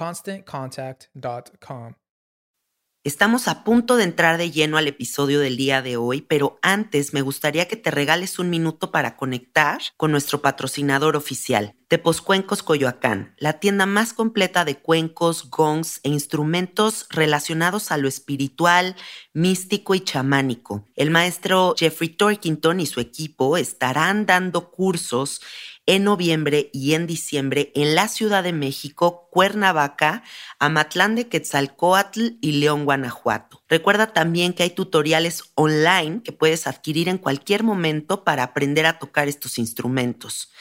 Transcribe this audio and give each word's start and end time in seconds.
ConstantContact.com. 0.00 1.92
Estamos 3.02 3.48
a 3.48 3.64
punto 3.64 3.96
de 3.96 4.04
entrar 4.04 4.36
de 4.36 4.50
lleno 4.50 4.76
al 4.76 4.86
episodio 4.86 5.40
del 5.40 5.56
día 5.56 5.80
de 5.80 5.96
hoy, 5.96 6.20
pero 6.20 6.58
antes 6.60 7.14
me 7.14 7.22
gustaría 7.22 7.66
que 7.66 7.76
te 7.76 7.90
regales 7.90 8.38
un 8.38 8.50
minuto 8.50 8.90
para 8.90 9.16
conectar 9.16 9.80
con 9.96 10.10
nuestro 10.10 10.42
patrocinador 10.42 11.16
oficial, 11.16 11.76
Tepos 11.88 12.20
Cuencos 12.20 12.62
Coyoacán, 12.62 13.34
la 13.38 13.54
tienda 13.54 13.86
más 13.86 14.12
completa 14.12 14.66
de 14.66 14.78
cuencos, 14.78 15.48
gongs 15.48 16.00
e 16.02 16.10
instrumentos 16.10 17.06
relacionados 17.08 17.90
a 17.90 17.96
lo 17.96 18.06
espiritual, 18.06 18.96
místico 19.32 19.94
y 19.94 20.00
chamánico. 20.00 20.84
El 20.94 21.10
maestro 21.10 21.74
Jeffrey 21.78 22.10
Torkington 22.10 22.80
y 22.80 22.86
su 22.86 23.00
equipo 23.00 23.56
estarán 23.56 24.26
dando 24.26 24.70
cursos 24.70 25.40
en 25.90 26.04
noviembre 26.04 26.70
y 26.72 26.94
en 26.94 27.08
diciembre 27.08 27.72
en 27.74 27.96
la 27.96 28.06
Ciudad 28.06 28.44
de 28.44 28.52
México, 28.52 29.28
Cuernavaca, 29.32 30.22
Amatlán 30.60 31.16
de 31.16 31.26
Quetzalcoatl 31.26 32.36
y 32.40 32.52
León, 32.52 32.84
Guanajuato. 32.84 33.64
Recuerda 33.68 34.12
también 34.12 34.52
que 34.52 34.62
hay 34.62 34.70
tutoriales 34.70 35.42
online 35.56 36.22
que 36.22 36.30
puedes 36.30 36.68
adquirir 36.68 37.08
en 37.08 37.18
cualquier 37.18 37.64
momento 37.64 38.22
para 38.22 38.44
aprender 38.44 38.86
a 38.86 39.00
tocar 39.00 39.26
estos 39.26 39.58
instrumentos. 39.58 40.52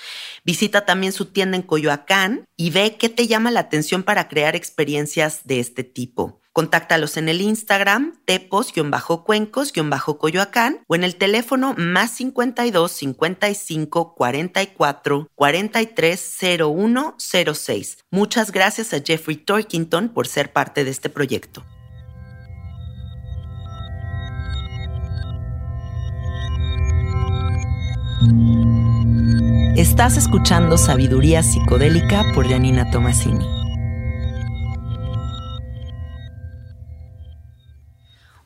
Visita 0.44 0.88
también 0.88 1.13
su 1.13 1.25
tienda 1.25 1.57
en 1.57 1.63
Coyoacán 1.63 2.47
y 2.57 2.72
ve 2.72 2.97
qué 2.97 3.07
te 3.07 3.28
llama 3.28 3.51
la 3.51 3.59
atención 3.59 4.01
para 4.01 4.29
crear 4.29 4.56
experiencias 4.56 5.41
de 5.45 5.59
este 5.59 5.84
tipo. 5.84 6.41
Contáctalos 6.54 7.18
en 7.18 7.28
el 7.30 7.42
Instagram 7.42 8.20
tepos-cuencos-coyoacán 8.26 10.82
o 10.88 10.96
en 10.96 11.04
el 11.04 11.16
teléfono 11.16 11.74
más 11.78 12.10
52 12.12 12.92
55 12.92 14.16
44 14.16 15.28
43 15.36 16.38
01 16.60 17.16
06. 17.54 17.98
Muchas 18.12 18.52
gracias 18.52 18.94
a 18.94 19.02
Jeffrey 19.02 19.38
Torkington 19.38 20.10
por 20.10 20.28
ser 20.28 20.52
parte 20.52 20.84
de 20.84 20.92
este 20.92 21.10
proyecto. 21.10 21.64
Estás 29.80 30.18
escuchando 30.18 30.78
Sabiduría 30.78 31.42
Psicodélica 31.42 32.26
por 32.34 32.50
Janina 32.50 32.92
Tomasini. 32.92 33.59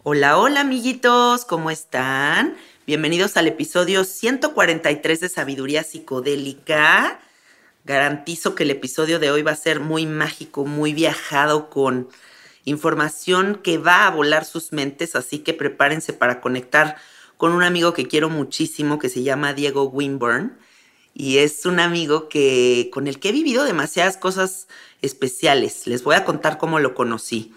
Hola, 0.06 0.38
hola 0.38 0.60
amiguitos, 0.60 1.46
¿cómo 1.46 1.72
están? 1.72 2.58
Bienvenidos 2.86 3.38
al 3.38 3.48
episodio 3.48 4.04
143 4.04 5.22
de 5.22 5.30
Sabiduría 5.30 5.82
Psicodélica. 5.86 7.22
Garantizo 7.86 8.54
que 8.54 8.64
el 8.64 8.72
episodio 8.72 9.18
de 9.20 9.32
hoy 9.32 9.44
va 9.44 9.52
a 9.52 9.56
ser 9.56 9.80
muy 9.80 10.06
mágico, 10.06 10.66
muy 10.66 10.92
viajado 10.92 11.70
con 11.70 12.10
información 12.66 13.62
que 13.64 13.78
va 13.78 14.06
a 14.06 14.12
volar 14.12 14.44
sus 14.44 14.74
mentes, 14.74 15.16
así 15.16 15.40
que 15.40 15.54
prepárense 15.54 16.12
para 16.12 16.42
conectar 16.42 16.98
con 17.38 17.54
un 17.54 17.64
amigo 17.64 17.94
que 17.94 18.10
quiero 18.10 18.30
muchísimo 18.30 19.00
que 19.00 19.08
se 19.08 19.24
llama 19.24 19.54
Diego 19.54 19.86
Winburn 19.86 20.58
y 21.14 21.38
es 21.38 21.66
un 21.66 21.80
amigo 21.80 22.28
que 22.28 22.90
con 22.92 23.08
el 23.08 23.22
que 23.22 23.30
he 23.30 23.32
vivido 23.32 23.64
demasiadas 23.64 24.18
cosas 24.18 24.68
especiales. 25.02 25.88
Les 25.88 26.04
voy 26.04 26.18
a 26.18 26.26
contar 26.26 26.58
cómo 26.58 26.82
lo 26.82 26.94
conocí. 26.94 27.54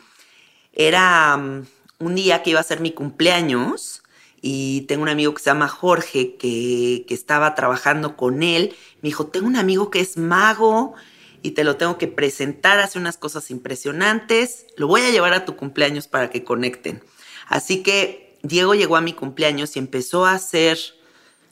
Era 0.73 1.37
mm, 1.37 1.67
un 1.99 2.15
día 2.15 2.43
que 2.43 2.51
iba 2.51 2.61
a 2.61 2.65
ser 2.65 2.81
mi 2.81 2.93
cumpleaños 2.93 4.03
y 4.43 4.83
tengo 4.83 5.03
un 5.03 5.09
amigo 5.09 5.35
que 5.35 5.43
se 5.43 5.51
llama 5.51 5.69
Jorge 5.69 6.37
que, 6.37 7.05
que 7.09 7.15
estaba 7.15 7.55
trabajando 7.55 8.17
con 8.17 8.43
él. 8.43 8.77
Me 9.03 9.09
dijo, 9.09 9.27
tengo 9.27 9.47
un 9.47 9.57
amigo 9.57 9.91
que 9.91 10.01
es 10.01 10.17
mago 10.17 10.95
y 11.43 11.53
te 11.53 11.65
lo 11.65 11.77
tengo 11.77 11.99
que 11.99 12.09
presentar, 12.09 12.79
hace 12.79 12.99
unas 12.99 13.17
cosas 13.17 13.51
impresionantes. 13.51 14.67
Lo 14.77 14.89
voy 14.89 15.03
a 15.03 15.11
llevar 15.11 15.33
a 15.33 15.45
tu 15.45 15.57
cumpleaños 15.57 16.09
para 16.09 16.31
que 16.31 16.45
conecten. 16.45 17.03
Así 17.49 17.83
que 17.83 18.37
Diego 18.43 18.75
llegó 18.75 18.97
a 18.97 19.01
mi 19.01 19.13
cumpleaños 19.13 19.77
y 19.77 19.79
empezó 19.79 20.27
a 20.27 20.33
hacer 20.33 20.79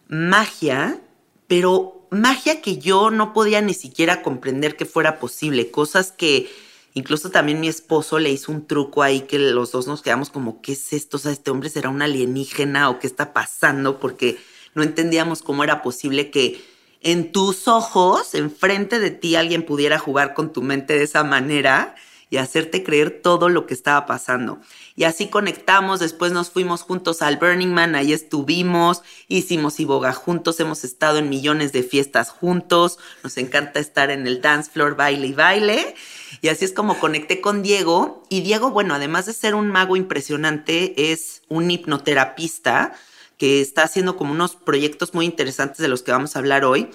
magia, 0.08 1.00
pero 1.46 2.06
magia 2.10 2.60
que 2.60 2.78
yo 2.78 3.10
no 3.10 3.32
podía 3.32 3.60
ni 3.60 3.74
siquiera 3.74 4.22
comprender 4.22 4.76
que 4.76 4.84
fuera 4.84 5.18
posible, 5.18 5.70
cosas 5.70 6.12
que 6.12 6.50
Incluso 6.96 7.30
también 7.30 7.60
mi 7.60 7.66
esposo 7.66 8.20
le 8.20 8.30
hizo 8.30 8.52
un 8.52 8.66
truco 8.66 9.02
ahí 9.02 9.22
que 9.22 9.38
los 9.38 9.72
dos 9.72 9.88
nos 9.88 10.00
quedamos 10.00 10.30
como, 10.30 10.62
¿qué 10.62 10.72
es 10.72 10.92
esto? 10.92 11.16
O 11.16 11.20
sea, 11.20 11.32
este 11.32 11.50
hombre 11.50 11.68
será 11.68 11.88
un 11.88 12.02
alienígena 12.02 12.88
o 12.88 13.00
qué 13.00 13.08
está 13.08 13.32
pasando 13.32 13.98
porque 13.98 14.38
no 14.74 14.84
entendíamos 14.84 15.42
cómo 15.42 15.64
era 15.64 15.82
posible 15.82 16.30
que 16.30 16.64
en 17.00 17.32
tus 17.32 17.68
ojos, 17.68 18.34
enfrente 18.34 19.00
de 19.00 19.10
ti, 19.10 19.34
alguien 19.34 19.66
pudiera 19.66 19.98
jugar 19.98 20.34
con 20.34 20.52
tu 20.52 20.62
mente 20.62 20.96
de 20.96 21.02
esa 21.02 21.24
manera 21.24 21.96
y 22.30 22.38
hacerte 22.38 22.82
creer 22.82 23.20
todo 23.22 23.48
lo 23.48 23.66
que 23.66 23.74
estaba 23.74 24.06
pasando. 24.06 24.58
Y 24.96 25.04
así 25.04 25.28
conectamos, 25.28 26.00
después 26.00 26.32
nos 26.32 26.50
fuimos 26.50 26.82
juntos 26.82 27.22
al 27.22 27.36
Burning 27.36 27.72
Man, 27.72 27.94
ahí 27.94 28.12
estuvimos, 28.12 29.02
hicimos 29.28 29.78
iboga 29.80 30.12
juntos, 30.12 30.58
hemos 30.60 30.84
estado 30.84 31.18
en 31.18 31.28
millones 31.28 31.72
de 31.72 31.82
fiestas 31.82 32.30
juntos, 32.30 32.98
nos 33.22 33.36
encanta 33.36 33.80
estar 33.80 34.10
en 34.10 34.26
el 34.26 34.40
dance 34.40 34.70
floor, 34.70 34.96
baile 34.96 35.28
y 35.28 35.32
baile. 35.32 35.94
Y 36.40 36.48
así 36.48 36.64
es 36.64 36.72
como 36.72 36.98
conecté 36.98 37.40
con 37.40 37.62
Diego. 37.62 38.24
Y 38.28 38.40
Diego, 38.42 38.70
bueno, 38.70 38.94
además 38.94 39.26
de 39.26 39.32
ser 39.32 39.54
un 39.54 39.70
mago 39.70 39.96
impresionante, 39.96 41.12
es 41.12 41.42
un 41.48 41.70
hipnoterapista 41.70 42.94
que 43.38 43.60
está 43.60 43.82
haciendo 43.82 44.16
como 44.16 44.32
unos 44.32 44.56
proyectos 44.56 45.14
muy 45.14 45.26
interesantes 45.26 45.78
de 45.78 45.88
los 45.88 46.02
que 46.02 46.12
vamos 46.12 46.36
a 46.36 46.38
hablar 46.38 46.64
hoy. 46.64 46.90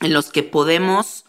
en 0.00 0.12
los 0.12 0.30
que 0.30 0.44
podemos 0.44 1.24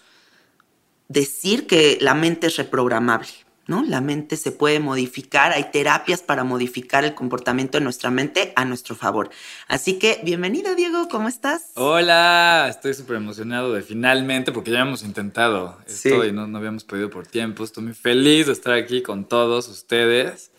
decir 1.09 1.67
que 1.67 1.97
la 2.00 2.13
mente 2.13 2.47
es 2.47 2.56
reprogramable. 2.56 3.27
¿no? 3.67 3.83
La 3.83 4.01
mente 4.01 4.35
se 4.35 4.51
puede 4.51 4.79
modificar, 4.79 5.51
hay 5.51 5.65
terapias 5.71 6.23
para 6.23 6.44
modificar 6.44 7.06
el 7.06 7.13
comportamiento 7.13 7.77
de 7.77 7.83
nuestra 7.83 8.09
mente 8.09 8.51
a 8.56 8.65
nuestro 8.65 8.95
favor. 8.95 9.29
Así 9.67 10.00
que, 10.00 10.21
bienvenido, 10.23 10.73
Diego, 10.73 11.07
¿cómo 11.07 11.27
estás? 11.27 11.69
Hola, 11.75 12.65
estoy 12.67 12.95
súper 12.95 13.17
emocionado 13.17 13.71
de 13.71 13.83
finalmente, 13.83 14.51
porque 14.51 14.71
ya 14.71 14.79
hemos 14.79 15.03
intentado 15.03 15.77
esto 15.88 16.25
y 16.25 16.31
no, 16.31 16.47
no 16.47 16.57
habíamos 16.57 16.83
podido 16.83 17.12
por 17.12 17.27
tiempo. 17.27 17.63
Estoy 17.63 17.83
muy 17.83 17.94
feliz 17.94 18.47
de 18.47 18.53
estar 18.53 18.73
aquí 18.73 19.03
con 19.03 19.25
todos 19.25 19.67
ustedes. 19.67 20.50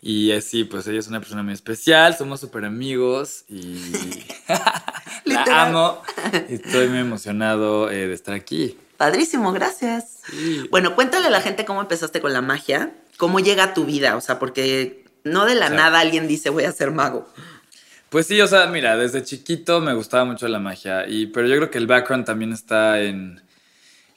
Y 0.00 0.32
así, 0.32 0.64
pues 0.64 0.86
ella 0.86 1.00
es 1.00 1.08
una 1.08 1.20
persona 1.20 1.42
muy 1.42 1.52
especial, 1.52 2.16
somos 2.16 2.40
súper 2.40 2.64
amigos 2.64 3.44
y 3.50 3.76
la 5.24 5.44
amo. 5.48 6.00
Estoy 6.48 6.88
muy 6.88 7.00
emocionado 7.00 7.90
eh, 7.90 8.06
de 8.06 8.14
estar 8.14 8.34
aquí. 8.34 8.78
Padrísimo, 8.96 9.52
gracias. 9.52 10.20
Bueno, 10.70 10.94
cuéntale 10.94 11.26
a 11.26 11.30
la 11.30 11.40
gente 11.40 11.64
cómo 11.64 11.80
empezaste 11.80 12.20
con 12.20 12.32
la 12.32 12.40
magia, 12.40 12.94
cómo 13.16 13.40
llega 13.40 13.64
a 13.64 13.74
tu 13.74 13.84
vida, 13.84 14.16
o 14.16 14.20
sea, 14.20 14.38
porque 14.38 15.04
no 15.24 15.44
de 15.44 15.54
la 15.54 15.68
nada 15.68 16.00
alguien 16.00 16.28
dice 16.28 16.50
voy 16.50 16.64
a 16.64 16.72
ser 16.72 16.90
mago. 16.90 17.28
Pues 18.08 18.26
sí, 18.26 18.40
o 18.40 18.46
sea, 18.46 18.66
mira, 18.66 18.96
desde 18.96 19.22
chiquito 19.22 19.80
me 19.80 19.92
gustaba 19.94 20.24
mucho 20.24 20.48
la 20.48 20.58
magia, 20.58 21.06
y, 21.08 21.26
pero 21.26 21.46
yo 21.48 21.56
creo 21.56 21.70
que 21.70 21.78
el 21.78 21.86
background 21.86 22.24
también 22.24 22.52
está 22.52 23.00
en 23.00 23.42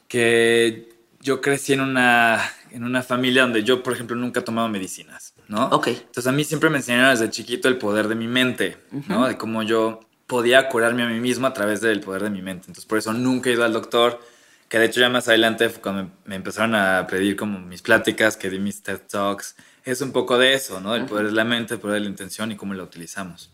que 0.07 0.89
yo 1.21 1.41
crecí 1.41 1.73
en 1.73 1.81
una, 1.81 2.41
en 2.71 2.83
una 2.83 3.03
familia 3.03 3.41
donde 3.43 3.63
yo, 3.63 3.83
por 3.83 3.93
ejemplo, 3.93 4.15
nunca 4.15 4.39
he 4.39 4.43
tomado 4.43 4.69
medicinas, 4.69 5.33
¿no? 5.47 5.67
Ok. 5.67 5.87
Entonces 5.87 6.27
a 6.27 6.31
mí 6.31 6.43
siempre 6.43 6.69
me 6.69 6.77
enseñaron 6.77 7.11
desde 7.11 7.29
chiquito 7.29 7.67
el 7.67 7.77
poder 7.77 8.07
de 8.07 8.15
mi 8.15 8.27
mente, 8.27 8.77
¿no? 9.07 9.27
De 9.27 9.37
cómo 9.37 9.63
yo 9.63 9.99
podía 10.27 10.69
curarme 10.69 11.03
a 11.03 11.07
mí 11.07 11.19
mismo 11.19 11.47
a 11.47 11.53
través 11.53 11.81
del 11.81 11.99
poder 11.99 12.23
de 12.23 12.29
mi 12.29 12.41
mente. 12.41 12.65
Entonces 12.67 12.85
por 12.85 12.97
eso 12.97 13.13
nunca 13.13 13.49
he 13.49 13.53
ido 13.53 13.65
al 13.65 13.73
doctor 13.73 14.19
que 14.69 14.79
de 14.79 14.85
hecho 14.85 14.99
ya 15.01 15.09
más 15.09 15.27
adelante 15.27 15.67
cuando 15.81 16.11
me 16.25 16.35
empezaron 16.35 16.75
a 16.75 17.07
pedir 17.07 17.35
como 17.35 17.59
mis 17.59 17.81
pláticas, 17.81 18.37
que 18.37 18.49
di 18.49 18.59
mis 18.59 18.81
TED 18.83 19.01
Talks, 19.09 19.55
es 19.83 20.01
un 20.01 20.11
poco 20.11 20.37
de 20.37 20.53
eso, 20.53 20.79
¿no? 20.79 20.95
El 20.95 21.05
poder 21.05 21.25
de 21.25 21.31
la 21.31 21.43
mente, 21.43 21.73
el 21.73 21.79
poder 21.79 21.95
de 21.95 22.01
la 22.01 22.09
intención 22.09 22.51
y 22.51 22.55
cómo 22.55 22.75
la 22.75 22.83
utilizamos. 22.83 23.49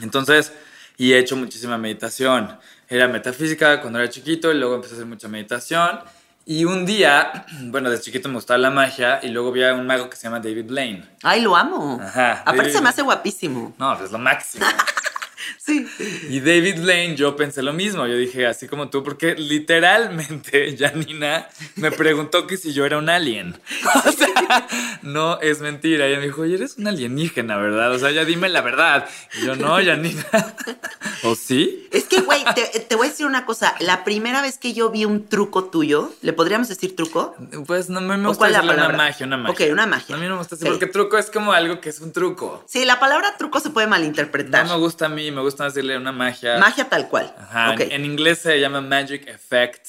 Entonces, 0.00 0.52
y 0.96 1.12
he 1.12 1.18
hecho 1.18 1.36
muchísima 1.36 1.76
meditación. 1.76 2.58
Era 2.88 3.08
metafísica 3.08 3.80
cuando 3.82 3.98
era 3.98 4.08
chiquito 4.08 4.50
y 4.50 4.58
luego 4.58 4.76
empecé 4.76 4.94
a 4.94 4.96
hacer 4.96 5.06
mucha 5.06 5.28
meditación. 5.28 6.00
Y 6.46 6.64
un 6.64 6.86
día, 6.86 7.44
bueno, 7.64 7.90
desde 7.90 8.04
chiquito 8.04 8.28
me 8.28 8.36
gustaba 8.36 8.56
la 8.56 8.70
magia 8.70 9.20
y 9.22 9.28
luego 9.28 9.52
vi 9.52 9.64
a 9.64 9.74
un 9.74 9.86
mago 9.86 10.08
que 10.08 10.16
se 10.16 10.24
llama 10.24 10.40
David 10.40 10.64
Blaine. 10.64 11.04
Ay, 11.22 11.42
lo 11.42 11.54
amo. 11.54 12.00
Ajá. 12.02 12.42
Aparte 12.46 12.72
se 12.72 12.80
me 12.80 12.88
hace 12.88 13.02
guapísimo. 13.02 13.74
No, 13.78 14.02
es 14.02 14.10
lo 14.10 14.18
máximo. 14.18 14.64
Sí. 15.56 15.86
Y 16.28 16.40
David 16.40 16.76
Lane, 16.78 17.16
yo 17.16 17.36
pensé 17.36 17.62
lo 17.62 17.72
mismo. 17.72 18.06
Yo 18.06 18.16
dije, 18.16 18.46
así 18.46 18.68
como 18.68 18.90
tú, 18.90 19.02
porque 19.02 19.34
literalmente 19.34 20.76
Janina 20.78 21.48
me 21.76 21.90
preguntó 21.90 22.46
que 22.46 22.56
si 22.56 22.72
yo 22.72 22.84
era 22.84 22.98
un 22.98 23.08
alien. 23.08 23.58
O 24.08 24.12
sea, 24.12 24.66
no 25.02 25.40
es 25.40 25.60
mentira. 25.60 26.06
Ella 26.06 26.18
me 26.18 26.26
dijo, 26.26 26.42
oye, 26.42 26.54
eres 26.54 26.78
un 26.78 26.86
alienígena, 26.86 27.56
¿verdad? 27.56 27.92
O 27.92 27.98
sea, 27.98 28.10
ya 28.10 28.24
dime 28.24 28.48
la 28.48 28.60
verdad. 28.60 29.08
Y 29.40 29.46
yo, 29.46 29.56
no, 29.56 29.76
Janina. 29.76 30.24
¿O 31.24 31.34
sí? 31.34 31.88
Es 31.90 32.04
que, 32.04 32.20
güey, 32.20 32.44
te, 32.88 32.94
voy 32.96 33.08
a 33.08 33.10
decir 33.10 33.26
una 33.26 33.44
cosa. 33.44 33.74
La 33.80 34.04
primera 34.04 34.40
vez 34.40 34.58
que 34.58 34.72
yo 34.72 34.90
vi 34.90 35.04
un 35.04 35.26
truco 35.26 35.64
tuyo, 35.64 36.12
¿le 36.22 36.32
podríamos 36.32 36.68
decir 36.68 36.94
truco? 36.96 37.34
Pues 37.66 37.90
no 37.90 38.00
me, 38.00 38.16
me 38.16 38.28
gusta 38.28 38.48
decirle 38.48 38.74
una 38.74 38.88
magia, 38.90 39.26
una 39.26 39.36
magia. 39.36 39.66
Ok, 39.66 39.72
una 39.72 39.86
magia. 39.86 40.14
A 40.14 40.18
mí 40.18 40.26
no 40.26 40.32
me 40.32 40.38
gusta 40.38 40.56
decir, 40.56 40.68
porque 40.70 40.86
truco 40.86 41.18
es 41.18 41.30
como 41.30 41.52
algo 41.52 41.80
que 41.80 41.90
es 41.90 42.00
un 42.00 42.12
truco. 42.12 42.64
Sí, 42.66 42.84
la 42.84 43.00
palabra 43.00 43.36
truco 43.36 43.60
se 43.60 43.70
puede 43.70 43.86
malinterpretar. 43.86 44.66
No 44.66 44.74
me 44.74 44.80
gusta 44.80 45.06
a 45.06 45.08
mí, 45.08 45.30
me 45.38 45.44
gusta 45.44 45.64
decirle 45.64 45.96
una 45.96 46.10
magia. 46.10 46.58
Magia 46.58 46.88
tal 46.88 47.08
cual. 47.08 47.32
Ajá. 47.38 47.74
En, 47.78 48.04
inglés 48.04 48.40
se 48.40 48.60
llama 48.60 48.80
magic 48.80 49.28
effect. 49.28 49.86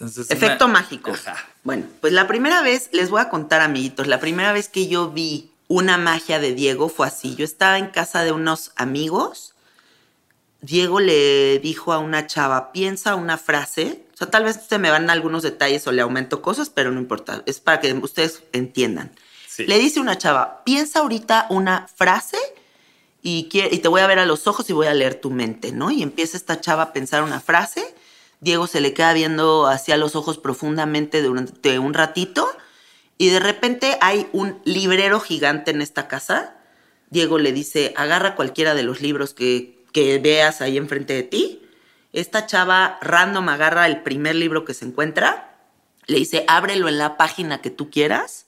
Efecto 0.00 0.66
mágico. 0.66 1.12
Bueno, 1.62 1.86
pues 2.00 2.12
la 2.12 2.26
primera 2.26 2.62
vez, 2.62 2.90
les 2.92 3.10
voy 3.10 3.20
a 3.20 3.28
contar, 3.28 3.60
amiguitos, 3.60 4.08
la 4.08 4.18
primera 4.18 4.52
vez 4.52 4.68
que 4.68 4.88
yo 4.88 5.10
vi 5.10 5.52
una 5.68 5.96
magia 5.96 6.40
de 6.40 6.52
Diego 6.52 6.88
fue 6.88 7.06
así. 7.06 7.36
Yo 7.36 7.44
estaba 7.44 7.78
en 7.78 7.86
casa 7.86 8.24
de 8.24 8.32
unos 8.32 8.72
amigos. 8.74 9.54
Diego 10.60 10.98
le 10.98 11.60
dijo 11.60 11.92
a 11.92 11.98
una 11.98 12.26
chava, 12.26 12.72
piensa 12.72 13.14
una 13.14 13.38
frase. 13.38 14.04
O 14.12 14.16
sea, 14.16 14.28
tal 14.28 14.42
vez 14.42 14.58
se 14.68 14.78
me 14.78 14.90
van 14.90 15.08
algunos 15.08 15.44
detalles 15.44 15.86
o 15.86 15.92
le 15.92 16.02
aumento 16.02 16.42
cosas, 16.42 16.70
pero 16.70 16.90
no 16.90 16.98
importa. 16.98 17.42
Es 17.46 17.60
para 17.60 17.80
que 17.80 17.92
ustedes 17.92 18.42
entiendan. 18.52 19.12
Le 19.58 19.78
dice 19.78 20.00
una 20.00 20.18
chava, 20.18 20.64
piensa 20.64 20.98
ahorita 20.98 21.46
una 21.50 21.86
frase 21.86 22.38
y, 23.26 23.44
te 23.44 23.88
voy 23.88 24.02
a 24.02 24.06
ver 24.06 24.18
a 24.18 24.26
los 24.26 24.46
ojos 24.46 24.68
y 24.68 24.74
voy 24.74 24.86
a 24.86 24.92
leer 24.92 25.14
tu 25.14 25.30
mente, 25.30 25.72
¿no? 25.72 25.90
Y 25.90 26.02
empieza 26.02 26.36
esta 26.36 26.60
chava 26.60 26.82
a 26.82 26.92
pensar 26.92 27.22
una 27.22 27.40
frase. 27.40 27.82
Diego 28.40 28.66
se 28.66 28.82
le 28.82 28.92
queda 28.92 29.14
viendo 29.14 29.66
hacia 29.66 29.96
los 29.96 30.14
ojos 30.14 30.36
profundamente 30.36 31.22
durante 31.22 31.78
un 31.78 31.94
ratito 31.94 32.46
y 33.16 33.30
de 33.30 33.40
repente 33.40 33.96
hay 34.02 34.28
un 34.32 34.60
librero 34.64 35.20
gigante 35.20 35.70
en 35.70 35.80
esta 35.80 36.06
casa. 36.06 36.54
Diego 37.08 37.38
le 37.38 37.52
dice, 37.52 37.94
agarra 37.96 38.34
cualquiera 38.34 38.74
de 38.74 38.82
los 38.82 39.00
libros 39.00 39.32
que, 39.32 39.82
que 39.92 40.18
veas 40.18 40.60
ahí 40.60 40.76
enfrente 40.76 41.14
de 41.14 41.22
ti. 41.22 41.62
Esta 42.12 42.44
chava 42.44 42.98
random 43.00 43.48
agarra 43.48 43.86
el 43.86 44.02
primer 44.02 44.34
libro 44.34 44.66
que 44.66 44.74
se 44.74 44.84
encuentra, 44.84 45.56
le 46.06 46.18
dice, 46.18 46.44
ábrelo 46.46 46.88
en 46.88 46.98
la 46.98 47.16
página 47.16 47.62
que 47.62 47.70
tú 47.70 47.88
quieras. 47.88 48.44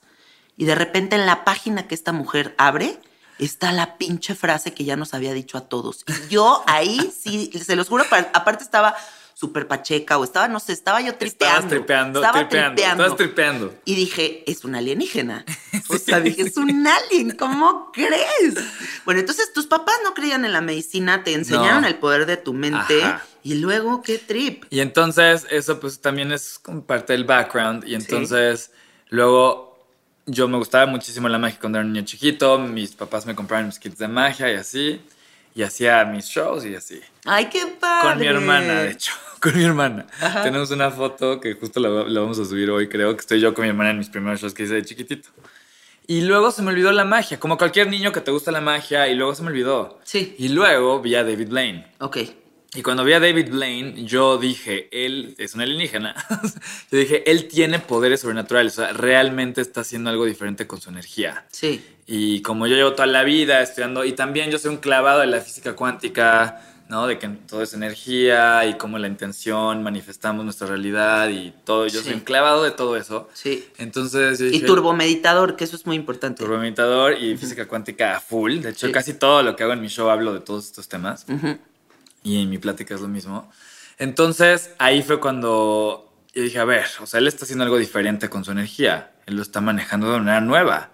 Y 0.59 0.67
de 0.67 0.75
repente 0.75 1.17
en 1.17 1.25
la 1.25 1.45
página 1.45 1.89
que 1.89 1.95
esta 1.95 2.13
mujer 2.13 2.55
abre, 2.59 2.99
está 3.39 3.73
la 3.73 3.99
pinche 3.99 4.35
frase 4.35 4.73
que 4.73 4.85
ya 4.85 4.97
nos 4.97 5.15
había 5.15 5.33
dicho 5.33 5.59
a 5.59 5.69
todos. 5.69 6.05
Y 6.07 6.29
yo 6.29 6.63
ahí 6.67 7.13
sí, 7.19 7.51
se 7.53 7.77
los 7.77 7.89
juro, 7.89 8.05
aparte 8.33 8.65
estaba 8.65 8.97
súper 9.37 9.69
pacheca 9.69 10.17
o 10.17 10.25
estaba, 10.25 10.49
no 10.49 10.59
sé, 10.61 10.73
estaba 10.73 11.03
yo 11.03 11.15
tripeando. 11.15 11.57
Estabas 11.57 11.69
tripeando, 11.69 12.21
estaba 12.21 12.49
tripeando, 12.49 12.83
Estabas 12.83 13.17
tripeando. 13.17 13.75
Y 13.85 13.95
dije, 13.95 14.51
es 14.51 14.65
un 14.65 14.75
alienígena. 14.75 15.45
O 15.89 15.99
sea, 15.99 16.19
dije, 16.19 16.43
es 16.43 16.57
un 16.57 16.85
alien, 16.85 17.37
¿cómo 17.37 17.93
crees? 17.93 18.55
Bueno, 19.05 19.21
entonces 19.21 19.53
tus 19.53 19.67
papás 19.67 19.95
no 20.03 20.15
creían 20.15 20.45
en 20.45 20.53
la 20.53 20.61
medicina, 20.61 21.23
te 21.23 21.33
enseñaron 21.33 21.85
el 21.85 21.95
poder 21.95 22.27
de 22.27 22.37
tu 22.37 22.55
mente. 22.55 23.03
Y 23.45 23.55
luego, 23.55 24.03
qué 24.03 24.19
trip. 24.19 24.65
Y 24.71 24.81
entonces, 24.81 25.47
eso 25.49 25.79
pues 25.79 26.01
también 26.01 26.33
es 26.33 26.61
parte 26.87 27.13
del 27.13 27.23
background. 27.23 27.87
Y 27.87 27.95
entonces, 27.95 28.73
luego 29.11 29.66
yo 30.27 30.49
me 30.49 30.59
gustaba 30.59 30.87
muchísimo 30.87 31.29
la 31.29 31.39
magia 31.39 31.59
cuando 31.61 31.79
era 31.79 31.87
niño 31.87 32.05
chiquito. 32.05 32.59
Mis 32.59 32.95
papás 32.95 33.27
me 33.27 33.35
compraron 33.35 33.67
mis 33.67 33.79
kits 33.79 33.99
de 33.99 34.09
magia 34.09 34.53
y 34.53 34.57
así. 34.57 35.01
Y 35.55 35.63
hacía 35.63 36.05
mis 36.05 36.27
shows 36.27 36.67
y 36.67 36.75
así. 36.75 37.01
¡Ay, 37.25 37.47
qué 37.47 37.67
padre! 37.81 38.11
Con 38.11 38.19
mi 38.19 38.27
hermana, 38.27 38.83
de 38.83 38.91
hecho. 38.91 39.13
Con 39.41 39.57
mi 39.57 39.65
hermana. 39.65 40.07
Tenemos 40.43 40.71
una 40.71 40.91
foto 40.91 41.41
que 41.41 41.55
justo 41.55 41.79
la, 41.79 41.89
vamos 41.89 42.39
a 42.39 42.45
subir 42.45 42.71
hoy, 42.71 42.89
creo, 42.89 43.15
que 43.15 43.21
estoy 43.21 43.39
yo 43.39 43.53
con 43.53 43.65
mi 43.65 43.69
hermana 43.69 43.91
en 43.91 43.99
mis 43.99 44.09
primeros 44.09 44.41
shows 44.41 44.55
que 44.55 44.65
hice 44.65 44.75
de 44.75 44.85
chiquitito. 44.85 45.29
Y 46.07 46.23
luego 46.23 46.51
se 46.51 46.63
me 46.63 46.71
olvidó 46.71 46.91
la 46.91 47.05
magia, 47.05 47.39
como 47.39 47.59
cualquier 47.59 47.89
niño 47.89 48.13
que 48.13 48.23
te 48.23 48.31
gusta 48.31 48.51
la 48.51 48.63
magia, 48.63 49.09
y 49.09 49.15
luego 49.15 49.35
se 49.35 49.43
me 49.43 49.51
olvidó. 49.51 50.01
Sí. 50.05 50.35
Y 50.39 50.49
luego 50.49 51.01
vi 51.01 51.15
a 51.17 51.23
David 51.23 51.49
Blaine. 51.49 51.87
Ok. 52.01 52.17
Y 52.77 52.83
cuando 52.83 53.05
vi 53.05 53.15
a 53.15 53.21
David 53.21 53.49
Blaine, 53.51 54.05
yo 54.05 54.37
dije, 54.37 54.89
él 54.93 55.35
es 55.39 55.55
un 55.55 55.63
alienígena. 55.63 56.15
yo 56.93 56.99
dije, 56.99 57.31
él 57.31 57.49
tiene 57.49 57.79
poderes 57.79 58.21
sobrenaturales, 58.21 58.79
o 58.79 58.83
sea, 58.83 58.93
realmente 58.93 59.63
está 59.63 59.81
haciendo 59.81 60.11
algo 60.11 60.27
diferente 60.27 60.67
con 60.67 60.79
su 60.79 60.91
energía. 60.91 61.47
Sí. 61.51 61.83
Y 62.07 62.43
como 62.43 62.67
yo 62.67 62.77
llevo 62.77 62.93
toda 62.93 63.07
la 63.07 63.25
vida 63.25 63.63
estudiando, 63.63 64.05
y 64.05 64.13
también 64.13 64.51
yo 64.51 64.59
soy 64.59 64.73
un 64.73 64.77
clavado 64.77 65.21
de 65.21 65.27
la 65.27 65.41
física 65.41 65.75
cuántica, 65.75 66.61
¿no? 66.91 67.07
De 67.07 67.19
que 67.19 67.29
todo 67.29 67.63
es 67.63 67.73
energía 67.73 68.67
y 68.67 68.75
cómo 68.75 68.99
la 68.99 69.09
intención 69.09 69.83
manifestamos 69.83 70.45
nuestra 70.45 70.67
realidad 70.67 71.31
y 71.31 71.55
todo. 71.65 71.87
Yo 71.87 72.03
soy 72.03 72.13
un 72.13 72.21
clavado 72.21 72.63
de 72.63 72.73
todo 72.73 72.99
eso. 72.99 73.31
Sí. 73.33 73.67
Entonces 73.79 74.39
Y 74.41 74.61
turbomeditador, 74.61 75.57
que 75.57 75.65
eso 75.65 75.77
es 75.77 75.87
muy 75.87 75.97
importante. 75.97 76.45
Turbomeditador 76.45 77.15
y 77.15 77.39
física 77.39 77.67
cuántica 77.67 78.21
full. 78.21 78.61
De 78.61 78.71
hecho, 78.71 78.93
casi 78.93 79.15
todo 79.15 79.43
lo 79.43 79.57
que 79.57 79.65
hago 79.65 79.73
en 79.73 79.81
mi 79.81 79.89
show 79.89 80.11
hablo 80.11 80.35
de 80.35 80.41
todos 80.41 80.67
estos 80.67 80.89
temas 80.89 81.25
y 82.27 82.43
en 82.43 82.51
mi 82.51 82.59
plática 82.59 82.95
es 82.95 83.01
lo 83.01 83.07
mismo. 83.07 83.49
Entonces 83.99 84.73
ahí 84.79 85.03
fue 85.03 85.21
cuando 85.21 86.13
yo 86.35 86.43
dije, 86.43 86.59
a 86.59 86.65
ver, 86.65 86.85
o 87.01 87.07
sea, 87.07 87.19
él 87.19 87.29
está 87.29 87.45
haciendo 87.45 87.65
algo 87.65 87.79
diferente 87.79 88.29
con 88.29 88.45
su 88.45 88.51
energía, 88.51 89.13
él 89.27 89.37
lo 89.37 89.43
está 89.43 89.61
manejando 89.61 90.13
de 90.13 90.19
manera 90.19 90.41
nueva. 90.41 90.91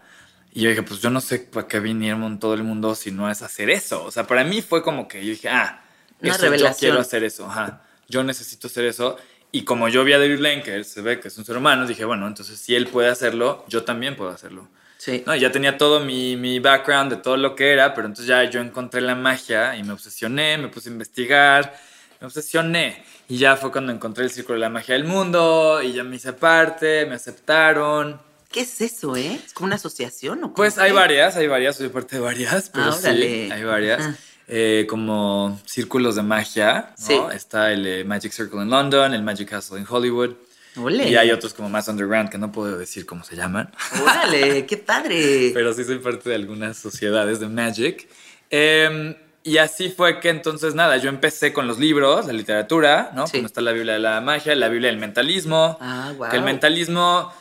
Y 0.52 0.60
yo 0.60 0.68
dije, 0.68 0.82
pues 0.82 1.00
yo 1.00 1.08
no 1.08 1.22
sé 1.22 1.38
para 1.38 1.66
qué 1.66 1.80
vinieron 1.80 2.38
todo 2.38 2.52
el 2.52 2.62
mundo 2.62 2.94
si 2.94 3.10
no 3.10 3.30
es 3.30 3.40
hacer 3.40 3.70
eso. 3.70 4.04
O 4.04 4.10
sea, 4.10 4.26
para 4.26 4.44
mí 4.44 4.60
fue 4.60 4.82
como 4.82 5.08
que 5.08 5.24
yo 5.24 5.30
dije, 5.30 5.48
ah, 5.48 5.82
eso, 6.20 6.54
yo 6.54 6.70
quiero 6.78 7.00
hacer 7.00 7.24
eso, 7.24 7.46
ajá, 7.46 7.80
yo 8.08 8.22
necesito 8.22 8.66
hacer 8.66 8.84
eso. 8.84 9.16
Y 9.54 9.64
como 9.64 9.88
yo 9.88 10.02
vi 10.02 10.14
a 10.14 10.18
David 10.18 10.38
Lane, 10.38 10.62
que 10.62 10.74
él 10.74 10.86
se 10.86 11.02
ve 11.02 11.20
que 11.20 11.28
es 11.28 11.36
un 11.36 11.44
ser 11.44 11.58
humano, 11.58 11.86
dije, 11.86 12.06
bueno, 12.06 12.26
entonces 12.26 12.58
si 12.58 12.74
él 12.74 12.86
puede 12.86 13.10
hacerlo, 13.10 13.66
yo 13.68 13.84
también 13.84 14.16
puedo 14.16 14.30
hacerlo. 14.30 14.66
Sí. 14.96 15.22
No, 15.26 15.36
ya 15.36 15.52
tenía 15.52 15.76
todo 15.76 16.00
mi, 16.00 16.36
mi, 16.36 16.58
background 16.58 17.10
de 17.10 17.18
todo 17.18 17.36
lo 17.36 17.54
que 17.54 17.72
era, 17.72 17.92
pero 17.92 18.06
entonces 18.06 18.28
ya 18.28 18.44
yo 18.44 18.60
encontré 18.60 19.02
la 19.02 19.14
magia 19.14 19.76
y 19.76 19.82
me 19.82 19.92
obsesioné, 19.92 20.56
me 20.56 20.68
puse 20.68 20.88
a 20.88 20.92
investigar, 20.92 21.76
me 22.20 22.26
obsesioné. 22.28 23.04
Y 23.28 23.36
ya 23.36 23.56
fue 23.56 23.70
cuando 23.70 23.92
encontré 23.92 24.24
el 24.24 24.30
círculo 24.30 24.54
de 24.54 24.60
la 24.60 24.70
magia 24.70 24.94
del 24.94 25.04
mundo 25.04 25.82
y 25.82 25.92
ya 25.92 26.04
me 26.04 26.16
hice 26.16 26.32
parte, 26.32 27.04
me 27.04 27.16
aceptaron. 27.16 28.20
¿Qué 28.50 28.60
es 28.60 28.80
eso, 28.80 29.16
eh? 29.16 29.40
¿Es 29.44 29.52
como 29.52 29.66
una 29.66 29.76
asociación 29.76 30.44
o 30.44 30.54
Pues 30.54 30.78
hay 30.78 30.92
varias, 30.92 31.36
hay 31.36 31.46
varias, 31.46 31.76
soy 31.76 31.88
parte 31.88 32.16
de 32.16 32.22
varias, 32.22 32.70
pero 32.70 32.86
ah, 32.86 32.92
sí, 32.92 33.50
hay 33.50 33.64
varias. 33.64 34.14
Eh, 34.54 34.86
como 34.86 35.58
círculos 35.64 36.14
de 36.14 36.22
magia, 36.22 36.90
¿no? 36.98 37.06
Sí. 37.06 37.18
Está 37.34 37.72
el 37.72 37.86
eh, 37.86 38.04
Magic 38.04 38.32
Circle 38.32 38.60
en 38.60 38.68
London, 38.68 39.14
el 39.14 39.22
Magic 39.22 39.48
Castle 39.48 39.78
en 39.78 39.86
Hollywood. 39.88 40.34
Ole. 40.76 41.08
Y 41.08 41.16
hay 41.16 41.30
otros 41.30 41.54
como 41.54 41.70
más 41.70 41.88
underground 41.88 42.28
que 42.28 42.36
no 42.36 42.52
puedo 42.52 42.76
decir 42.76 43.06
cómo 43.06 43.24
se 43.24 43.34
llaman. 43.34 43.70
Órale, 44.02 44.66
qué 44.68 44.76
padre. 44.76 45.52
pero 45.54 45.72
sí 45.72 45.84
soy 45.84 45.98
parte 46.00 46.28
de 46.28 46.34
algunas 46.34 46.76
sociedades 46.76 47.40
de 47.40 47.48
Magic. 47.48 48.06
Eh, 48.50 49.16
y 49.42 49.56
así 49.56 49.88
fue 49.88 50.20
que 50.20 50.28
entonces, 50.28 50.74
nada, 50.74 50.98
yo 50.98 51.08
empecé 51.08 51.54
con 51.54 51.66
los 51.66 51.78
libros, 51.78 52.26
la 52.26 52.34
literatura, 52.34 53.10
¿no? 53.14 53.26
Sí. 53.26 53.38
Como 53.38 53.46
está 53.46 53.62
la 53.62 53.72
Biblia 53.72 53.94
de 53.94 54.00
la 54.00 54.20
magia, 54.20 54.54
la 54.54 54.68
Biblia 54.68 54.90
del 54.90 55.00
mentalismo. 55.00 55.78
Ah, 55.80 56.12
wow. 56.16 56.28
Que 56.28 56.36
el 56.36 56.42
mentalismo 56.42 57.32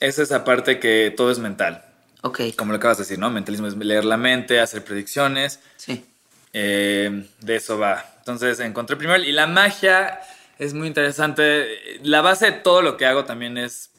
es 0.00 0.18
esa 0.18 0.42
parte 0.42 0.80
que 0.80 1.12
todo 1.14 1.30
es 1.30 1.38
mental. 1.38 1.84
Ok, 2.22 2.40
Como 2.56 2.72
lo 2.72 2.78
acabas 2.78 2.96
de 2.96 3.04
decir, 3.04 3.18
¿no? 3.18 3.28
Mentalismo 3.30 3.66
es 3.66 3.76
leer 3.76 4.06
la 4.06 4.16
mente, 4.16 4.58
hacer 4.58 4.82
predicciones. 4.82 5.60
sí. 5.76 6.02
Eh, 6.54 7.26
de 7.40 7.56
eso 7.56 7.78
va. 7.78 8.14
Entonces 8.18 8.58
encontré 8.60 8.96
primero. 8.96 9.22
Y 9.22 9.32
la 9.32 9.46
magia 9.46 10.20
es 10.58 10.72
muy 10.72 10.86
interesante. 10.86 11.98
La 12.02 12.22
base 12.22 12.46
de 12.46 12.52
todo 12.52 12.80
lo 12.80 12.96
que 12.96 13.04
hago 13.04 13.24
también 13.24 13.58
es. 13.58 13.90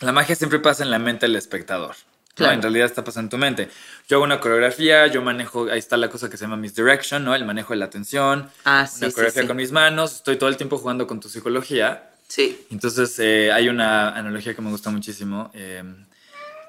La 0.00 0.10
magia 0.10 0.34
siempre 0.34 0.58
pasa 0.58 0.82
en 0.82 0.90
la 0.90 0.98
mente 0.98 1.26
del 1.26 1.36
espectador. 1.36 1.90
¿no? 1.90 2.14
Claro. 2.34 2.54
En 2.54 2.62
realidad 2.62 2.86
está 2.86 3.04
pasando 3.04 3.26
en 3.26 3.30
tu 3.30 3.38
mente. 3.38 3.68
Yo 4.08 4.16
hago 4.16 4.24
una 4.24 4.40
coreografía, 4.40 5.06
yo 5.06 5.22
manejo, 5.22 5.68
ahí 5.70 5.78
está 5.78 5.96
la 5.96 6.08
cosa 6.08 6.28
que 6.28 6.36
se 6.36 6.44
llama 6.44 6.56
misdirection, 6.56 7.24
¿no? 7.24 7.32
El 7.34 7.44
manejo 7.44 7.74
de 7.74 7.78
la 7.78 7.84
atención. 7.84 8.50
Ah, 8.64 8.88
sí, 8.88 8.98
una 8.98 9.10
sí, 9.10 9.14
coreografía 9.14 9.42
sí. 9.42 9.48
con 9.48 9.56
mis 9.56 9.70
manos, 9.70 10.16
estoy 10.16 10.36
todo 10.36 10.48
el 10.48 10.56
tiempo 10.56 10.78
jugando 10.78 11.06
con 11.06 11.20
tu 11.20 11.28
psicología. 11.28 12.10
Sí, 12.26 12.66
Entonces 12.70 13.16
eh, 13.20 13.52
hay 13.52 13.68
una 13.68 14.08
analogía 14.08 14.54
que 14.54 14.62
me 14.62 14.70
gusta 14.70 14.90
muchísimo, 14.90 15.50
eh, 15.54 15.84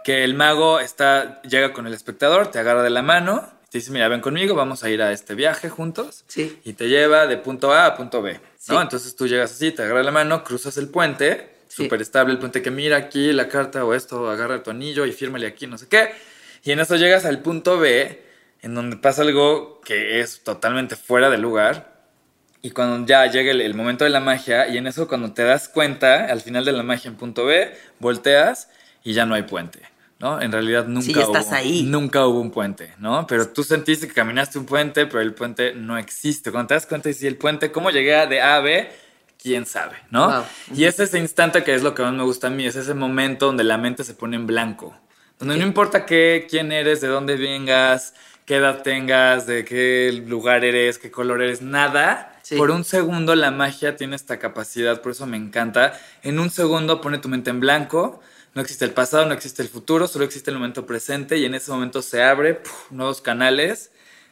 que 0.03 0.24
el 0.24 0.36
mago 0.36 0.79
está, 0.79 1.41
llega 1.43 1.74
con 1.74 1.88
el 1.88 1.93
espectador, 1.93 2.51
te 2.51 2.60
agarra 2.60 2.84
de 2.84 2.89
la 2.91 3.01
mano, 3.01 3.50
te 3.75 3.79
dice, 3.79 3.91
mira, 3.91 4.08
ven 4.08 4.22
conmigo, 4.22 4.55
vamos 4.55 4.86
a 4.86 4.89
ir 4.89 5.01
a 5.01 5.12
este 5.12 5.36
viaje 5.36 5.67
juntos, 5.67 6.24
sí. 6.27 6.62
y 6.63 6.72
te 6.72 6.88
lleva 6.88 7.27
de 7.27 7.36
punto 7.36 7.74
A 7.74 7.88
a 7.88 7.98
punto 7.98 8.22
B. 8.22 8.39
Entonces 8.70 9.17
tú 9.17 9.27
llegas 9.27 9.51
así, 9.51 9.74
te 9.74 9.82
agarra 9.84 10.01
la 10.01 10.12
mano, 10.12 10.46
cruzas 10.46 10.77
el 10.77 10.88
puente, 10.88 11.50
Sí. 11.67 11.84
súper 11.84 12.01
estable 12.01 12.32
el 12.32 12.39
puente 12.39 12.62
que 12.62 12.72
mira 12.72 12.96
aquí 12.96 13.34
la 13.34 13.50
carta 13.50 13.84
o 13.84 13.94
esto, 13.94 14.29
agarra 14.29 14.63
tu 14.63 14.72
anillo 14.72 15.05
y 15.05 15.12
fírmale 15.12 15.46
aquí, 15.46 15.67
no 15.67 15.77
sé 15.77 15.89
qué, 15.89 16.12
y 16.63 16.72
en 16.72 16.79
eso 16.79 16.96
llegas 16.96 17.25
al 17.25 17.41
punto 17.41 17.77
B, 17.77 18.24
en 18.62 18.75
donde 18.75 18.96
pasa 18.96 19.24
algo 19.24 19.82
que 19.82 20.22
es 20.22 20.41
totalmente 20.46 20.96
fuera 20.96 21.29
de 21.29 21.38
lugar, 21.38 22.00
y 22.62 22.72
cuando 22.72 23.05
ya 23.05 23.25
llega 23.25 23.51
el, 23.51 23.60
el 23.60 23.74
momento 23.74 24.05
de 24.05 24.10
la 24.10 24.22
magia, 24.22 24.70
y 24.70 24.77
en 24.77 24.88
eso 24.88 25.10
cuando 25.10 25.34
te 25.34 25.44
das 25.44 25.67
cuenta, 25.67 26.27
al 26.27 26.39
final 26.39 26.63
de 26.63 26.72
la 26.72 26.84
magia 26.84 27.10
en 27.10 27.17
punto 27.17 27.44
B, 27.46 27.75
volteas 28.00 28.70
y 29.03 29.12
ya 29.12 29.25
no 29.25 29.36
hay 29.36 29.44
puente, 29.44 29.79
¿no? 30.19 30.41
En 30.41 30.51
realidad 30.51 30.86
nunca, 30.88 31.05
Sí, 31.05 31.13
ya 31.13 31.22
estás 31.24 31.48
hubo, 31.48 31.55
ahí. 31.55 31.84
nunca 31.84 32.25
hubo 32.25 32.39
un 32.39 32.51
puente, 32.51 32.93
¿no? 33.00 33.25
Pero 33.27 33.50
tú 33.50 33.63
sentiste 33.63 34.07
que 34.07 34.13
caminaste 34.13 34.57
un 34.57 34.65
puente, 34.65 35.05
pero 35.07 35.22
el 35.22 35.34
puente 35.34 35.74
no 35.74 35.98
existe. 35.98 36.51
Cuando 36.51 36.67
te 36.69 36.74
das 36.75 36.86
cuenta, 36.86 37.10
y 37.10 37.13
si 37.13 37.27
el 37.27 37.38
puente, 37.38 37.72
¿cómo 37.72 37.89
llegué 37.89 38.25
de 38.27 38.41
A 38.41 38.55
a 38.57 38.60
B? 38.62 38.89
quién 39.41 39.67
sabe, 39.67 39.98
¿no? 40.10 40.27
Wow. 40.27 40.43
Y 40.75 40.86
es 40.86 41.00
ese 41.00 41.19
instante 41.19 41.63
que 41.63 41.75
es 41.75 41.84
lo 41.84 41.93
que 41.93 42.01
más 42.01 42.13
me 42.13 42.24
gusta 42.24 42.48
a 42.48 42.50
mí, 42.50 42.65
es 42.65 42.75
ese 42.75 42.95
momento 42.95 43.45
donde 43.45 43.63
la 43.63 43.77
mente 43.77 44.03
se 44.03 44.15
pone 44.15 44.38
en 44.38 44.48
blanco, 44.48 44.98
donde 45.38 45.55
no 45.57 45.63
importa 45.63 46.03
qué, 46.07 46.48
quién 46.50 46.72
eres, 46.72 47.00
de 47.00 47.10
dónde 47.10 47.36
vengas, 47.36 48.15
qué 48.45 48.55
edad 48.55 48.81
tengas, 48.81 49.45
de 49.45 49.63
qué 49.63 50.24
lugar 50.25 50.65
eres, 50.65 50.98
qué 50.98 51.12
color 51.12 51.43
eres, 51.43 51.62
nada. 51.62 52.39
Sí. 52.41 52.55
Por 52.55 52.72
un 52.72 52.84
segundo 52.84 53.36
la 53.36 53.51
magia 53.51 53.95
tiene 53.95 54.15
esta 54.15 54.39
capacidad, 54.39 55.00
por 55.03 55.12
eso 55.12 55.27
me 55.27 55.38
encanta. 55.38 55.93
En 56.24 56.39
un 56.39 56.50
segundo 56.50 57.00
pone 57.00 57.19
tu 57.19 57.29
mente 57.29 57.51
en 57.51 57.60
blanco, 57.60 58.22
no 58.55 58.62
existe 58.62 58.85
el 58.85 58.91
pasado, 58.91 59.25
no 59.25 59.33
existe 59.33 59.62
el 59.62 59.69
futuro, 59.69 60.07
solo 60.07 60.25
existe 60.25 60.50
el 60.50 60.57
momento 60.57 60.85
presente 60.85 61.38
y 61.38 61.45
en 61.45 61.53
ese 61.53 61.71
momento 61.71 62.01
se 62.01 62.24
abre 62.24 62.55
puf, 62.55 62.89
nuevos 62.91 63.21
canales, 63.21 63.91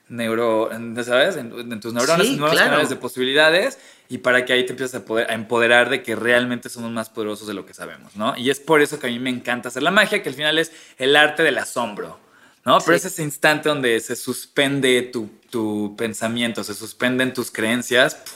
neuro, 0.09 0.69
¿sabes? 1.03 1.35
En, 1.37 1.53
en 1.71 1.79
tus 1.79 1.93
neuronas, 1.93 2.25
Sí, 2.27 2.35
nuevos 2.37 2.55
claro. 2.55 2.69
canales 2.71 2.89
de 2.89 2.95
posibilidades 2.95 3.77
y 4.09 4.19
para 4.19 4.45
que 4.45 4.53
ahí 4.53 4.65
te 4.65 4.71
empieces 4.73 4.95
a, 4.95 5.05
poder, 5.05 5.29
a 5.29 5.33
empoderar 5.33 5.89
de 5.89 6.03
que 6.03 6.15
realmente 6.15 6.69
somos 6.69 6.91
más 6.91 7.09
poderosos 7.09 7.47
de 7.47 7.53
lo 7.53 7.65
que 7.65 7.73
sabemos, 7.73 8.15
¿no? 8.15 8.35
Y 8.37 8.49
es 8.49 8.59
por 8.59 8.81
eso 8.81 8.99
que 8.99 9.07
a 9.07 9.09
mí 9.09 9.19
me 9.19 9.29
encanta 9.29 9.69
hacer 9.69 9.83
la 9.83 9.91
magia, 9.91 10.23
que 10.23 10.29
al 10.29 10.35
final 10.35 10.57
es 10.57 10.71
el 10.97 11.15
arte 11.15 11.43
del 11.43 11.57
asombro, 11.57 12.19
¿no? 12.65 12.77
Pero 12.79 12.97
Sí. 12.97 13.05
es 13.07 13.13
ese 13.13 13.23
instante 13.23 13.69
donde 13.69 13.99
se 13.99 14.15
suspende 14.15 15.01
tu, 15.03 15.29
tu 15.49 15.95
pensamiento, 15.97 16.63
se 16.63 16.75
suspenden 16.75 17.33
tus 17.33 17.51
creencias 17.51 18.15
puf, 18.15 18.35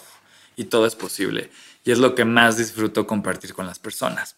y 0.57 0.65
todo 0.65 0.85
es 0.85 0.95
posible. 0.95 1.49
Y 1.85 1.91
es 1.91 1.99
lo 1.99 2.13
que 2.15 2.25
más 2.25 2.57
disfruto 2.57 3.07
compartir 3.07 3.53
con 3.53 3.65
las 3.67 3.79
personas. 3.79 4.35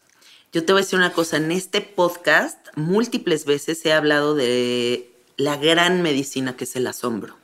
Yo 0.52 0.66
te 0.66 0.74
voy 0.74 0.82
a 0.82 0.84
decir 0.84 0.98
una 0.98 1.14
cosa, 1.14 1.38
en 1.38 1.52
este 1.52 1.80
podcast 1.82 2.58
múltiples 2.76 3.46
veces 3.46 3.86
he 3.86 3.94
hablado 3.94 4.34
de 4.34 5.12
la 5.38 5.58
gran 5.58 6.02
medicina 6.02 6.58
que 6.58 6.64
es 6.64 6.76
el 6.76 6.88
asombro, 6.88 7.38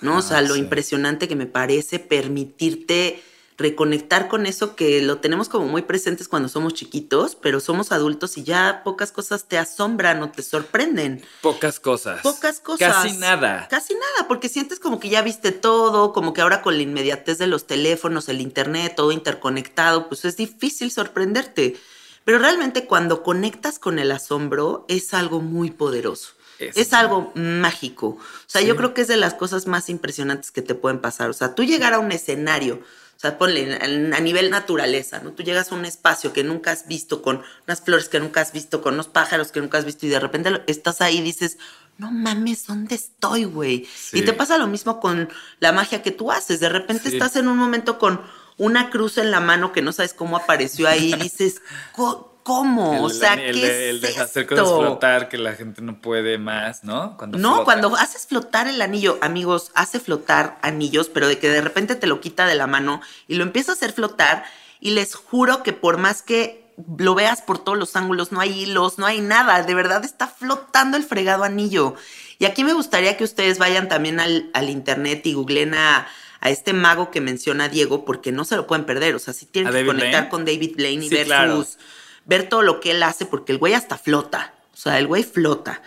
¿no? 0.00 0.18
o 0.18 0.22
sea, 0.22 0.38
Ah, 0.38 0.42
lo 0.42 0.54
impresionante 0.54 1.26
que 1.26 1.34
me 1.34 1.46
parece 1.46 1.98
permitirte 1.98 3.20
reconectar 3.58 4.28
con 4.28 4.46
eso 4.46 4.76
que 4.76 5.02
lo 5.02 5.18
tenemos 5.18 5.48
como 5.48 5.66
muy 5.66 5.82
presentes 5.82 6.28
cuando 6.28 6.48
somos 6.48 6.74
chiquitos, 6.74 7.34
pero 7.34 7.58
somos 7.58 7.90
adultos 7.90 8.38
y 8.38 8.44
ya 8.44 8.82
pocas 8.84 9.10
cosas 9.10 9.46
te 9.46 9.58
asombran 9.58 10.22
o 10.22 10.30
te 10.30 10.42
sorprenden. 10.42 11.24
Pocas 11.40 11.80
cosas. 11.80 12.20
Pocas 12.22 12.60
cosas. 12.60 12.94
Casi 12.94 13.16
nada. 13.18 13.66
Casi 13.68 13.94
nada, 13.94 14.28
porque 14.28 14.48
sientes 14.48 14.78
como 14.78 15.00
que 15.00 15.08
ya 15.08 15.22
viste 15.22 15.50
todo, 15.50 16.12
como 16.12 16.32
que 16.32 16.40
ahora 16.40 16.62
con 16.62 16.76
la 16.76 16.82
inmediatez 16.82 17.38
de 17.38 17.48
los 17.48 17.66
teléfonos, 17.66 18.28
el 18.28 18.40
internet, 18.40 18.94
todo 18.96 19.10
interconectado, 19.10 20.08
pues 20.08 20.24
es 20.24 20.36
difícil 20.36 20.90
sorprenderte. 20.92 21.76
Pero 22.24 22.38
realmente 22.38 22.86
cuando 22.86 23.22
conectas 23.22 23.78
con 23.78 23.98
el 23.98 24.12
asombro 24.12 24.84
es 24.88 25.12
algo 25.14 25.40
muy 25.40 25.70
poderoso. 25.70 26.32
Es- 26.58 26.76
Es, 26.76 26.92
algo 26.92 27.32
mágico. 27.34 28.06
O 28.08 28.18
sea, 28.46 28.60
Sí. 28.60 28.66
yo 28.68 28.76
creo 28.76 28.94
que 28.94 29.00
es 29.02 29.08
de 29.08 29.16
las 29.16 29.34
cosas 29.34 29.66
más 29.66 29.88
impresionantes 29.88 30.50
que 30.52 30.62
te 30.62 30.74
pueden 30.76 31.00
pasar. 31.00 31.28
O 31.30 31.32
sea, 31.32 31.54
tú 31.56 31.64
llegar 31.64 31.92
a 31.94 31.98
un 31.98 32.12
escenario, 32.12 32.74
o 33.16 33.20
sea, 33.22 33.36
ponle 33.38 33.74
a 34.14 34.20
nivel 34.20 34.50
naturaleza, 34.50 35.20
¿no? 35.20 35.32
Tú 35.32 35.42
llegas 35.42 35.72
a 35.72 35.74
un 35.74 35.84
espacio 35.84 36.32
que 36.32 36.44
nunca 36.44 36.70
has 36.70 36.86
visto, 36.86 37.20
con 37.22 37.42
unas 37.66 37.80
flores 37.80 38.08
que 38.08 38.20
nunca 38.20 38.40
has 38.40 38.52
visto, 38.52 38.80
con 38.82 38.94
unos 38.94 39.08
pájaros 39.08 39.50
que 39.50 39.60
nunca 39.60 39.78
has 39.78 39.84
visto, 39.84 40.06
y 40.06 40.10
de 40.10 40.20
repente 40.20 40.62
estás 40.68 41.00
ahí 41.00 41.18
y 41.18 41.22
dices, 41.22 41.58
no 41.98 42.10
mames, 42.12 42.66
¿dónde 42.66 42.94
estoy, 42.94 43.44
güey? 43.44 43.86
Sí. 43.96 44.20
Y 44.20 44.22
te 44.22 44.32
pasa 44.32 44.56
lo 44.58 44.66
mismo 44.68 45.00
con 45.00 45.28
la 45.58 45.72
magia 45.72 46.02
que 46.02 46.10
tú 46.12 46.30
haces. 46.30 46.60
De 46.60 46.68
repente 46.68 47.10
Sí. 47.10 47.16
estás 47.16 47.34
en 47.36 47.48
un 47.48 47.56
momento 47.58 47.98
con 47.98 48.20
una 48.58 48.90
cruz 48.90 49.18
en 49.18 49.30
la 49.30 49.40
mano 49.40 49.72
que 49.72 49.82
no 49.82 49.92
sabes 49.92 50.14
cómo 50.14 50.36
apareció 50.36 50.88
ahí 50.88 51.12
dices, 51.20 51.62
"Co- 51.92 52.28
¿cómo? 52.42 53.02
o 53.02 53.08
El- 53.08 53.14
sea, 53.14 53.34
el, 53.34 53.54
¿qué 53.54 53.60
de- 53.66 53.68
es 53.88 53.90
el 53.94 54.00
de 54.00 54.08
esto? 54.08 54.22
hacer 54.22 54.46
cosas 54.46 54.66
flotar 54.68 55.28
que 55.28 55.38
la 55.38 55.54
gente 55.54 55.80
no 55.82 56.00
puede 56.00 56.38
más, 56.38 56.82
¿no? 56.84 57.16
Cuando 57.16 57.38
No, 57.38 57.50
flota. 57.50 57.64
cuando 57.64 57.96
haces 57.96 58.26
flotar 58.26 58.66
el 58.68 58.82
anillo, 58.82 59.18
amigos, 59.22 59.70
hace 59.74 60.00
flotar 60.00 60.58
anillos, 60.62 61.08
pero 61.08 61.28
de 61.28 61.38
que 61.38 61.48
de 61.48 61.60
repente 61.60 61.94
te 61.94 62.06
lo 62.06 62.20
quita 62.20 62.46
de 62.46 62.54
la 62.56 62.66
mano 62.66 63.00
y 63.28 63.36
lo 63.36 63.44
empieza 63.44 63.72
a 63.72 63.74
hacer 63.74 63.92
flotar 63.92 64.44
y 64.80 64.90
les 64.90 65.14
juro 65.14 65.62
que 65.62 65.72
por 65.72 65.98
más 65.98 66.22
que 66.22 66.60
lo 66.98 67.14
veas 67.14 67.42
por 67.42 67.58
todos 67.58 67.78
los 67.78 67.94
ángulos, 67.96 68.32
no 68.32 68.40
hay 68.40 68.62
hilos, 68.62 68.98
no 68.98 69.06
hay 69.06 69.20
nada, 69.20 69.62
de 69.62 69.74
verdad 69.74 70.04
está 70.04 70.26
flotando 70.26 70.96
el 70.96 71.04
fregado 71.04 71.44
anillo. 71.44 71.94
Y 72.40 72.46
aquí 72.46 72.64
me 72.64 72.72
gustaría 72.72 73.16
que 73.16 73.22
ustedes 73.22 73.58
vayan 73.58 73.88
también 73.88 74.18
al, 74.18 74.50
al 74.54 74.68
internet 74.70 75.24
y 75.26 75.34
googlen 75.34 75.74
a, 75.74 76.08
a 76.44 76.50
este 76.50 76.72
mago 76.74 77.10
que 77.10 77.20
menciona 77.22 77.68
Diego, 77.70 78.04
porque 78.04 78.32
no 78.32 78.44
se 78.44 78.56
lo 78.56 78.66
pueden 78.66 78.84
perder, 78.84 79.14
o 79.14 79.18
sea, 79.18 79.32
sí 79.32 79.46
tienen 79.46 79.68
¿A 79.68 79.70
que 79.70 79.76
David 79.78 79.86
conectar 79.88 80.10
Blaine? 80.10 80.28
con 80.28 80.44
David 80.44 80.72
Blaine 80.76 81.04
y 81.04 81.08
Sí, 81.08 81.14
ver 81.14 81.26
claro. 81.26 81.56
sus 81.64 81.78
ver 82.26 82.48
todo 82.48 82.62
lo 82.62 82.80
que 82.80 82.90
él 82.90 83.02
hace, 83.02 83.24
porque 83.26 83.52
el 83.52 83.58
güey 83.58 83.74
hasta 83.74 83.96
flota. 83.96 84.52
O 84.74 84.76
sea, 84.76 84.98
el 84.98 85.06
güey 85.06 85.22
flota. 85.24 85.82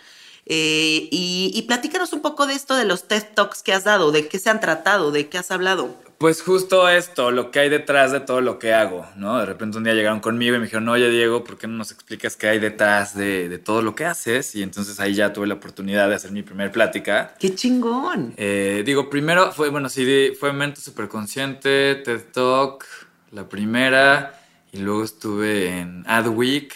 Eh, 0.46 1.08
y, 1.12 1.52
y 1.54 1.62
platícanos 1.64 2.14
un 2.14 2.22
poco 2.22 2.46
de 2.48 2.54
esto 2.54 2.76
de 2.76 2.86
los 2.86 3.08
TED 3.08 3.24
Talks 3.36 3.64
que 3.64 3.74
has 3.74 3.84
dado, 3.84 4.12
de 4.12 4.28
qué 4.28 4.40
se 4.40 4.50
han 4.50 4.60
tratado, 4.60 5.12
de 5.12 5.28
qué 5.30 5.38
has 5.38 5.52
hablado. 5.52 5.96
Pues 6.17 6.41
justo 6.41 6.88
esto, 6.88 7.29
lo 7.29 7.51
que 7.51 7.60
hay 7.60 7.69
detrás 7.69 8.13
de 8.13 8.22
todo 8.22 8.39
lo 8.39 8.57
que 8.57 8.74
hago, 8.74 9.05
¿no? 9.17 9.38
De 9.38 9.45
repente 9.45 9.77
un 9.77 9.84
día 9.84 9.93
llegaron 9.93 10.22
conmigo 10.22 10.55
y 10.55 10.60
me 10.60 10.65
dijeron, 10.65 10.88
oye 10.88 11.10
Diego, 11.10 11.43
¿por 11.43 11.57
qué 11.57 11.67
no 11.67 11.74
nos 11.74 11.91
explicas 11.91 12.38
qué 12.38 12.48
hay 12.48 12.60
detrás 12.60 13.15
de, 13.17 13.50
de 13.50 13.60
todo 13.60 13.81
lo 13.81 13.95
que 13.95 14.05
haces? 14.05 14.55
Y 14.55 14.63
entonces 14.63 15.00
ahí 15.01 15.13
ya 15.13 15.34
tuve 15.34 15.48
la 15.48 15.55
oportunidad 15.55 16.07
de 16.07 16.15
hacer 16.15 16.31
mi 16.31 16.41
primer 16.41 16.72
plática. 16.72 17.36
¡Qué 17.38 17.53
chingón! 17.53 18.34
Eh, 18.38 18.84
digo, 18.86 19.10
primero 19.10 19.51
fue, 19.51 19.69
bueno, 19.69 19.89
sí, 19.89 20.31
fue 20.39 20.53
Mente 20.53 20.79
Superconsciente, 20.79 21.95
TED 21.95 22.22
Talk, 22.31 22.86
la 23.31 23.50
primera, 23.50 24.39
y 24.72 24.77
luego 24.77 25.03
estuve 25.03 25.79
en 25.79 26.05
Adweek, 26.07 26.74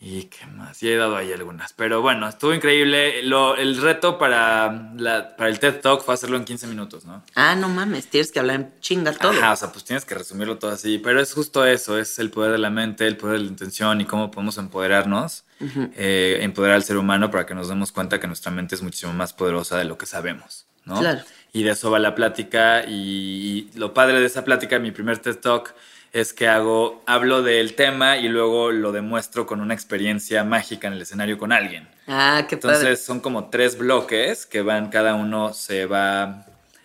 y 0.00 0.24
qué 0.24 0.46
más, 0.46 0.80
y 0.82 0.88
he 0.88 0.96
dado 0.96 1.16
ahí 1.16 1.32
algunas, 1.32 1.72
pero 1.72 2.00
bueno, 2.00 2.28
estuvo 2.28 2.54
increíble. 2.54 3.22
Lo, 3.24 3.56
el 3.56 3.76
reto 3.76 4.16
para, 4.16 4.92
la, 4.96 5.36
para 5.36 5.50
el 5.50 5.58
TED 5.58 5.80
Talk 5.80 6.04
fue 6.04 6.14
hacerlo 6.14 6.36
en 6.36 6.44
15 6.44 6.68
minutos, 6.68 7.04
¿no? 7.04 7.24
Ah, 7.34 7.56
no 7.56 7.68
mames, 7.68 8.06
tienes 8.06 8.30
que 8.30 8.38
hablar 8.38 8.56
en 8.56 8.72
chinga 8.80 9.12
todo. 9.12 9.32
Ajá, 9.32 9.52
o 9.52 9.56
sea, 9.56 9.72
pues 9.72 9.84
tienes 9.84 10.04
que 10.04 10.14
resumirlo 10.14 10.56
todo 10.58 10.70
así, 10.70 10.98
pero 10.98 11.20
es 11.20 11.32
justo 11.32 11.64
eso, 11.64 11.98
es 11.98 12.20
el 12.20 12.30
poder 12.30 12.52
de 12.52 12.58
la 12.58 12.70
mente, 12.70 13.08
el 13.08 13.16
poder 13.16 13.38
de 13.38 13.44
la 13.44 13.50
intención 13.50 14.00
y 14.00 14.04
cómo 14.04 14.30
podemos 14.30 14.56
empoderarnos, 14.58 15.44
eh, 15.60 16.38
empoderar 16.42 16.76
al 16.76 16.84
ser 16.84 16.96
humano 16.96 17.32
para 17.32 17.44
que 17.44 17.56
nos 17.56 17.68
demos 17.68 17.90
cuenta 17.90 18.20
que 18.20 18.28
nuestra 18.28 18.52
mente 18.52 18.76
es 18.76 18.82
muchísimo 18.82 19.12
más 19.12 19.32
poderosa 19.32 19.78
de 19.78 19.84
lo 19.84 19.98
que 19.98 20.06
sabemos, 20.06 20.66
¿no? 20.84 21.00
Claro. 21.00 21.22
Y 21.52 21.64
de 21.64 21.70
eso 21.70 21.90
va 21.90 21.98
la 21.98 22.14
plática 22.14 22.84
y, 22.86 23.68
y 23.74 23.78
lo 23.78 23.94
padre 23.94 24.20
de 24.20 24.26
esa 24.26 24.44
plática, 24.44 24.78
mi 24.78 24.92
primer 24.92 25.18
TED 25.18 25.38
Talk, 25.38 25.74
es 26.20 26.32
que 26.32 26.48
hago, 26.48 27.02
hablo 27.06 27.42
del 27.42 27.74
tema 27.74 28.16
y 28.18 28.28
luego 28.28 28.70
lo 28.72 28.92
demuestro 28.92 29.46
con 29.46 29.60
una 29.60 29.74
experiencia 29.74 30.44
mágica 30.44 30.86
en 30.88 30.94
el 30.94 31.02
escenario 31.02 31.38
con 31.38 31.52
alguien. 31.52 31.88
Ah, 32.06 32.46
qué 32.48 32.56
padre. 32.56 32.76
Entonces 32.76 33.04
son 33.04 33.20
como 33.20 33.50
tres 33.50 33.76
bloques 33.78 34.46
que 34.46 34.62
van, 34.62 34.90
cada 34.90 35.14
uno 35.14 35.52
se 35.54 35.86
va 35.86 36.44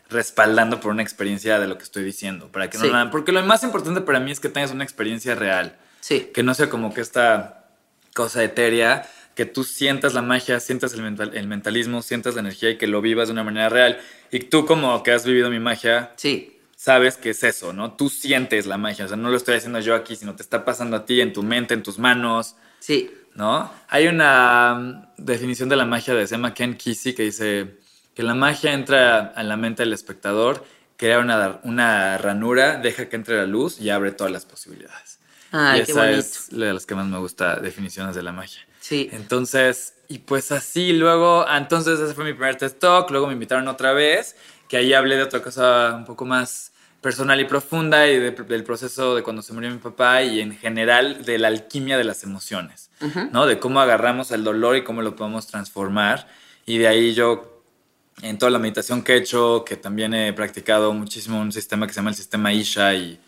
respaldando 0.09 0.79
por 0.79 0.91
una 0.91 1.01
experiencia 1.01 1.59
de 1.59 1.67
lo 1.67 1.77
que 1.77 1.83
estoy 1.83 2.03
diciendo. 2.03 2.47
Para 2.51 2.69
que 2.69 2.77
Sí. 2.77 2.89
porque 3.11 3.31
lo 3.31 3.43
más 3.43 3.63
importante 3.63 4.01
para 4.01 4.19
mí 4.19 4.31
es 4.31 4.39
que 4.39 4.49
tengas 4.49 4.71
una 4.71 4.83
experiencia 4.83 5.35
real. 5.35 5.75
Sí. 6.01 6.29
Que 6.33 6.43
no 6.43 6.53
sea 6.53 6.69
como 6.69 6.93
que 6.93 7.01
esta 7.01 7.65
cosa 8.13 8.43
etérea, 8.43 9.07
que 9.35 9.45
tú 9.45 9.63
sientas 9.63 10.13
la 10.13 10.21
magia, 10.21 10.59
sientas 10.59 10.93
el, 10.93 11.01
mental- 11.01 11.31
el 11.33 11.47
mentalismo, 11.47 12.03
sientas 12.03 12.35
la 12.35 12.41
energía 12.41 12.69
y 12.69 12.77
que 12.77 12.85
lo 12.85 13.01
vivas 13.01 13.27
de 13.29 13.31
una 13.33 13.43
manera 13.43 13.69
real. 13.69 13.99
Y 14.29 14.39
tú 14.41 14.65
como 14.67 15.01
que 15.01 15.11
has 15.11 15.25
vivido 15.25 15.49
mi 15.49 15.59
magia, 15.59 16.11
Sí. 16.17 16.52
Sabes 16.83 17.15
que 17.15 17.29
es 17.29 17.41
eso, 17.45 17.71
¿no? 17.71 17.93
Tú 17.93 18.09
sientes 18.09 18.65
la 18.65 18.77
magia, 18.77 19.05
o 19.05 19.07
sea, 19.07 19.15
no 19.15 19.29
lo 19.29 19.37
estoy 19.37 19.55
haciendo 19.55 19.79
yo 19.79 19.95
aquí, 19.95 20.17
sino 20.17 20.35
te 20.35 20.43
está 20.43 20.65
pasando 20.65 20.97
a 20.97 21.05
ti, 21.05 21.21
en 21.21 21.31
tu 21.31 21.41
mente, 21.41 21.73
en 21.73 21.81
tus 21.81 21.97
manos, 21.97 22.57
Sí. 22.79 23.09
¿no? 23.35 23.71
Hay 23.87 24.07
una 24.07 24.75
mm, 24.75 25.23
definición 25.23 25.69
de 25.69 25.77
la 25.77 25.85
magia 25.85 26.13
de 26.13 26.27
se 26.27 26.35
llama 26.35 26.53
Ken 26.53 26.75
Kesey 26.75 27.13
que 27.15 27.23
dice 27.23 27.77
que 28.13 28.21
la 28.21 28.35
magia 28.35 28.73
entra 28.73 29.27
a 29.33 29.43
la 29.43 29.55
mente 29.55 29.83
del 29.83 29.93
espectador, 29.93 30.65
crea 30.97 31.19
una, 31.19 31.61
una 31.63 32.17
ranura, 32.17 32.75
deja 32.75 33.07
que 33.07 33.15
entre 33.15 33.37
la 33.37 33.45
luz 33.45 33.79
y 33.79 33.89
abre 33.89 34.11
todas 34.11 34.33
las 34.33 34.45
posibilidades. 34.45 35.19
Ay, 35.53 35.79
y 35.79 35.85
qué 35.85 35.91
esa 35.93 36.01
bonito. 36.01 36.19
es 36.19 36.51
la 36.51 36.65
de 36.65 36.73
las 36.73 36.85
que 36.85 36.95
más 36.95 37.07
me 37.07 37.17
gusta, 37.19 37.55
definiciones 37.61 38.13
de 38.13 38.23
la 38.23 38.33
magia. 38.33 38.59
Sí. 38.81 39.07
Entonces, 39.13 39.93
y 40.09 40.17
pues 40.19 40.51
así, 40.51 40.91
luego, 40.91 41.45
ah, 41.47 41.57
entonces 41.57 41.97
ese 42.01 42.13
fue 42.13 42.25
mi 42.25 42.33
primer 42.33 42.57
TED 42.57 42.73
Talk, 42.73 43.09
luego 43.09 43.27
me 43.27 43.33
invitaron 43.33 43.69
otra 43.69 43.93
vez, 43.93 44.35
que 44.67 44.75
ahí 44.75 44.93
hablé 44.93 45.15
de 45.15 45.23
otra 45.23 45.41
cosa 45.41 45.95
un 45.95 46.03
poco 46.03 46.25
más 46.25 46.72
personal 47.03 47.39
y 47.39 47.45
profunda 47.45 48.07
y 48.07 48.17
de- 48.17 48.31
del 48.31 48.63
proceso 48.63 49.13
de 49.15 49.21
cuando 49.21 49.43
se 49.43 49.53
murió 49.53 49.69
mi 49.69 49.77
papá 49.77 50.23
y 50.23 50.39
en 50.39 50.57
general 50.57 51.23
de 51.23 51.37
la 51.37 51.49
alquimia 51.49 51.97
de 51.99 52.03
las 52.05 52.23
emociones, 52.23 52.89
¿no? 53.31 53.45
De 53.45 53.59
cómo 53.59 53.79
agarramos 53.81 54.31
el 54.31 54.43
dolor 54.43 54.75
y 54.77 54.83
cómo 54.83 55.01
lo 55.03 55.15
podemos 55.15 55.45
transformar. 55.45 56.27
Y 56.65 56.77
de 56.79 56.87
ahí 56.87 57.13
yo, 57.13 57.61
en 58.21 58.37
toda 58.39 58.49
la 58.49 58.57
meditación 58.57 59.03
que 59.03 59.13
he 59.13 59.17
hecho, 59.17 59.63
que 59.65 59.75
también 59.75 60.13
he 60.15 60.33
practicado 60.33 60.93
muchísimo 60.93 61.39
un 61.39 61.51
sistema 61.51 61.85
que 61.85 61.93
se 61.93 61.99
llama 61.99 62.09
el 62.11 62.15
sistema 62.15 62.51
Isha 62.53 62.93
y 62.95 63.19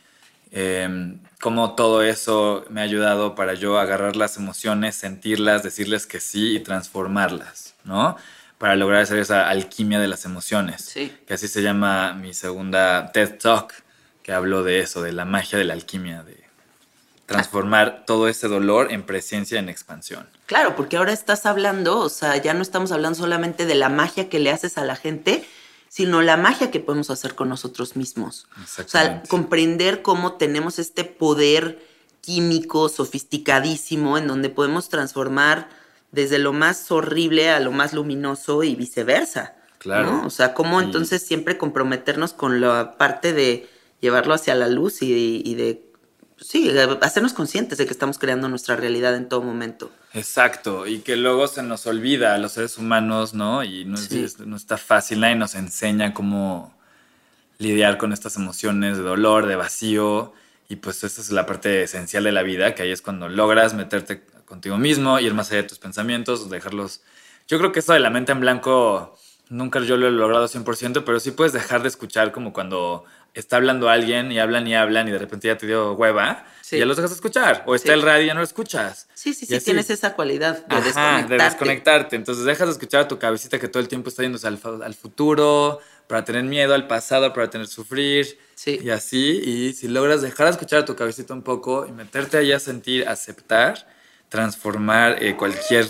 eh, 0.51 1.17
cómo 1.41 1.75
todo 1.75 2.01
eso 2.01 2.65
me 2.69 2.79
ha 2.79 2.83
ayudado 2.85 3.35
para 3.35 3.55
yo 3.55 3.77
agarrar 3.77 4.15
las 4.15 4.37
emociones, 4.37 4.95
sentirlas, 4.95 5.63
decirles 5.63 6.05
que 6.07 6.21
sí 6.21 6.55
y 6.55 6.59
transformarlas, 6.61 7.75
¿no? 7.83 8.15
Para 8.57 8.75
lograr 8.75 9.01
hacer 9.01 9.19
esa 9.19 9.49
alquimia 9.49 9.99
de 9.99 10.07
las 10.07 10.25
emociones. 10.25 10.81
Sí. 10.81 11.15
Que 11.27 11.33
así 11.33 11.47
se 11.47 11.61
llama 11.61 12.13
mi 12.13 12.33
segunda 12.33 13.11
TED 13.11 13.37
Talk, 13.37 13.73
que 14.23 14.31
hablo 14.31 14.63
de 14.63 14.79
eso, 14.79 15.01
de 15.01 15.11
la 15.11 15.25
magia 15.25 15.57
de 15.57 15.65
la 15.65 15.73
alquimia, 15.73 16.23
de 16.23 16.45
transformar 17.25 18.05
todo 18.05 18.27
ese 18.27 18.47
dolor 18.47 18.91
en 18.91 19.03
presencia, 19.03 19.59
en 19.59 19.69
expansión. 19.69 20.27
Claro, 20.45 20.75
porque 20.75 20.97
ahora 20.97 21.11
estás 21.11 21.45
hablando, 21.45 21.99
o 21.99 22.09
sea, 22.09 22.37
ya 22.37 22.53
no 22.53 22.61
estamos 22.61 22.91
hablando 22.91 23.17
solamente 23.17 23.65
de 23.65 23.75
la 23.75 23.89
magia 23.89 24.29
que 24.29 24.39
le 24.39 24.51
haces 24.51 24.77
a 24.77 24.85
la 24.85 24.95
gente, 24.95 25.47
sino 25.89 26.21
la 26.21 26.37
magia 26.37 26.71
que 26.71 26.79
podemos 26.79 27.09
hacer 27.09 27.35
con 27.35 27.49
nosotros 27.49 27.95
mismos. 27.95 28.47
O 28.63 28.87
sea, 28.87 29.23
comprender 29.27 30.01
cómo 30.01 30.33
tenemos 30.33 30.77
este 30.77 31.03
poder 31.03 31.79
químico 32.21 32.89
sofisticadísimo 32.89 34.17
en 34.17 34.27
donde 34.27 34.49
podemos 34.49 34.89
transformar 34.89 35.69
desde 36.15 36.39
lo 36.39 36.53
más 36.53 36.89
horrible 36.91 37.49
a 37.49 37.59
lo 37.59 37.71
más 37.71 37.93
luminoso 37.93 38.63
y 38.63 38.75
viceversa. 38.75 39.55
Claro. 39.77 40.11
¿no? 40.11 40.25
O 40.25 40.29
sea, 40.31 40.53
cómo 40.55 40.81
entonces 40.81 41.21
siempre 41.21 41.57
comprometernos 41.59 42.33
con 42.33 42.59
la 42.61 42.97
parte 42.97 43.33
de 43.33 43.67
llevarlo 44.01 44.33
hacia 44.33 44.55
la 44.55 44.67
luz 44.67 45.01
y, 45.03 45.43
y 45.45 45.53
de, 45.55 45.83
sí, 46.37 46.71
hacernos 47.01 47.33
conscientes 47.33 47.77
de 47.77 47.85
que 47.85 47.91
estamos 47.91 48.17
creando 48.17 48.49
nuestra 48.49 48.75
realidad 48.75 49.15
en 49.15 49.29
todo 49.29 49.43
momento. 49.43 49.91
Exacto, 50.13 50.87
y 50.87 50.99
que 50.99 51.17
luego 51.17 51.47
se 51.47 51.61
nos 51.61 51.85
olvida 51.85 52.33
a 52.33 52.37
los 52.39 52.53
seres 52.53 52.77
humanos, 52.77 53.33
¿no? 53.35 53.63
Y 53.63 53.85
no, 53.85 53.97
Sí. 53.97 54.23
es- 54.23 54.39
no 54.39 54.55
está 54.55 54.77
fácil, 54.77 55.19
nadie 55.19 55.35
nos 55.35 55.53
enseña 55.53 56.13
cómo 56.13 56.73
lidiar 57.57 57.97
con 57.97 58.11
estas 58.11 58.35
emociones 58.37 58.97
de 58.97 59.03
dolor, 59.03 59.45
de 59.45 59.55
vacío, 59.55 60.33
y 60.67 60.77
pues 60.77 61.03
esa 61.03 61.21
es 61.21 61.31
la 61.31 61.45
parte 61.45 61.83
esencial 61.83 62.23
de 62.23 62.31
la 62.31 62.41
vida, 62.43 62.73
que 62.75 62.83
ahí 62.83 62.91
es 62.91 63.01
cuando 63.01 63.29
logras 63.29 63.73
meterte 63.75 64.23
contigo 64.45 64.77
mismo, 64.77 65.19
ir 65.19 65.33
más 65.33 65.49
allá 65.51 65.63
de 65.63 65.67
tus 65.69 65.79
pensamientos, 65.79 66.49
dejarlos... 66.49 67.01
Yo 67.47 67.57
creo 67.59 67.71
que 67.71 67.79
esto 67.79 67.93
de 67.93 67.99
la 67.99 68.09
mente 68.09 68.31
en 68.31 68.39
blanco, 68.39 69.17
nunca 69.49 69.79
yo 69.79 69.97
lo 69.97 70.07
he 70.07 70.11
logrado 70.11 70.47
100%, 70.47 71.03
pero 71.05 71.19
sí 71.19 71.31
puedes 71.31 71.53
dejar 71.53 71.81
de 71.83 71.89
escuchar 71.89 72.31
como 72.31 72.53
cuando 72.53 73.05
está 73.35 73.57
hablando 73.57 73.89
alguien 73.89 74.31
y 74.31 74.39
hablan 74.39 74.65
y 74.67 74.73
hablan 74.75 75.07
y 75.07 75.11
de 75.11 75.19
repente 75.19 75.47
ya 75.49 75.57
te 75.57 75.67
dio 75.67 75.93
hueva 75.93 76.45
Sí. 76.61 76.77
y 76.77 76.79
ya 76.79 76.85
los 76.85 76.95
dejas 76.97 77.11
de 77.11 77.15
escuchar, 77.15 77.63
o 77.67 77.75
está 77.75 77.89
Sí. 77.89 77.93
el 77.93 78.01
radio 78.01 78.23
y 78.23 78.27
ya 78.27 78.33
no 78.33 78.39
lo 78.39 78.45
escuchas. 78.45 79.07
Sí, 79.13 79.33
sí, 79.33 79.43
Y 79.45 79.47
sí, 79.49 79.55
así. 79.55 79.65
tienes 79.65 79.89
esa 79.91 80.13
cualidad 80.15 80.65
de 80.65 80.75
Ajá, 80.75 80.81
desconectarte. 80.85 81.33
de 81.37 81.43
desconectarte. 81.43 82.15
Entonces 82.15 82.45
dejas 82.45 82.67
de 82.67 82.71
escuchar 82.71 83.01
a 83.01 83.07
tu 83.07 83.19
cabecita 83.19 83.59
que 83.59 83.67
todo 83.67 83.81
el 83.81 83.87
tiempo 83.89 84.09
está 84.09 84.23
yéndose 84.23 84.47
al, 84.47 84.59
al 84.83 84.93
futuro, 84.95 85.79
para 86.07 86.23
tener 86.23 86.43
miedo, 86.43 86.73
al 86.73 86.87
pasado, 86.87 87.33
para 87.33 87.49
tener 87.49 87.67
sufrir. 87.67 88.39
Sí. 88.55 88.79
Y 88.81 88.89
así, 88.89 89.41
y 89.43 89.73
si 89.73 89.87
logras 89.89 90.21
dejar 90.21 90.47
de 90.47 90.51
escuchar 90.53 90.79
a 90.79 90.85
tu 90.85 90.95
cabecita 90.95 91.33
un 91.33 91.41
poco 91.43 91.85
y 91.85 91.91
meterte 91.91 92.37
ahí 92.37 92.51
a 92.53 92.59
sentir, 92.59 93.07
aceptar, 93.07 93.85
transformar 94.29 95.23
eh, 95.23 95.35
cualquier 95.35 95.87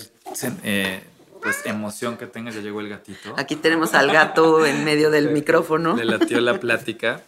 eh, 0.63 1.01
pues, 1.41 1.65
emoción 1.65 2.17
que 2.17 2.27
tengas, 2.27 2.55
ya 2.55 2.61
llegó 2.61 2.81
el 2.81 2.89
gatito. 2.89 3.33
Aquí 3.37 3.55
tenemos 3.55 3.93
al 3.93 4.11
gato 4.11 4.65
en 4.65 4.83
medio 4.83 5.11
del 5.11 5.29
micrófono. 5.31 5.95
Le 5.95 6.05
latió 6.05 6.39
la 6.41 6.59
plática. 6.59 7.21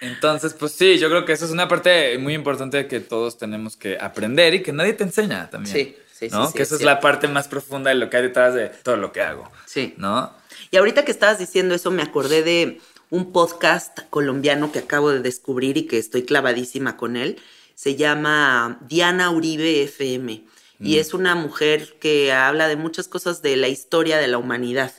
Entonces, 0.00 0.54
pues 0.54 0.72
sí, 0.72 0.98
yo 0.98 1.08
creo 1.08 1.24
que 1.24 1.32
esa 1.32 1.44
es 1.44 1.50
una 1.50 1.68
parte 1.68 2.18
muy 2.18 2.34
importante 2.34 2.86
que 2.86 3.00
todos 3.00 3.38
tenemos 3.38 3.76
que 3.76 3.96
aprender 3.98 4.54
y 4.54 4.62
que 4.62 4.72
nadie 4.72 4.92
te 4.92 5.04
enseña 5.04 5.48
también. 5.48 5.74
Sí, 5.74 5.96
sí, 6.12 6.28
sí, 6.28 6.34
¿no? 6.34 6.48
sí, 6.48 6.54
que 6.54 6.62
es 6.62 6.68
esa 6.68 6.74
es 6.74 6.80
cierto. 6.80 6.94
la 6.94 7.00
parte 7.00 7.28
más 7.28 7.48
profunda 7.48 7.90
de 7.90 7.96
lo 7.96 8.10
que 8.10 8.18
hay 8.18 8.24
detrás 8.24 8.54
de 8.54 8.68
todo 8.68 8.96
lo 8.96 9.12
que 9.12 9.22
hago. 9.22 9.50
Sí. 9.66 9.94
¿No? 9.96 10.32
Y 10.70 10.76
ahorita 10.76 11.04
que 11.04 11.12
estabas 11.12 11.38
diciendo 11.38 11.74
eso, 11.74 11.90
me 11.90 12.02
acordé 12.02 12.42
de 12.42 12.80
un 13.10 13.32
podcast 13.32 14.00
colombiano 14.10 14.72
que 14.72 14.80
acabo 14.80 15.10
de 15.10 15.20
descubrir 15.20 15.76
y 15.76 15.86
que 15.86 15.98
estoy 15.98 16.24
clavadísima 16.24 16.96
con 16.96 17.16
él. 17.16 17.38
Se 17.74 17.96
llama 17.96 18.78
Diana 18.88 19.30
Uribe 19.30 19.82
FM. 19.82 20.44
Y 20.80 20.98
es 20.98 21.14
una 21.14 21.34
mujer 21.34 21.94
que 21.98 22.32
habla 22.32 22.68
de 22.68 22.76
muchas 22.76 23.08
cosas 23.08 23.40
de 23.40 23.56
la 23.56 23.68
historia 23.68 24.18
de 24.18 24.28
la 24.28 24.38
humanidad. 24.38 24.92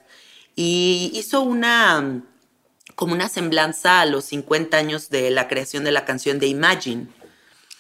Y 0.56 1.12
hizo 1.14 1.42
una 1.42 2.24
como 2.96 3.14
una 3.14 3.30
semblanza 3.30 4.02
a 4.02 4.06
los 4.06 4.26
50 4.26 4.78
años 4.78 5.10
de 5.10 5.30
la 5.30 5.48
creación 5.48 5.84
de 5.84 5.92
la 5.92 6.06
canción 6.06 6.40
de 6.40 6.48
Imagine. 6.48 7.08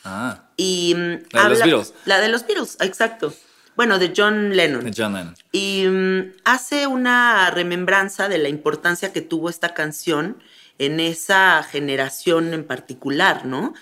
Ah, 0.03 0.49
Y 0.57 0.93
mm, 0.95 1.19
La 1.31 1.43
de 1.43 1.49
los 1.49 1.59
Beatles. 1.59 1.93
La 2.05 2.19
de 2.19 2.27
los 2.27 2.45
Beatles, 2.45 2.77
exacto. 2.81 3.33
Bueno, 3.75 3.97
de 3.97 4.13
John 4.15 4.55
Lennon. 4.55 4.83
de 4.83 4.93
John 4.95 5.13
Lennon. 5.13 5.35
Y 5.51 5.85
mm, 5.87 6.33
hace 6.43 6.87
una 6.87 7.49
remembranza 7.49 8.29
de 8.29 8.37
la 8.37 8.49
importancia 8.49 9.11
que 9.11 9.21
tuvo 9.21 9.49
esta 9.49 9.73
canción 9.73 10.37
en 10.77 10.99
esa 10.99 11.63
generación 11.63 12.53
en 12.53 12.65
particular, 12.65 13.45
¿no? 13.45 13.73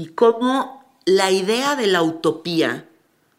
Y 0.00 0.10
cómo 0.10 0.84
la 1.06 1.32
idea 1.32 1.74
de 1.74 1.88
la 1.88 2.02
utopía 2.02 2.84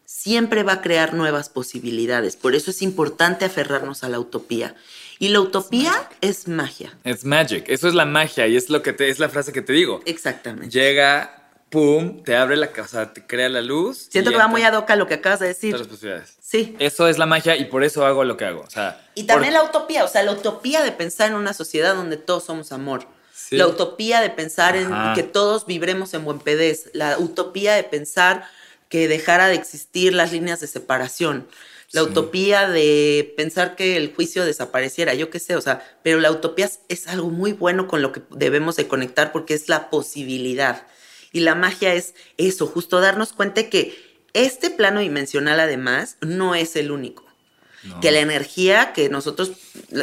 siempre 0.04 0.62
va 0.62 0.74
a 0.74 0.80
crear 0.82 1.14
nuevas 1.14 1.48
posibilidades. 1.48 2.36
Por 2.36 2.54
eso 2.54 2.70
es 2.70 2.82
importante 2.82 3.46
aferrarnos 3.46 4.04
a 4.04 4.10
la 4.10 4.20
utopía. 4.20 4.74
Y 5.18 5.28
la 5.28 5.40
utopía 5.40 5.92
es 6.20 6.48
magia. 6.48 6.96
It's 7.04 7.24
magic. 7.24 7.64
Eso 7.68 7.88
es 7.88 7.94
la 7.94 8.04
magia 8.04 8.46
y 8.46 8.56
es 8.58 8.68
lo 8.68 8.82
que 8.82 8.92
te, 8.92 9.08
es 9.08 9.18
la 9.18 9.30
frase 9.30 9.52
que 9.54 9.62
te 9.62 9.72
digo. 9.72 10.02
Exactamente. 10.04 10.68
Llega, 10.68 11.48
pum, 11.70 12.22
te 12.24 12.36
abre 12.36 12.56
la 12.56 12.72
casa, 12.72 13.14
te 13.14 13.26
crea 13.26 13.48
la 13.48 13.62
luz. 13.62 14.08
Siento 14.10 14.30
que 14.30 14.36
va 14.36 14.46
muy 14.46 14.62
ad 14.62 14.74
hoc 14.76 14.90
a 14.90 14.96
lo 14.96 15.06
que 15.06 15.14
acabas 15.14 15.40
de 15.40 15.46
decir. 15.46 15.70
Todas 15.72 15.86
las 15.86 15.96
posibilidades. 15.96 16.36
Sí. 16.42 16.76
Eso 16.78 17.08
es 17.08 17.16
la 17.16 17.24
magia 17.24 17.56
y 17.56 17.64
por 17.66 17.84
eso 17.84 18.04
hago 18.04 18.22
lo 18.24 18.36
que 18.36 18.44
hago. 18.44 18.60
O 18.60 18.70
sea, 18.70 19.08
Y 19.14 19.24
también 19.24 19.54
por- 19.54 19.62
la 19.62 19.68
utopía, 19.70 20.04
o 20.04 20.08
sea, 20.08 20.22
la 20.24 20.32
utopía 20.32 20.82
de 20.82 20.92
pensar 20.92 21.28
en 21.30 21.36
una 21.36 21.54
sociedad 21.54 21.94
donde 21.94 22.18
todos 22.18 22.44
somos 22.44 22.70
amor. 22.72 23.06
Sí. 23.48 23.56
La 23.56 23.66
utopía 23.66 24.20
de 24.20 24.30
pensar 24.30 24.76
en 24.76 24.90
que 25.14 25.22
todos 25.22 25.66
vibremos 25.66 26.14
en 26.14 26.24
buen 26.24 26.38
pedez. 26.38 26.90
La 26.92 27.18
utopía 27.18 27.74
de 27.74 27.84
pensar 27.84 28.44
que 28.88 29.08
dejara 29.08 29.48
de 29.48 29.54
existir 29.54 30.12
las 30.14 30.32
líneas 30.32 30.60
de 30.60 30.66
separación. 30.66 31.46
La 31.92 32.02
Sí. 32.02 32.08
utopía 32.08 32.68
de 32.68 33.34
pensar 33.36 33.74
que 33.74 33.96
el 33.96 34.14
juicio 34.14 34.44
desapareciera, 34.44 35.14
yo 35.14 35.30
qué 35.30 35.40
sé, 35.40 35.56
o 35.56 35.60
sea, 35.60 35.82
pero 36.04 36.20
la 36.20 36.30
utopía 36.30 36.66
es, 36.66 36.80
es 36.88 37.08
algo 37.08 37.30
muy 37.30 37.52
bueno 37.52 37.88
con 37.88 38.02
lo 38.02 38.12
que 38.12 38.22
debemos 38.30 38.76
de 38.76 38.86
conectar 38.86 39.32
porque 39.32 39.54
es 39.54 39.68
la 39.68 39.90
posibilidad. 39.90 40.86
Y 41.32 41.40
la 41.40 41.54
magia 41.54 41.94
es 41.94 42.14
eso, 42.36 42.66
justo 42.66 43.00
darnos 43.00 43.32
cuenta 43.32 43.68
que 43.68 43.96
este 44.34 44.70
plano 44.70 45.00
dimensional 45.00 45.58
además 45.58 46.16
no 46.20 46.54
es 46.54 46.76
el 46.76 46.90
único 46.92 47.24
No. 47.82 48.00
que 48.00 48.10
la 48.10 48.20
energía 48.20 48.92
que 48.92 49.08
nosotros, 49.08 49.52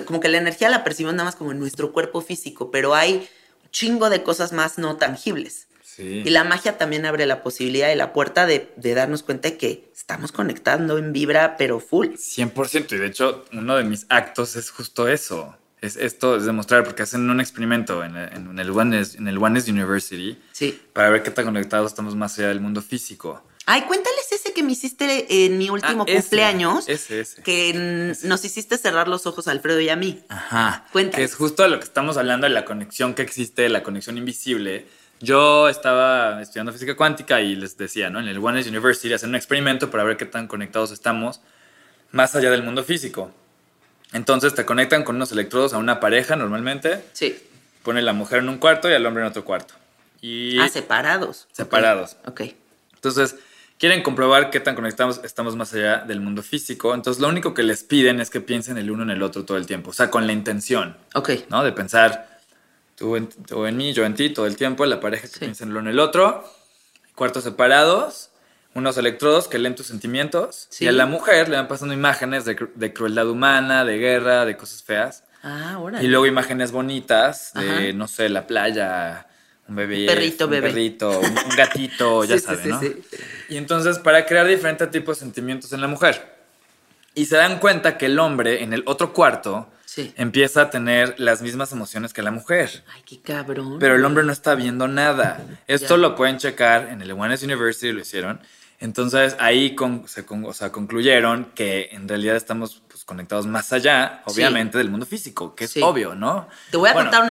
como 0.06 0.20
que 0.20 0.30
la 0.30 0.38
energía 0.40 0.70
la 0.70 0.84
percibimos 0.84 1.14
nada 1.16 1.26
más 1.26 1.36
como 1.36 1.52
en 1.52 1.60
nuestro 1.60 1.92
cuerpo 1.94 2.22
físico, 2.22 2.72
pero 2.72 2.96
hay 2.96 3.14
un 3.64 3.70
chingo 3.72 4.10
de 4.10 4.24
cosas 4.24 4.52
más 4.54 4.78
no 4.78 4.98
tangibles. 4.98 5.68
Sí. 5.84 6.24
Y 6.26 6.30
la 6.30 6.44
magia 6.44 6.78
también 6.78 7.06
abre 7.06 7.26
la 7.26 7.42
posibilidad 7.44 7.92
y 7.92 7.96
la 7.96 8.14
puerta 8.14 8.46
de, 8.46 8.72
de 8.78 8.94
darnos 8.94 9.24
cuenta 9.24 9.50
de 9.50 9.58
que 9.58 9.92
estamos 9.96 10.32
conectando 10.32 10.98
en 10.98 11.12
vibra, 11.14 11.56
pero 11.58 11.80
full. 11.80 12.10
100%. 12.16 12.92
Y 12.94 12.98
de 12.98 13.08
hecho, 13.08 13.46
uno 13.54 13.76
de 13.78 13.84
mis 13.84 14.06
actos 14.10 14.56
es 14.56 14.70
justo 14.70 15.08
eso. 15.08 15.56
es 15.82 15.96
esto, 15.96 16.36
es 16.38 16.46
demostrar, 16.46 16.84
porque 16.84 17.04
hacen 17.04 17.30
un 17.30 17.40
experimento 17.40 18.04
en, 18.04 18.16
en, 18.16 18.60
el, 18.60 18.70
en 18.70 19.28
el 19.28 19.38
Oneness 19.38 19.68
University 19.68 20.40
Sí. 20.52 20.80
para 20.94 21.10
ver 21.10 21.22
qué 21.24 21.32
tan 21.32 21.46
conectados 21.46 21.92
estamos 21.92 22.16
más 22.16 22.38
allá 22.40 22.48
del 22.50 22.60
mundo 22.62 22.82
físico. 22.82 23.44
Ay, 23.70 23.82
cuéntales 23.82 24.32
ese 24.32 24.54
que 24.54 24.64
me 24.64 24.72
hiciste 24.72 25.46
en 25.46 25.58
mi 25.58 25.70
último 25.70 26.04
Ah, 26.08 26.10
ese, 26.12 26.22
cumpleaños. 26.22 26.88
Ese, 26.88 27.20
ese. 27.20 27.42
Que 27.44 28.16
nos 28.24 28.46
hiciste 28.46 28.78
cerrar 28.78 29.10
los 29.10 29.28
ojos 29.28 29.50
a 29.50 29.52
Alfredo 29.52 29.82
y 29.82 29.90
a 29.90 29.98
mí. 29.98 30.24
Ajá. 30.30 30.86
Cuéntales. 30.94 31.18
Que 31.18 31.24
es 31.34 31.36
justo 31.38 31.64
de 31.64 31.70
lo 31.70 31.78
que 31.78 31.84
estamos 31.84 32.16
hablando, 32.16 32.48
de 32.48 32.54
la 32.54 32.64
conexión 32.64 33.14
que 33.14 33.24
existe, 33.24 33.68
la 33.68 33.84
conexión 33.84 34.18
invisible. 34.18 34.88
Yo 35.20 35.68
estaba 35.68 36.42
estudiando 36.42 36.72
física 36.72 36.96
cuántica 36.96 37.42
y 37.42 37.56
les 37.58 37.76
decía, 37.78 38.10
¿no? 38.10 38.22
En 38.22 38.30
el 38.30 38.38
Oneness 38.38 38.68
University 38.68 39.12
hacen 39.14 39.30
un 39.32 39.36
experimento 39.36 39.92
para 39.92 40.06
ver 40.06 40.16
qué 40.16 40.26
tan 40.26 40.48
conectados 40.48 40.92
estamos 40.92 41.42
más 42.12 42.36
allá 42.36 42.50
del 42.50 42.64
mundo 42.64 42.86
físico. 42.86 43.32
Entonces 44.14 44.56
te 44.56 44.64
conectan 44.64 45.04
con 45.04 45.18
unos 45.18 45.34
electrodos 45.34 45.74
a 45.74 45.78
una 45.78 46.00
pareja 46.00 46.38
normalmente, 46.38 47.04
Sí. 47.12 47.38
pone 47.84 48.02
la 48.02 48.14
mujer 48.14 48.40
en 48.40 48.48
un 48.48 48.60
cuarto 48.60 48.90
y 48.90 48.94
al 48.94 49.06
hombre 49.06 49.24
en 49.24 49.30
otro 49.30 49.44
cuarto. 49.44 49.74
Y 50.22 50.58
Ah, 50.60 50.70
separados. 50.70 51.48
Separados. 51.52 52.16
Ok. 52.26 52.42
entonces 52.96 53.36
quieren 53.80 54.02
comprobar 54.04 54.50
qué 54.50 54.60
tan 54.60 54.76
conectados 54.76 55.22
estamos 55.24 55.56
más 55.56 55.74
allá 55.74 55.98
del 56.00 56.20
mundo 56.20 56.42
físico. 56.44 56.94
Entonces 56.96 57.22
lo 57.22 57.28
único 57.28 57.54
que 57.54 57.64
les 57.64 57.84
piden 57.84 58.20
es 58.20 58.30
que 58.30 58.42
piensen 58.42 58.78
el 58.78 58.90
uno 58.92 59.04
en 59.04 59.12
el 59.12 59.22
otro 59.24 59.46
todo 59.46 59.58
el 59.58 59.66
tiempo, 59.68 59.92
o 59.92 59.94
sea, 59.94 60.10
con 60.10 60.26
la 60.28 60.34
intención. 60.34 60.98
Ok. 61.14 61.30
¿no? 61.50 61.64
De 61.64 61.72
pensar 61.72 62.40
tú 62.96 63.16
en, 63.16 63.28
tú 63.28 63.66
en 63.66 63.78
mí, 63.78 63.94
yo 63.94 64.06
en 64.06 64.16
ti 64.16 64.30
todo 64.32 64.48
el 64.48 64.56
tiempo, 64.58 64.86
la 64.86 65.00
pareja 65.00 65.24
que 65.24 65.34
Sí. 65.34 65.40
piensa 65.40 65.64
en 65.64 65.70
el 65.72 65.78
uno 65.78 65.90
en 65.90 65.94
el 65.94 66.00
otro, 66.00 66.44
cuartos 67.16 67.44
separados, 67.44 68.32
unos 68.74 68.98
electrodos 68.98 69.48
que 69.48 69.58
leen 69.60 69.76
tus 69.76 69.88
sentimientos, 69.88 70.68
Sí. 70.70 70.86
y 70.86 70.88
a 70.88 70.92
la 70.92 71.06
mujer 71.06 71.50
le 71.50 71.58
van 71.58 71.68
pasando 71.68 71.94
imágenes 71.94 72.46
de, 72.46 72.58
de 72.76 72.94
crueldad 72.94 73.28
humana, 73.30 73.86
de 73.86 73.98
guerra, 74.00 74.46
de 74.46 74.58
cosas 74.58 74.82
feas, 74.84 75.24
Ah, 75.44 75.74
ahora. 75.76 76.02
y 76.02 76.08
luego 76.08 76.26
imágenes 76.26 76.72
bonitas 76.72 77.54
de, 77.54 77.70
Ajá. 77.70 77.94
no 77.94 78.08
sé, 78.08 78.30
la 78.30 78.48
playa, 78.48 79.27
un 79.68 79.76
bebé, 79.76 80.02
Un 80.02 80.06
perrito, 80.08 80.46
un 80.46 80.52
bebé. 80.52 80.70
perrito, 80.70 81.20
un, 81.20 81.26
un 81.26 81.56
gatito, 81.56 82.24
ya 82.26 82.36
Sí, 82.36 82.40
sí, 82.40 82.46
sabes, 82.46 82.62
sí, 82.64 82.70
¿no? 82.70 82.80
sí. 82.80 82.96
Y 83.50 83.58
entonces, 83.58 84.00
para 84.00 84.26
crear 84.26 84.48
diferentes 84.48 84.90
tipos 84.92 85.18
de 85.18 85.26
sentimientos 85.26 85.74
en 85.74 85.82
la 85.82 85.88
mujer. 85.88 86.36
Y 87.16 87.26
se 87.26 87.36
dan 87.36 87.60
cuenta 87.60 87.98
que 87.98 88.06
el 88.08 88.20
hombre 88.20 88.64
en 88.64 88.74
el 88.74 88.84
otro 88.86 89.14
cuarto 89.14 89.70
Sí. 89.86 90.14
empieza 90.18 90.62
a 90.64 90.70
tener 90.70 91.16
las 91.18 91.42
mismas 91.42 91.72
emociones 91.72 92.14
que 92.14 92.22
la 92.22 92.30
mujer. 92.30 92.84
Ay, 92.94 93.02
qué 93.04 93.20
cabrón. 93.22 93.78
Pero 93.80 93.96
el 93.96 94.06
hombre 94.06 94.24
no 94.24 94.32
está 94.32 94.54
viendo 94.54 94.88
nada. 94.88 95.44
Esto 95.66 95.96
Ya. 95.96 96.02
lo 96.02 96.16
pueden 96.16 96.38
checar 96.38 96.90
en 96.90 97.02
el 97.02 97.12
Oneness 97.12 97.42
University, 97.42 97.92
lo 97.92 98.02
hicieron. 98.02 98.40
Entonces 98.80 99.36
ahí 99.40 99.74
con- 99.74 100.08
se 100.08 100.24
con- 100.24 100.46
o 100.46 100.54
sea, 100.54 100.72
concluyeron 100.72 101.46
que 101.56 101.90
en 101.94 102.08
realidad 102.08 102.36
estamos 102.36 102.84
pues, 102.88 103.04
conectados 103.06 103.48
más 103.48 103.74
allá, 103.74 104.22
Sí. 104.28 104.34
obviamente, 104.36 104.78
del 104.78 104.92
mundo 104.92 105.08
físico, 105.08 105.56
que 105.56 105.64
es 105.64 105.72
Sí. 105.72 105.82
obvio, 105.82 106.14
¿no? 106.14 106.48
Te 106.70 106.78
voy 106.78 106.90
a 106.90 106.94
Bueno, 106.94 107.10
contar 107.10 107.22
una. 107.24 107.32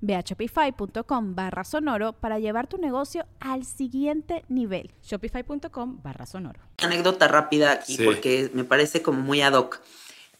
Ve 0.00 0.14
a 0.16 0.20
shopify.com 0.20 1.34
barra 1.34 1.64
sonoro 1.64 2.12
para 2.14 2.38
llevar 2.38 2.66
tu 2.66 2.78
negocio 2.78 3.26
al 3.40 3.64
siguiente 3.64 4.44
nivel. 4.48 4.90
Shopify.com 5.02 6.00
barra 6.02 6.26
sonoro. 6.26 6.60
anécdota 6.82 7.28
rápida 7.28 7.72
aquí 7.72 7.96
Sí. 7.96 8.04
porque 8.04 8.50
me 8.54 8.64
parece 8.64 9.02
como 9.02 9.20
muy 9.20 9.42
ad 9.42 9.52
hoc. 9.54 9.80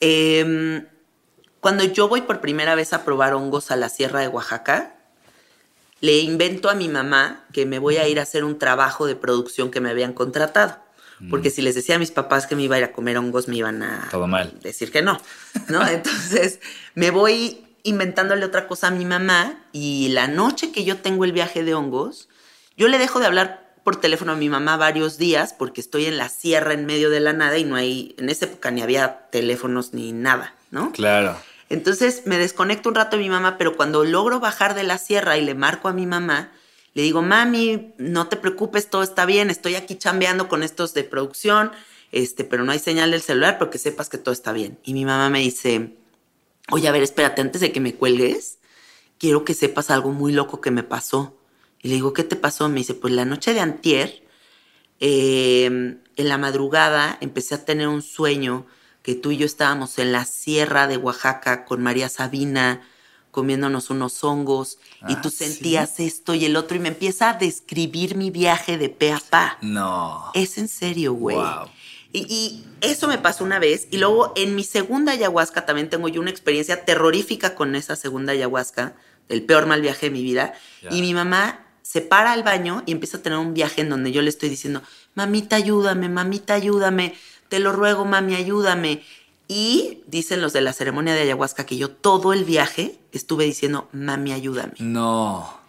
Em, 0.01 0.87
cuando 1.61 1.85
yo 1.85 2.09
voy 2.09 2.23
por 2.23 2.41
primera 2.41 2.75
vez 2.75 2.93
a 2.93 3.05
probar 3.05 3.35
hongos 3.35 3.71
a 3.71 3.77
la 3.77 3.89
Sierra 3.91 4.21
de 4.21 4.29
Oaxaca, 4.29 4.95
le 6.01 6.19
invento 6.21 6.71
a 6.71 6.75
mi 6.75 6.89
mamá 6.89 7.45
que 7.53 7.67
me 7.67 7.79
voy 7.79 7.99
a 7.99 8.09
ir 8.09 8.19
a 8.19 8.23
hacer 8.23 8.45
un 8.45 8.59
trabajo 8.59 9.07
de 9.07 9.17
producción 9.17 9.71
que 9.71 9.81
me 9.81 9.91
habían 9.91 10.13
contratado. 10.15 10.79
Porque 11.29 11.51
si 11.51 11.61
les 11.61 11.75
decía 11.75 11.97
a 11.97 11.99
mis 11.99 12.13
papás 12.13 12.47
que 12.47 12.57
me 12.57 12.63
iba 12.63 12.77
a 12.77 12.79
ir 12.79 12.85
a 12.85 12.93
comer 12.93 13.19
hongos, 13.19 13.47
me 13.47 13.57
iban 13.57 13.83
a 13.83 14.09
Todo 14.11 14.27
mal. 14.27 14.59
decir 14.63 14.91
que 14.91 15.03
no, 15.03 15.21
¿no? 15.69 15.87
Entonces 15.87 16.61
me 16.95 17.11
voy 17.11 17.63
inventándole 17.83 18.45
otra 18.45 18.67
cosa 18.67 18.89
a 18.89 18.91
mi 18.91 19.05
mamá 19.05 19.63
y 19.73 20.09
la 20.09 20.29
noche 20.29 20.73
que 20.73 20.85
yo 20.85 20.99
tengo 20.99 21.25
el 21.25 21.33
viaje 21.33 21.65
de 21.65 21.75
hongos, 21.75 22.29
yo 22.77 22.89
le 22.89 22.99
dejo 22.99 23.21
de 23.21 23.27
hablar 23.27 23.75
por 23.85 23.97
teléfono 23.97 24.33
a 24.33 24.37
mi 24.37 24.49
mamá 24.49 24.77
varios 24.77 25.19
días 25.19 25.53
porque 25.53 25.81
estoy 25.81 26.07
en 26.07 26.19
la 26.19 26.29
sierra 26.29 26.75
en 26.75 26.87
medio 26.87 27.11
de 27.11 27.21
la 27.21 27.33
nada 27.33 27.59
y 27.59 27.65
no 27.65 27.77
hay, 27.77 28.15
en 28.19 28.29
esa 28.29 28.47
época 28.47 28.71
ni 28.71 28.83
había 28.83 29.29
teléfonos 29.31 29.95
ni 29.95 30.13
nada, 30.13 30.55
¿no? 30.71 30.93
Claro. 30.93 31.37
Entonces 31.69 32.23
me 32.27 32.37
desconecto 32.37 32.89
un 32.89 32.97
rato 32.97 33.17
de 33.17 33.23
mi 33.23 33.29
mamá, 33.29 33.57
pero 33.57 33.77
cuando 33.77 34.05
logro 34.05 34.41
bajar 34.41 34.75
de 34.75 34.83
la 34.83 34.99
sierra 34.99 35.39
y 35.39 35.45
le 35.45 35.55
marco 35.55 35.89
a 35.89 35.93
mi 35.93 36.07
mamá, 36.07 36.51
le 36.95 37.03
digo, 37.03 37.23
mami, 37.23 37.95
no 37.99 38.27
te 38.27 38.37
preocupes, 38.37 38.91
todo 38.91 39.03
está 39.03 39.25
bien, 39.25 39.51
estoy 39.51 39.77
aquí 39.77 39.97
chambeando 39.97 40.49
con 40.49 40.65
estos 40.65 40.93
de 40.95 41.05
producción, 41.05 41.71
este, 42.11 42.43
pero 42.43 42.65
no 42.65 42.73
hay 42.73 42.81
señal 42.81 43.13
del 43.13 43.23
celular, 43.23 43.59
pero 43.59 43.71
que 43.71 43.79
sepas 43.79 44.09
que 44.09 44.19
todo 44.19 44.33
está 44.33 44.53
bien. 44.53 44.79
Y 44.83 44.95
mi 44.95 45.05
mamá 45.05 45.31
me 45.31 45.39
dice, 45.39 45.97
oye, 46.71 46.89
a 46.89 46.93
ver, 46.93 47.03
espérate, 47.03 47.41
antes 47.41 47.61
de 47.61 47.73
que 47.73 47.81
me 47.81 47.95
cuelgues, 47.95 48.59
quiero 49.19 49.45
que 49.45 49.55
sepas 49.55 49.91
algo 49.91 50.11
muy 50.13 50.33
loco 50.33 50.61
que 50.61 50.71
me 50.71 50.83
pasó. 50.83 51.37
Y 51.83 51.89
le 51.89 51.95
digo, 51.95 52.13
¿qué 52.13 52.25
te 52.25 52.37
pasó? 52.37 52.69
Me 52.69 52.77
dice, 52.81 52.95
pues 52.95 53.13
la 53.15 53.25
noche 53.25 53.55
de 53.55 53.61
antier, 53.61 54.23
eh, 55.01 55.65
en 56.17 56.29
la 56.29 56.39
madrugada 56.39 57.17
empecé 57.21 57.55
a 57.55 57.65
tener 57.65 57.89
un 57.89 58.03
sueño 58.03 58.67
que 59.03 59.15
tú 59.15 59.31
y 59.31 59.39
yo 59.39 59.47
estábamos 59.47 59.99
en 59.99 60.13
la 60.13 60.25
sierra 60.27 60.87
de 60.87 60.99
Oaxaca 60.99 61.65
con 61.65 61.83
María 61.83 62.09
Sabina 62.11 62.83
comiéndonos 63.31 63.91
unos 63.91 64.23
hongos 64.25 64.79
y 65.09 65.13
Ah, 65.15 65.21
tú 65.23 65.31
¿sí? 65.31 65.45
sentías 65.45 66.01
esto 66.01 66.35
y 66.35 66.45
el 66.45 66.57
otro 66.57 66.77
y 66.77 66.81
me 66.81 66.89
empieza 66.89 67.31
a 67.31 67.35
describir 67.35 68.17
mi 68.17 68.31
viaje 68.31 68.77
de 68.77 68.89
pe 68.89 69.13
a 69.13 69.21
pa. 69.21 69.57
No. 69.63 70.31
Es 70.35 70.59
en 70.59 70.67
serio, 70.69 71.15
güey. 71.15 71.37
Wow. 71.37 71.69
Y, 72.13 72.21
y 72.29 72.65
eso 72.81 73.09
me 73.09 73.19
pasó 73.19 73.45
una 73.45 73.59
vez. 73.59 73.89
Y 73.91 73.99
luego 73.99 74.33
en 74.37 74.55
mi 74.55 74.65
segunda 74.65 75.13
ayahuasca 75.13 75.67
también 75.67 75.91
tengo 75.91 76.09
yo 76.09 76.21
una 76.21 76.31
experiencia 76.31 76.85
terrorífica 76.85 77.55
con 77.55 77.75
esa 77.77 77.97
segunda 77.97 78.33
ayahuasca, 78.33 78.95
el 79.29 79.43
peor 79.43 79.67
mal 79.67 79.81
viaje 79.81 80.07
de 80.07 80.11
mi 80.11 80.23
vida. 80.23 80.55
Y 80.91 81.01
mi 81.03 81.15
mamá 81.15 81.67
se 81.83 82.01
para 82.01 82.33
al 82.33 82.43
baño 82.43 82.83
y 82.87 82.93
empieza 82.93 83.19
a 83.19 83.23
tener 83.23 83.39
un 83.39 83.55
viaje 83.55 83.81
en 83.81 83.91
donde 83.91 84.13
yo 84.13 84.23
le 84.23 84.29
estoy 84.29 84.49
diciendo, 84.49 84.83
mamita, 85.15 85.57
ayúdame, 85.57 86.09
mamita, 86.09 86.55
ayúdame, 86.55 87.15
te 87.49 87.59
lo 87.59 87.73
ruego, 87.73 88.05
mami, 88.05 88.35
ayúdame. 88.35 89.03
Y 89.49 90.03
dicen 90.07 90.41
los 90.41 90.53
de 90.53 90.61
la 90.61 90.73
ceremonia 90.73 91.15
de 91.15 91.23
ayahuasca 91.23 91.67
que 91.67 91.77
yo 91.77 91.91
todo 91.91 92.33
el 92.33 92.45
viaje 92.45 92.99
estuve 93.13 93.45
diciendo, 93.45 93.89
mami, 93.93 94.33
ayúdame. 94.33 94.75
No. 94.79 95.60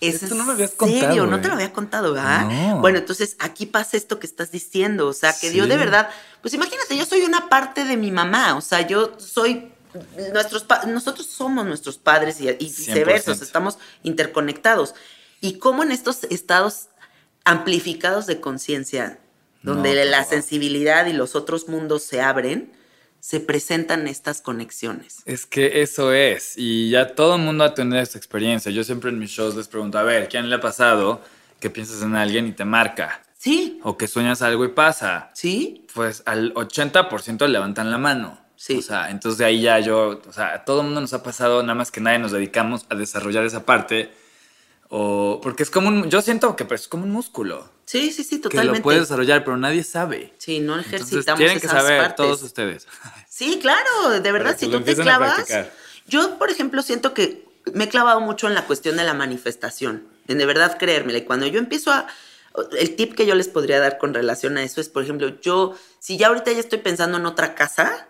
Es 0.00 0.22
Esto 0.22 0.34
no 0.34 0.44
me 0.44 0.52
habías 0.52 0.70
serio, 0.70 0.98
contado, 1.00 1.26
no 1.26 1.40
te 1.42 1.48
lo 1.48 1.54
había 1.54 1.72
contado, 1.74 2.14
¿verdad? 2.14 2.46
No. 2.46 2.80
Bueno, 2.80 2.98
entonces 2.98 3.36
aquí 3.38 3.66
pasa 3.66 3.98
esto 3.98 4.18
que 4.18 4.26
estás 4.26 4.50
diciendo, 4.50 5.06
o 5.08 5.12
sea, 5.12 5.34
que 5.38 5.50
Dios 5.50 5.68
de 5.68 5.74
Sí. 5.74 5.78
verdad, 5.80 6.08
pues 6.40 6.54
imagínate, 6.54 6.96
yo 6.96 7.04
soy 7.04 7.20
una 7.22 7.50
parte 7.50 7.84
de 7.84 7.96
mi 7.98 8.10
mamá, 8.10 8.56
o 8.56 8.62
sea, 8.62 8.86
yo 8.86 9.12
soy 9.18 9.70
nuestros 10.32 10.64
nosotros 10.86 11.26
somos 11.26 11.66
nuestros 11.66 11.98
padres 11.98 12.40
y, 12.40 12.48
y 12.48 12.54
viceversa, 12.54 13.32
o 13.32 13.34
sea, 13.34 13.42
100%. 13.44 13.46
estamos 13.46 13.78
interconectados. 14.02 14.94
Y 15.42 15.58
cómo 15.58 15.82
en 15.82 15.92
estos 15.92 16.24
estados 16.24 16.88
amplificados 17.44 18.26
de 18.26 18.40
conciencia, 18.40 19.18
donde 19.62 19.94
No, 20.04 20.10
la 20.10 20.24
sensibilidad 20.24 21.06
y 21.06 21.12
los 21.12 21.34
otros 21.34 21.68
mundos 21.68 22.02
se 22.04 22.20
abren, 22.22 22.72
se 23.20 23.40
presentan 23.40 24.06
estas 24.08 24.40
conexiones. 24.40 25.18
Es 25.26 25.46
que 25.46 25.82
eso 25.82 26.12
es. 26.12 26.54
Y 26.56 26.90
ya 26.90 27.14
todo 27.14 27.36
el 27.36 27.42
mundo 27.42 27.64
ha 27.64 27.74
tenido 27.74 28.00
esta 28.00 28.18
experiencia. 28.18 28.72
Yo 28.72 28.82
siempre 28.84 29.10
en 29.10 29.18
mis 29.18 29.30
shows 29.30 29.54
les 29.54 29.68
pregunto, 29.68 29.98
a 29.98 30.02
ver, 30.02 30.28
¿quién 30.28 30.48
le 30.48 30.56
ha 30.56 30.60
pasado 30.60 31.20
que 31.60 31.70
piensas 31.70 32.02
en 32.02 32.16
alguien 32.16 32.46
y 32.46 32.52
te 32.52 32.64
marca? 32.64 33.22
Sí, 33.38 33.80
O 33.84 33.96
que 33.96 34.06
sueñas 34.06 34.42
algo 34.42 34.64
y 34.64 34.68
pasa. 34.68 35.30
sí, 35.34 35.86
Pues 35.94 36.22
al 36.26 36.52
80% 36.54 37.46
levantan 37.48 37.90
la 37.90 37.98
mano. 37.98 38.38
Sí. 38.56 38.76
O 38.76 38.82
sea, 38.82 39.10
entonces 39.10 39.38
de 39.38 39.46
ahí 39.46 39.62
ya 39.62 39.80
yo, 39.80 40.20
o 40.28 40.32
sea, 40.32 40.52
a 40.52 40.64
todo 40.66 40.80
el 40.80 40.86
mundo 40.86 41.00
nos 41.00 41.14
ha 41.14 41.22
pasado, 41.22 41.62
nada 41.62 41.74
más 41.74 41.90
que 41.90 42.02
nadie 42.02 42.18
nos 42.18 42.32
dedicamos 42.32 42.84
a 42.90 42.94
desarrollar 42.94 43.44
esa 43.46 43.64
parte. 43.64 44.12
O 44.92 45.40
porque 45.40 45.62
es 45.62 45.70
como 45.70 45.88
un, 45.88 46.10
yo 46.10 46.20
siento 46.20 46.56
que 46.56 46.66
es 46.74 46.88
como 46.88 47.04
un 47.04 47.12
músculo. 47.12 47.70
Sí, 47.84 48.10
sí, 48.12 48.24
sí, 48.24 48.36
Que 48.36 48.42
totalmente. 48.42 48.78
lo 48.80 48.82
puedes 48.82 49.02
desarrollar, 49.02 49.44
pero 49.44 49.56
nadie 49.56 49.84
sabe. 49.84 50.34
Sí, 50.38 50.58
no 50.58 50.74
Entonces 50.74 50.94
ejercitamos 50.94 51.38
tienen 51.38 51.60
que 51.60 51.66
esas 51.66 51.82
saber 51.82 52.00
partes. 52.00 52.16
todos 52.16 52.42
ustedes. 52.42 52.86
Sí, 53.28 53.58
claro, 53.62 54.20
de 54.20 54.32
verdad, 54.32 54.52
que 54.54 54.66
si 54.66 54.70
tú 54.70 54.80
te 54.82 54.94
clavas. 54.94 55.46
Yo, 56.06 56.36
por 56.38 56.50
ejemplo, 56.50 56.82
siento 56.82 57.14
que 57.14 57.48
me 57.72 57.84
he 57.84 57.88
clavado 57.88 58.20
mucho 58.20 58.48
en 58.48 58.54
la 58.54 58.66
cuestión 58.66 58.96
de 58.96 59.04
la 59.04 59.14
manifestación, 59.14 60.06
en 60.28 60.36
de 60.36 60.44
verdad 60.44 60.76
creérmela. 60.78 61.18
Y 61.18 61.22
cuando 61.24 61.46
yo 61.46 61.58
empiezo 61.58 61.90
a. 61.92 62.06
El 62.76 62.96
tip 62.96 63.14
que 63.14 63.26
yo 63.26 63.36
les 63.36 63.48
podría 63.48 63.78
dar 63.78 63.96
con 63.96 64.12
relación 64.12 64.58
a 64.58 64.62
eso 64.64 64.80
es, 64.80 64.88
por 64.88 65.04
ejemplo, 65.04 65.40
yo, 65.40 65.74
si 66.00 66.18
ya 66.18 66.26
ahorita 66.26 66.50
ya 66.52 66.58
estoy 66.58 66.80
pensando 66.80 67.16
en 67.16 67.26
otra 67.26 67.54
casa, 67.54 68.08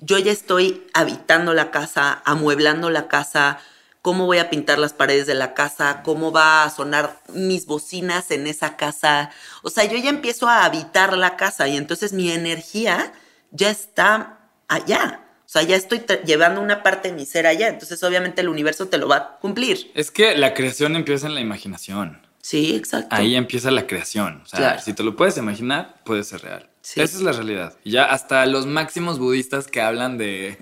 yo 0.00 0.18
ya 0.18 0.32
estoy 0.32 0.86
habitando 0.94 1.52
la 1.52 1.70
casa, 1.70 2.22
amueblando 2.24 2.88
la 2.90 3.08
casa, 3.08 3.58
cómo 4.04 4.26
voy 4.26 4.36
a 4.36 4.50
pintar 4.50 4.78
las 4.78 4.92
paredes 4.92 5.26
de 5.26 5.32
la 5.32 5.54
casa, 5.54 6.02
cómo 6.04 6.30
va 6.30 6.64
a 6.64 6.68
sonar 6.68 7.22
mis 7.32 7.64
bocinas 7.64 8.30
en 8.30 8.46
esa 8.46 8.76
casa. 8.76 9.30
O 9.62 9.70
sea, 9.70 9.84
yo 9.86 9.96
ya 9.96 10.10
empiezo 10.10 10.46
a 10.46 10.66
habitar 10.66 11.16
la 11.16 11.36
casa 11.36 11.68
y 11.68 11.78
entonces 11.78 12.12
mi 12.12 12.30
energía 12.30 13.14
ya 13.50 13.70
está 13.70 14.40
allá. 14.68 15.22
O 15.46 15.48
sea, 15.48 15.62
ya 15.62 15.74
estoy 15.76 16.02
llevando 16.26 16.60
una 16.60 16.82
parte 16.82 17.08
de 17.08 17.14
mi 17.14 17.24
ser 17.24 17.46
allá. 17.46 17.68
Entonces, 17.68 18.02
obviamente, 18.02 18.42
el 18.42 18.50
universo 18.50 18.88
te 18.88 18.98
lo 18.98 19.08
va 19.08 19.16
a 19.16 19.38
cumplir. 19.38 19.90
Es 19.94 20.10
que 20.10 20.36
la 20.36 20.52
creación 20.52 20.96
empieza 20.96 21.26
en 21.26 21.34
la 21.34 21.40
imaginación. 21.40 22.20
Sí, 22.42 22.76
exacto. 22.76 23.16
Ahí 23.16 23.36
empieza 23.36 23.70
la 23.70 23.86
creación. 23.86 24.42
O 24.44 24.46
sea, 24.46 24.58
Claro. 24.58 24.82
si 24.82 24.92
te 24.92 25.02
lo 25.02 25.16
puedes 25.16 25.38
imaginar, 25.38 25.94
puede 26.04 26.24
ser 26.24 26.42
real. 26.42 26.68
Sí. 26.82 27.00
Esa 27.00 27.16
es 27.16 27.22
la 27.22 27.32
realidad. 27.32 27.74
Ya 27.86 28.04
hasta 28.04 28.44
los 28.44 28.66
máximos 28.66 29.18
budistas 29.18 29.66
que 29.66 29.80
hablan 29.80 30.18
de 30.18 30.58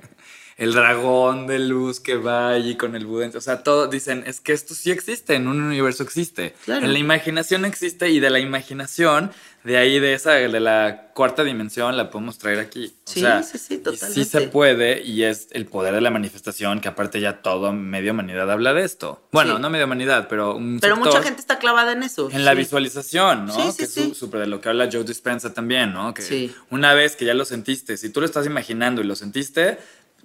el 0.57 0.73
dragón 0.73 1.47
de 1.47 1.59
luz 1.59 2.01
que 2.01 2.17
va 2.17 2.51
allí 2.51 2.77
con 2.77 2.95
el 2.97 3.07
Buda, 3.07 3.31
o 3.35 3.41
sea, 3.41 3.63
todos 3.63 3.91
dicen, 3.91 4.25
es 4.27 4.41
que 4.41 4.53
esto 4.53 4.75
sí 4.75 4.91
existe, 4.91 5.35
en 5.35 5.49
un 5.49 5.61
universo 5.61 6.03
existe. 6.03 6.55
Claro. 6.65 6.85
En 6.87 6.93
la 6.93 6.99
imaginación 6.99 7.65
existe 7.65 8.11
y 8.11 8.21
de 8.21 8.31
la 8.31 8.39
imaginación, 8.41 9.31
de 9.65 9.77
ahí 9.77 10.01
de 10.01 10.15
esa, 10.15 10.33
de 10.33 10.61
la 10.61 11.11
cuarta 11.15 11.45
dimensión, 11.45 11.97
la 11.97 12.11
podemos 12.11 12.37
traer 12.39 12.59
aquí. 12.59 12.87
O 13.07 13.11
Sí, 13.11 13.21
sea, 13.21 13.43
sí, 13.45 13.59
sí, 13.59 13.79
totalmente. 13.79 14.15
Sí 14.25 14.29
se 14.29 14.41
puede 14.49 15.03
y 15.03 15.23
es 15.23 15.47
el 15.53 15.67
poder 15.67 15.95
de 15.95 16.01
la 16.01 16.11
manifestación, 16.11 16.81
que 16.81 16.89
aparte 16.89 17.21
ya 17.21 17.43
todo 17.43 17.73
medio 17.73 18.11
humanidad 18.13 18.51
habla 18.51 18.73
de 18.75 18.83
esto. 18.85 19.23
Bueno, 19.31 19.57
Sí. 19.57 19.63
no 19.63 19.71
medio 19.71 19.85
humanidad, 19.85 20.27
pero 20.29 20.57
un 20.57 20.81
Pero 20.81 20.97
sector 20.97 21.13
mucha 21.13 21.23
gente 21.25 21.41
está 21.41 21.59
clavada 21.61 21.93
en 21.93 22.03
eso. 22.03 22.29
en 22.33 22.45
la 22.45 22.53
sí. 22.53 22.59
visualización, 22.59 23.47
¿no? 23.47 23.55
Sí, 23.55 23.71
sí, 23.71 23.77
que 23.77 23.85
es 24.11 24.17
súper 24.19 24.41
de 24.41 24.47
lo 24.49 24.61
que 24.61 24.69
habla 24.69 24.89
Joe 24.91 25.05
Dispenza 25.05 25.55
también, 25.55 25.93
¿no? 25.93 26.13
Que 26.13 26.51
una 26.71 26.93
vez 26.95 27.15
que 27.15 27.25
ya 27.25 27.35
lo 27.35 27.45
sentiste, 27.45 27.97
si 27.97 28.11
tú 28.11 28.19
lo 28.21 28.27
estás 28.27 28.47
imaginando 28.47 29.01
y 29.01 29.05
lo 29.05 29.15
sentiste, 29.15 29.79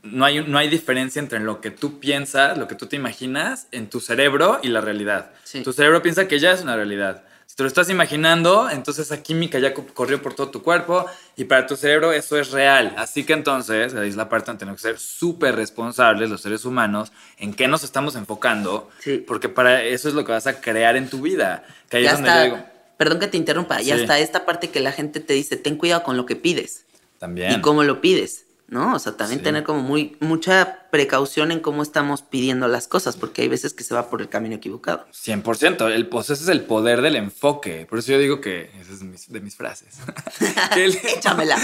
no 0.03 0.25
hay, 0.25 0.43
no 0.45 0.57
hay 0.57 0.69
diferencia 0.69 1.19
entre 1.19 1.39
lo 1.39 1.59
que 1.61 1.71
tú 1.71 1.99
piensas, 1.99 2.57
lo 2.57 2.67
que 2.67 2.75
tú 2.75 2.87
te 2.87 2.95
imaginas 2.95 3.67
en 3.71 3.89
tu 3.89 3.99
cerebro 3.99 4.59
y 4.63 4.67
la 4.69 4.81
realidad. 4.81 5.31
Sí. 5.43 5.61
Tu 5.63 5.73
cerebro 5.73 6.01
piensa 6.01 6.27
que 6.27 6.39
ya 6.39 6.51
es 6.51 6.61
una 6.61 6.75
realidad. 6.75 7.23
Si 7.45 7.55
te 7.55 7.63
lo 7.63 7.67
estás 7.67 7.89
imaginando, 7.89 8.69
entonces 8.69 9.05
esa 9.05 9.23
química 9.23 9.57
ya 9.57 9.73
co- 9.73 9.87
corrió 9.93 10.21
por 10.21 10.33
todo 10.33 10.49
tu 10.49 10.61
cuerpo 10.61 11.05
y 11.37 11.45
para 11.45 11.65
tu 11.65 11.77
cerebro 11.77 12.11
eso 12.11 12.37
es 12.37 12.51
real. 12.51 12.93
Así 12.97 13.23
que 13.23 13.31
entonces, 13.33 13.95
ahí 13.95 14.09
es 14.09 14.17
la 14.17 14.27
parte 14.27 14.47
donde 14.47 14.59
tenemos 14.59 14.81
que 14.81 14.89
ser 14.89 14.99
súper 14.99 15.55
responsables 15.55 16.29
los 16.29 16.41
seres 16.41 16.65
humanos 16.65 17.11
en 17.37 17.53
qué 17.53 17.69
nos 17.69 17.83
estamos 17.85 18.15
enfocando, 18.17 18.89
Sí. 18.99 19.17
porque 19.25 19.47
para 19.47 19.81
eso 19.83 20.09
es 20.09 20.13
lo 20.13 20.25
que 20.25 20.33
vas 20.33 20.45
a 20.45 20.59
crear 20.59 20.97
en 20.97 21.09
tu 21.09 21.21
vida. 21.21 21.65
Que 21.89 21.97
ahí 21.97 22.03
Ya 22.03 22.09
es 22.11 22.15
donde 22.17 22.29
está. 22.29 22.47
yo 22.47 22.55
digo, 22.55 22.65
Perdón 22.97 23.19
que 23.19 23.27
te 23.27 23.37
interrumpa. 23.37 23.79
Ya 23.81 23.95
Sí. 23.95 24.01
está 24.01 24.17
esta 24.19 24.45
parte 24.45 24.69
que 24.69 24.79
la 24.79 24.91
gente 24.91 25.19
te 25.19 25.33
dice, 25.33 25.55
ten 25.55 25.77
cuidado 25.77 26.03
con 26.03 26.17
lo 26.17 26.25
que 26.25 26.35
pides. 26.35 26.83
también. 27.19 27.51
y 27.51 27.61
cómo 27.61 27.83
lo 27.83 27.99
pides, 28.01 28.45
¿no? 28.67 28.95
O 28.95 28.99
sea, 28.99 29.15
también 29.15 29.39
Sí. 29.39 29.43
tener 29.45 29.63
como 29.63 29.81
muy 29.81 30.17
mucha 30.19 30.87
precaución 30.91 31.51
en 31.51 31.59
cómo 31.61 31.83
estamos 31.83 32.21
pidiendo 32.21 32.67
las 32.67 32.87
cosas, 32.87 33.15
porque 33.15 33.41
hay 33.43 33.47
veces 33.47 33.73
que 33.73 33.83
se 33.83 33.93
va 33.93 34.09
por 34.09 34.21
el 34.21 34.29
camino 34.29 34.55
equivocado. 34.55 35.05
100%, 35.13 35.87
el, 35.93 36.07
pues 36.07 36.29
ese 36.29 36.43
es 36.43 36.49
el 36.49 36.61
poder 36.61 37.01
del 37.01 37.15
enfoque. 37.15 37.85
Por 37.89 37.99
eso 37.99 38.11
yo 38.11 38.19
digo 38.19 38.41
que, 38.41 38.69
esa 38.81 38.93
es 38.93 39.03
mis- 39.03 39.31
de 39.31 39.39
mis 39.39 39.55
frases. 39.55 39.95
que, 40.73 40.85
el, 40.85 40.95
Échamela. 41.17 41.57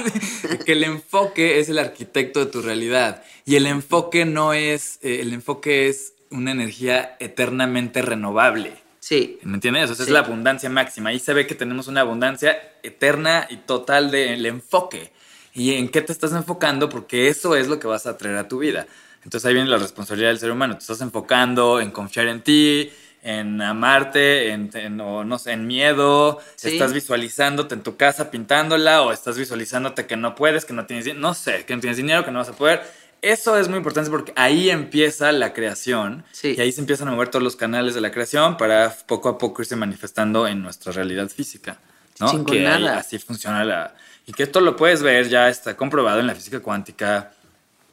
que 0.64 0.72
el 0.72 0.84
enfoque 0.84 1.60
es 1.60 1.68
el 1.68 1.78
arquitecto 1.78 2.40
de 2.40 2.46
tu 2.46 2.62
realidad. 2.62 3.22
Y 3.44 3.56
el 3.56 3.66
enfoque 3.66 4.24
no 4.24 4.52
es, 4.52 4.98
eh, 5.02 5.20
el 5.20 5.32
enfoque 5.32 5.88
es 5.88 6.14
una 6.30 6.50
energía 6.52 7.16
eternamente 7.20 8.02
renovable. 8.02 8.80
Sí, 9.00 9.38
¿Me 9.42 9.54
entiendes? 9.54 9.90
O 9.90 9.94
sea, 9.94 10.04
Sí. 10.06 10.10
es 10.10 10.12
la 10.12 10.20
abundancia 10.20 10.70
máxima. 10.70 11.10
Ahí 11.10 11.18
se 11.18 11.32
ve 11.34 11.46
que 11.46 11.54
tenemos 11.56 11.88
una 11.88 12.02
abundancia 12.02 12.56
eterna 12.84 13.46
y 13.50 13.56
total 13.56 14.10
del 14.12 14.46
enfoque. 14.46 15.12
¿Y 15.54 15.74
en 15.74 15.88
qué 15.88 16.00
te 16.02 16.12
estás 16.12 16.32
enfocando? 16.32 16.88
Porque 16.88 17.28
eso 17.28 17.56
es 17.56 17.68
lo 17.68 17.78
que 17.78 17.86
vas 17.86 18.06
a 18.06 18.16
traer 18.16 18.36
a 18.36 18.48
tu 18.48 18.58
vida. 18.58 18.86
Entonces 19.24 19.46
ahí 19.46 19.54
viene 19.54 19.68
la 19.68 19.76
responsabilidad 19.78 20.30
del 20.30 20.38
ser 20.38 20.50
humano. 20.50 20.74
Te 20.74 20.80
estás 20.80 21.00
enfocando 21.00 21.80
en 21.80 21.90
confiar 21.90 22.26
en 22.28 22.40
ti, 22.42 22.90
en 23.22 23.60
amarte, 23.62 24.50
en, 24.50 24.70
en- 24.74 25.00
o 25.00 25.24
no 25.24 25.38
sé, 25.38 25.52
en 25.52 25.66
miedo. 25.66 26.40
Sí. 26.56 26.70
Estás 26.70 26.92
visualizándote 26.92 27.74
en 27.74 27.82
tu 27.82 27.96
casa 27.96 28.30
pintándola 28.30 29.02
o 29.02 29.12
estás 29.12 29.38
visualizándote 29.38 30.06
que 30.06 30.16
no 30.16 30.34
puedes, 30.34 30.64
que 30.64 30.72
no 30.72 30.86
tienes, 30.86 31.14
no 31.16 31.34
sé, 31.34 31.64
que 31.66 31.74
no 31.74 31.80
tienes 31.80 31.98
dinero, 31.98 32.24
que 32.24 32.30
no 32.32 32.38
vas 32.40 32.48
a 32.48 32.52
poder. 32.54 32.82
Eso 33.20 33.56
es 33.56 33.68
muy 33.68 33.76
importante 33.76 34.10
porque 34.10 34.32
ahí 34.34 34.70
empieza 34.70 35.30
la 35.30 35.52
creación 35.52 36.24
Sí. 36.32 36.54
y 36.58 36.60
ahí 36.60 36.72
se 36.72 36.80
empiezan 36.80 37.06
a 37.06 37.12
mover 37.12 37.28
todos 37.28 37.44
los 37.44 37.54
canales 37.54 37.94
de 37.94 38.00
la 38.00 38.10
creación 38.10 38.56
para 38.56 38.90
poco 39.06 39.28
a 39.28 39.38
poco 39.38 39.62
irse 39.62 39.76
manifestando 39.76 40.48
en 40.48 40.60
nuestra 40.60 40.90
realidad 40.90 41.28
física. 41.28 41.78
¿no? 42.18 42.44
Que 42.44 42.66
ahí 42.66 42.86
así 42.86 43.18
funciona 43.20 43.64
la... 43.64 43.94
Y 44.26 44.32
que 44.32 44.44
esto 44.44 44.60
lo 44.60 44.76
puedes 44.76 45.02
ver, 45.02 45.28
ya 45.28 45.48
está 45.48 45.76
comprobado 45.76 46.20
en 46.20 46.26
la 46.26 46.34
física 46.34 46.60
cuántica. 46.60 47.32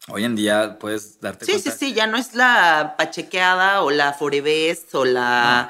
Hoy 0.07 0.23
en 0.23 0.35
día 0.35 0.77
puedes 0.79 1.19
darte 1.21 1.45
sí, 1.45 1.53
sí, 1.53 1.61
cuenta. 1.63 1.79
sí, 1.79 1.93
ya 1.93 2.07
no 2.07 2.17
es 2.17 2.33
la 2.35 2.95
pachequeada 2.97 3.81
o 3.81 3.91
la 3.91 4.13
forebés 4.13 4.85
o 4.93 5.05
la, 5.05 5.69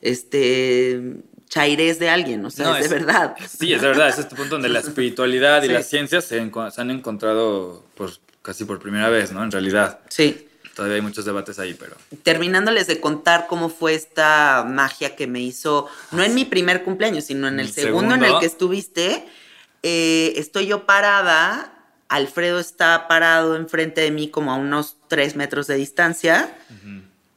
este, 0.00 1.00
chairés 1.48 1.98
de 1.98 2.08
alguien, 2.08 2.44
o 2.44 2.50
sea, 2.50 2.66
No, 2.66 2.76
es, 2.76 2.88
de 2.88 2.96
verdad. 2.96 3.34
Sí, 3.48 3.72
es 3.72 3.80
de 3.80 3.88
verdad. 3.88 4.08
Es 4.08 4.18
este 4.18 4.36
punto 4.36 4.54
donde 4.56 4.68
la 4.68 4.78
espiritualidad 4.86 5.62
y 5.62 5.66
Sí. 5.66 5.72
las 5.72 5.86
ciencias 5.88 6.24
se, 6.24 6.50
se 6.70 6.80
han 6.80 6.90
encontrado 6.90 7.84
por, 7.96 8.10
casi 8.42 8.64
por 8.64 8.78
primera 8.80 9.08
vez, 9.08 9.32
¿no? 9.32 9.42
En 9.42 9.50
realidad. 9.50 10.00
Sí. 10.08 10.46
Todavía 10.74 10.96
hay 10.96 11.02
muchos 11.02 11.24
debates 11.24 11.58
ahí, 11.58 11.74
pero... 11.74 11.96
Terminándoles 12.22 12.86
de 12.86 13.00
contar 13.00 13.46
cómo 13.48 13.68
fue 13.68 13.94
esta 13.94 14.64
magia 14.66 15.16
que 15.16 15.26
me 15.26 15.40
hizo, 15.40 15.88
no 16.12 16.22
en 16.22 16.32
mi 16.34 16.44
primer 16.44 16.84
cumpleaños, 16.84 17.24
sino 17.24 17.48
en 17.48 17.58
el, 17.58 17.66
¿El 17.66 17.72
segundo, 17.72 18.14
en 18.14 18.20
el 18.20 18.26
segundo? 18.26 18.40
que 18.40 18.46
estuviste, 18.46 19.26
eh, 19.82 20.32
estoy 20.36 20.66
yo 20.66 20.86
parada, 20.86 21.72
Alfredo 22.08 22.58
está 22.58 23.06
parado 23.08 23.56
enfrente 23.56 24.00
de 24.00 24.10
mí 24.10 24.28
como 24.30 24.52
a 24.52 24.56
unos 24.56 24.96
tres 25.08 25.36
metros 25.36 25.66
de 25.66 25.76
distancia, 25.76 26.56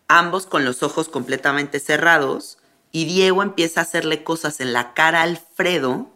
ambos 0.08 0.45
con 0.45 0.65
los 0.65 0.84
ojos 0.84 1.10
completamente 1.10 1.79
cerrados, 1.79 2.58
y 2.91 3.06
Diego 3.06 3.41
empieza 3.43 3.79
a 3.79 3.84
hacerle 3.84 4.23
cosas 4.23 4.60
en 4.60 4.73
la 4.73 4.93
cara 4.93 5.19
a 5.21 5.23
Alfredo 5.23 6.12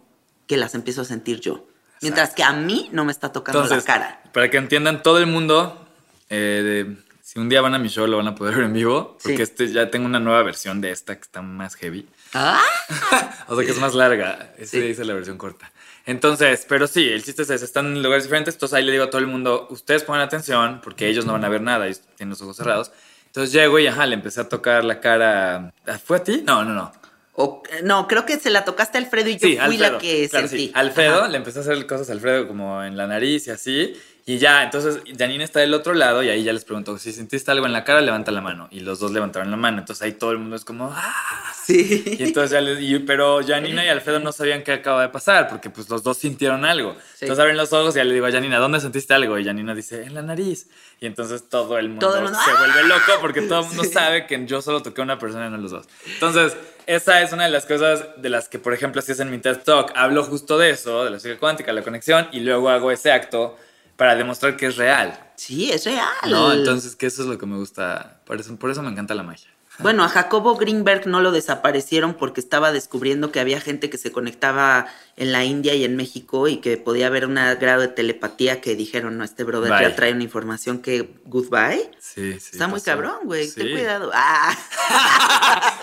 que 0.47 0.57
las 0.57 0.75
empiezo 0.75 1.01
a 1.01 1.05
sentir 1.05 1.39
yo. 1.39 1.65
Mientras 2.01 2.33
que 2.35 2.43
a 2.43 2.53
mí 2.53 2.89
no 2.91 3.05
me 3.05 3.11
está 3.11 3.31
tocando 3.31 3.61
Entonces, 3.63 3.87
la 3.87 3.93
cara. 3.93 4.21
para 4.31 4.49
que 4.51 4.57
entiendan 4.57 5.01
todo 5.01 5.17
el 5.17 5.25
mundo, 5.25 5.87
eh, 6.29 6.85
de- 6.95 7.07
si 7.23 7.39
un 7.39 7.49
día 7.49 7.59
van 7.61 7.73
a 7.73 7.79
mi 7.79 7.89
show 7.89 8.05
lo 8.07 8.17
van 8.17 8.27
a 8.27 8.35
poder 8.35 8.55
ver 8.55 8.65
en 8.65 8.73
vivo, 8.73 9.17
porque 9.21 9.37
Sí. 9.37 9.41
este 9.43 9.67
ya 9.71 9.89
tengo 9.89 10.05
una 10.05 10.19
nueva 10.19 10.43
versión 10.43 10.79
de 10.79 10.91
esta 10.91 11.15
que 11.15 11.23
está 11.23 11.41
más 11.41 11.75
heavy. 11.75 12.07
¡Ah! 12.33 12.61
O 13.47 13.55
sea 13.55 13.65
que 13.65 13.71
es 13.71 13.79
más 13.79 13.93
larga. 13.95 14.53
Ese 14.57 14.79
Sí. 14.79 14.87
dice 14.87 15.03
la 15.05 15.13
versión 15.13 15.37
corta. 15.37 15.71
Entonces, 16.07 16.65
pero 16.67 16.87
sí, 16.87 17.07
el 17.07 17.23
chiste 17.23 17.43
es 17.43 17.49
ese, 17.51 17.65
están 17.65 17.85
en 17.87 18.01
lugares 18.01 18.23
diferentes. 18.23 18.55
Entonces 18.55 18.75
ahí 18.77 18.83
le 18.83 18.91
digo 18.93 19.03
a 19.03 19.09
todo 19.09 19.19
el 19.21 19.27
mundo, 19.27 19.67
ustedes 19.69 20.03
pongan 20.03 20.21
atención 20.21 20.81
porque 20.83 21.07
ellos 21.07 21.25
no 21.25 21.33
van 21.33 21.45
a 21.45 21.49
ver 21.49 21.61
nada, 21.61 21.85
ellos 21.85 22.01
tienen 22.15 22.31
los 22.31 22.41
ojos 22.41 22.57
cerrados. 22.57 22.91
Entonces 23.27 23.51
llego 23.53 23.77
y 23.77 23.87
ajá, 23.87 24.05
le 24.05 24.15
empecé 24.15 24.41
a 24.41 24.49
tocar 24.49 24.83
la 24.85 24.99
cara. 25.01 25.73
¿Ah, 25.85 25.99
¿Fue 26.03 26.17
a 26.17 26.23
ti? 26.23 26.41
No, 26.45 26.63
no, 26.63 26.73
no. 26.73 26.91
O- 27.33 27.61
no, 27.83 28.07
creo 28.07 28.25
que 28.25 28.39
se 28.39 28.49
la 28.49 28.65
tocaste 28.65 28.97
a 28.97 29.01
Alfredo 29.01 29.29
y 29.29 29.33
yo 29.33 29.39
Sí, 29.47 29.57
fui 29.57 29.75
Alfredo. 29.75 29.91
la 29.93 29.97
que 29.99 30.27
Claro, 30.29 30.47
sentí. 30.47 30.65
sí. 30.67 30.71
Alfredo, 30.73 31.19
Ajá. 31.19 31.27
le 31.27 31.37
empecé 31.37 31.59
a 31.59 31.61
hacer 31.61 31.85
cosas 31.85 32.09
a 32.09 32.13
Alfredo 32.13 32.47
como 32.47 32.81
en 32.83 32.97
la 32.97 33.05
nariz 33.05 33.45
y 33.47 33.51
así. 33.51 33.93
Y 34.29 34.39
ya, 34.39 34.61
entonces 34.63 34.99
Janine 35.17 35.45
está 35.45 35.61
del 35.61 35.73
otro 35.73 35.93
lado 35.93 36.21
y 36.21 36.27
ahí 36.27 36.43
ya 36.43 36.51
les 36.51 36.65
pregunto, 36.65 36.97
si 36.97 37.13
sentiste 37.13 37.49
algo 37.49 37.65
en 37.65 37.71
la 37.71 37.85
cara, 37.85 38.01
levanta 38.01 38.29
la 38.33 38.41
mano. 38.41 38.67
Y 38.71 38.81
los 38.81 38.99
dos 38.99 39.11
levantaron 39.13 39.49
la 39.49 39.55
mano. 39.55 39.79
Entonces 39.79 40.03
ahí 40.03 40.11
todo 40.11 40.31
el 40.33 40.37
mundo 40.37 40.57
es 40.57 40.65
como, 40.65 40.91
¡ah! 40.93 41.53
Sí. 41.65 42.03
Y 42.19 42.23
entonces 42.23 42.51
ya 42.51 42.59
les, 42.59 42.81
y- 42.81 42.99
pero 42.99 43.39
Janina 43.47 43.85
y 43.85 43.87
Alfredo 43.87 44.19
no 44.19 44.33
sabían 44.33 44.63
qué 44.63 44.73
acaba 44.73 45.01
de 45.03 45.07
pasar 45.09 45.47
porque 45.47 45.69
pues 45.69 45.89
los 45.89 46.03
dos 46.03 46.17
sintieron 46.17 46.65
algo. 46.65 46.93
Sí. 47.15 47.19
Entonces 47.25 47.39
abren 47.41 47.55
los 47.55 47.71
ojos 47.71 47.95
y 47.95 47.99
ya 47.99 48.03
le 48.03 48.13
digo 48.13 48.25
a 48.25 48.31
Janina, 48.31 48.57
¿dónde 48.59 48.81
sentiste 48.81 49.13
algo? 49.13 49.39
Y 49.39 49.45
Janina 49.45 49.73
dice, 49.73 50.03
en 50.03 50.13
la 50.13 50.21
nariz. 50.21 50.67
Y 50.99 51.05
entonces 51.05 51.47
todo 51.47 51.77
el 51.77 51.87
mundo, 51.87 52.05
Todo 52.07 52.17
el 52.17 52.23
mundo, 52.23 52.37
se 52.43 52.51
¡ah! 52.51 52.55
vuelve 52.59 52.83
loco 52.85 53.11
porque 53.21 53.41
todo 53.43 53.61
el 53.61 53.67
mundo 53.67 53.83
Sí. 53.85 53.91
sabe 53.91 54.27
que 54.27 54.45
yo 54.45 54.61
solo 54.61 54.81
toqué 54.83 54.99
a 54.99 55.05
una 55.05 55.17
persona 55.19 55.47
y 55.47 55.51
no 55.51 55.57
los 55.57 55.71
dos. 55.71 55.85
Entonces, 56.05 56.57
esa 56.85 57.21
es 57.21 57.31
una 57.31 57.45
de 57.45 57.51
las 57.51 57.65
cosas 57.65 58.03
de 58.17 58.27
las 58.29 58.49
que, 58.49 58.59
por 58.59 58.73
ejemplo, 58.73 59.01
si 59.01 59.13
es 59.13 59.21
en 59.21 59.31
mi 59.31 59.37
TED 59.37 59.59
Talk, 59.63 59.93
hablo 59.95 60.23
justo 60.25 60.57
de 60.57 60.71
eso, 60.71 61.05
de 61.05 61.11
la 61.11 61.17
física 61.17 61.39
cuántica, 61.39 61.71
la 61.71 61.81
conexión, 61.81 62.27
y 62.33 62.41
luego 62.41 62.69
hago 62.69 62.91
ese 62.91 63.11
acto 63.13 63.57
para 63.97 64.15
demostrar 64.15 64.55
que 64.55 64.67
es 64.67 64.77
real. 64.77 65.19
Sí, 65.35 65.71
es 65.71 65.85
real. 65.85 66.07
¿No? 66.29 66.53
Entonces, 66.53 66.95
que 66.95 67.07
eso 67.07 67.23
es 67.23 67.27
lo 67.27 67.37
que 67.37 67.45
me 67.45 67.57
gusta. 67.57 68.21
Por 68.25 68.39
eso, 68.39 68.55
por 68.55 68.71
eso 68.71 68.81
me 68.81 68.89
encanta 68.89 69.13
la 69.13 69.23
magia. 69.23 69.49
Bueno, 69.79 70.03
a 70.03 70.09
Jacobo 70.09 70.55
Greenberg 70.55 71.05
no 71.05 71.21
lo 71.21 71.31
desaparecieron 71.31 72.15
porque 72.15 72.41
estaba 72.41 72.71
descubriendo 72.71 73.31
que 73.31 73.39
había 73.39 73.61
gente 73.61 73.91
que 73.91 73.99
se 73.99 74.11
conectaba 74.11 74.87
en 75.17 75.31
la 75.31 75.45
India 75.45 75.75
y 75.75 75.83
en 75.83 75.95
México 75.95 76.47
y 76.47 76.57
que 76.57 76.77
podía 76.77 77.07
haber 77.07 77.27
un 77.27 77.35
grado 77.35 77.81
de 77.81 77.87
telepatía 77.89 78.59
que 78.59 78.75
dijeron, 78.75 79.19
no, 79.19 79.23
este 79.23 79.43
brother 79.43 79.71
Bye. 79.71 79.81
ya 79.81 79.95
trae 79.95 80.13
una 80.13 80.23
información 80.23 80.79
que 80.79 81.19
goodbye. 81.25 81.91
Sí, 81.99 82.39
sí. 82.39 82.49
Está 82.53 82.67
muy 82.67 82.81
cabrón, 82.81 83.19
güey. 83.25 83.51
Ten 83.51 83.69
cuidado. 83.71 84.09
Ah. 84.15 84.57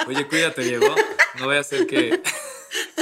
Oye, 0.08 0.26
cuídate, 0.26 0.62
Diego. 0.62 0.92
No 1.38 1.44
voy 1.44 1.56
a 1.56 1.60
hacer 1.60 1.86
que. 1.86 2.20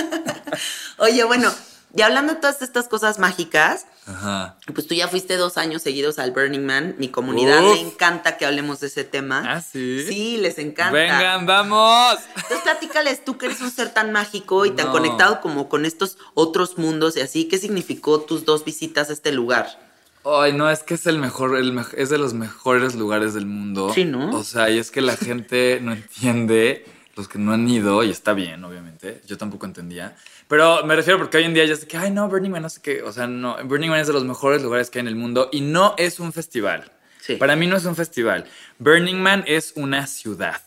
Oye, 0.98 1.24
bueno, 1.24 1.50
y 1.94 2.02
hablando 2.02 2.34
de 2.34 2.40
todas 2.40 2.62
estas 2.62 2.88
cosas 2.88 3.18
mágicas, 3.18 3.86
Ajá. 4.06 4.56
pues 4.74 4.86
tú 4.86 4.94
ya 4.94 5.08
fuiste 5.08 5.36
dos 5.36 5.58
años 5.58 5.82
seguidos 5.82 6.18
al 6.18 6.30
Burning 6.32 6.64
Man. 6.64 6.94
Mi 6.98 7.08
comunidad 7.08 7.62
Uf. 7.64 7.74
le 7.74 7.80
encanta 7.82 8.36
que 8.38 8.46
hablemos 8.46 8.80
de 8.80 8.86
ese 8.86 9.04
tema. 9.04 9.42
Ah, 9.46 9.60
sí. 9.60 10.04
Sí, 10.08 10.36
les 10.38 10.58
encanta. 10.58 10.92
Vengan, 10.92 11.46
vamos. 11.46 12.18
Entonces 12.36 12.60
platícales 12.62 13.24
tú 13.24 13.36
que 13.38 13.46
eres 13.46 13.60
un 13.60 13.70
ser 13.70 13.90
tan 13.92 14.10
mágico 14.12 14.64
y 14.66 14.70
tan 14.70 14.86
No. 14.86 14.92
conectado 14.92 15.40
como 15.40 15.68
con 15.68 15.84
estos 15.84 16.18
otros 16.34 16.78
mundos 16.78 17.16
y 17.16 17.20
así. 17.20 17.44
¿Qué 17.44 17.58
significó 17.58 18.20
tus 18.20 18.44
dos 18.44 18.64
visitas 18.64 19.10
a 19.10 19.12
este 19.12 19.32
lugar? 19.32 19.78
Ay, 20.24 20.52
no, 20.52 20.70
es 20.70 20.84
que 20.84 20.94
es 20.94 21.06
el 21.08 21.18
mejor, 21.18 21.56
el 21.56 21.72
mej- 21.72 21.94
es 21.96 22.08
de 22.08 22.16
los 22.16 22.32
mejores 22.32 22.94
lugares 22.94 23.34
del 23.34 23.44
mundo. 23.46 23.90
Sí, 23.92 24.04
¿no? 24.04 24.30
O 24.38 24.44
sea, 24.44 24.70
y 24.70 24.78
es 24.78 24.92
que 24.92 25.00
la 25.00 25.16
gente 25.16 25.80
no 25.82 25.92
entiende, 25.92 26.86
los 27.16 27.28
que 27.28 27.38
no 27.38 27.52
han 27.52 27.68
ido, 27.68 28.02
y 28.02 28.10
está 28.10 28.32
bien, 28.32 28.64
obviamente. 28.64 29.20
Yo 29.26 29.36
tampoco 29.36 29.66
entendía. 29.66 30.16
Pero 30.48 30.84
me 30.84 30.96
refiero 30.96 31.18
porque 31.18 31.36
hoy 31.38 31.44
en 31.44 31.54
día 31.54 31.64
ya 31.64 31.76
sé 31.76 31.86
que, 31.86 31.96
ay, 31.96 32.10
no, 32.10 32.28
Burning 32.28 32.50
Man, 32.50 32.62
no 32.62 32.68
sé 32.68 32.80
qué. 32.82 33.02
O 33.02 33.12
sea, 33.12 33.26
no, 33.26 33.56
Burning 33.64 33.90
Man 33.90 34.00
es 34.00 34.06
de 34.06 34.12
los 34.12 34.24
mejores 34.24 34.62
lugares 34.62 34.90
que 34.90 34.98
hay 34.98 35.02
en 35.02 35.08
el 35.08 35.16
mundo 35.16 35.48
y 35.52 35.60
no 35.60 35.94
es 35.98 36.20
un 36.20 36.32
festival. 36.32 36.90
Sí. 37.20 37.36
Para 37.36 37.54
mí 37.56 37.66
no 37.66 37.76
es 37.76 37.84
un 37.84 37.94
festival. 37.96 38.46
Burning 38.78 39.16
Man 39.16 39.44
es 39.46 39.72
una 39.76 40.06
ciudad. 40.06 40.60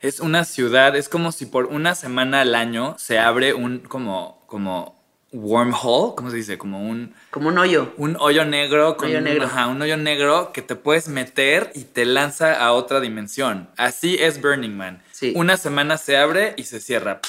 Es 0.00 0.18
una 0.18 0.44
ciudad, 0.44 0.96
es 0.96 1.08
como 1.08 1.30
si 1.30 1.46
por 1.46 1.66
una 1.66 1.94
semana 1.94 2.40
al 2.40 2.56
año 2.56 2.96
se 2.98 3.20
abre 3.20 3.54
un 3.54 3.78
como, 3.78 4.42
como 4.46 5.00
wormhole, 5.32 6.14
¿cómo 6.16 6.30
se 6.30 6.36
dice? 6.36 6.58
Como 6.58 6.82
un, 6.82 7.14
Como 7.30 7.48
un 7.48 7.58
hoyo. 7.58 7.92
un 7.96 8.16
hoyo 8.18 8.44
negro 8.44 8.96
con 8.96 9.08
Hoyo 9.08 9.20
negro. 9.20 9.46
Ajá, 9.46 9.68
un 9.68 9.80
hoyo 9.80 9.96
negro 9.96 10.52
que 10.52 10.60
te 10.60 10.76
puedes 10.76 11.08
meter 11.08 11.70
y 11.74 11.84
te 11.84 12.04
lanza 12.04 12.54
a 12.54 12.72
otra 12.72 13.00
dimensión. 13.00 13.68
Así 13.76 14.16
es 14.20 14.40
Burning 14.42 14.76
Man. 14.76 15.02
Sí. 15.22 15.32
Una 15.36 15.56
semana 15.56 15.98
se 15.98 16.16
abre 16.16 16.54
y 16.56 16.64
se 16.64 16.80
cierra. 16.80 17.20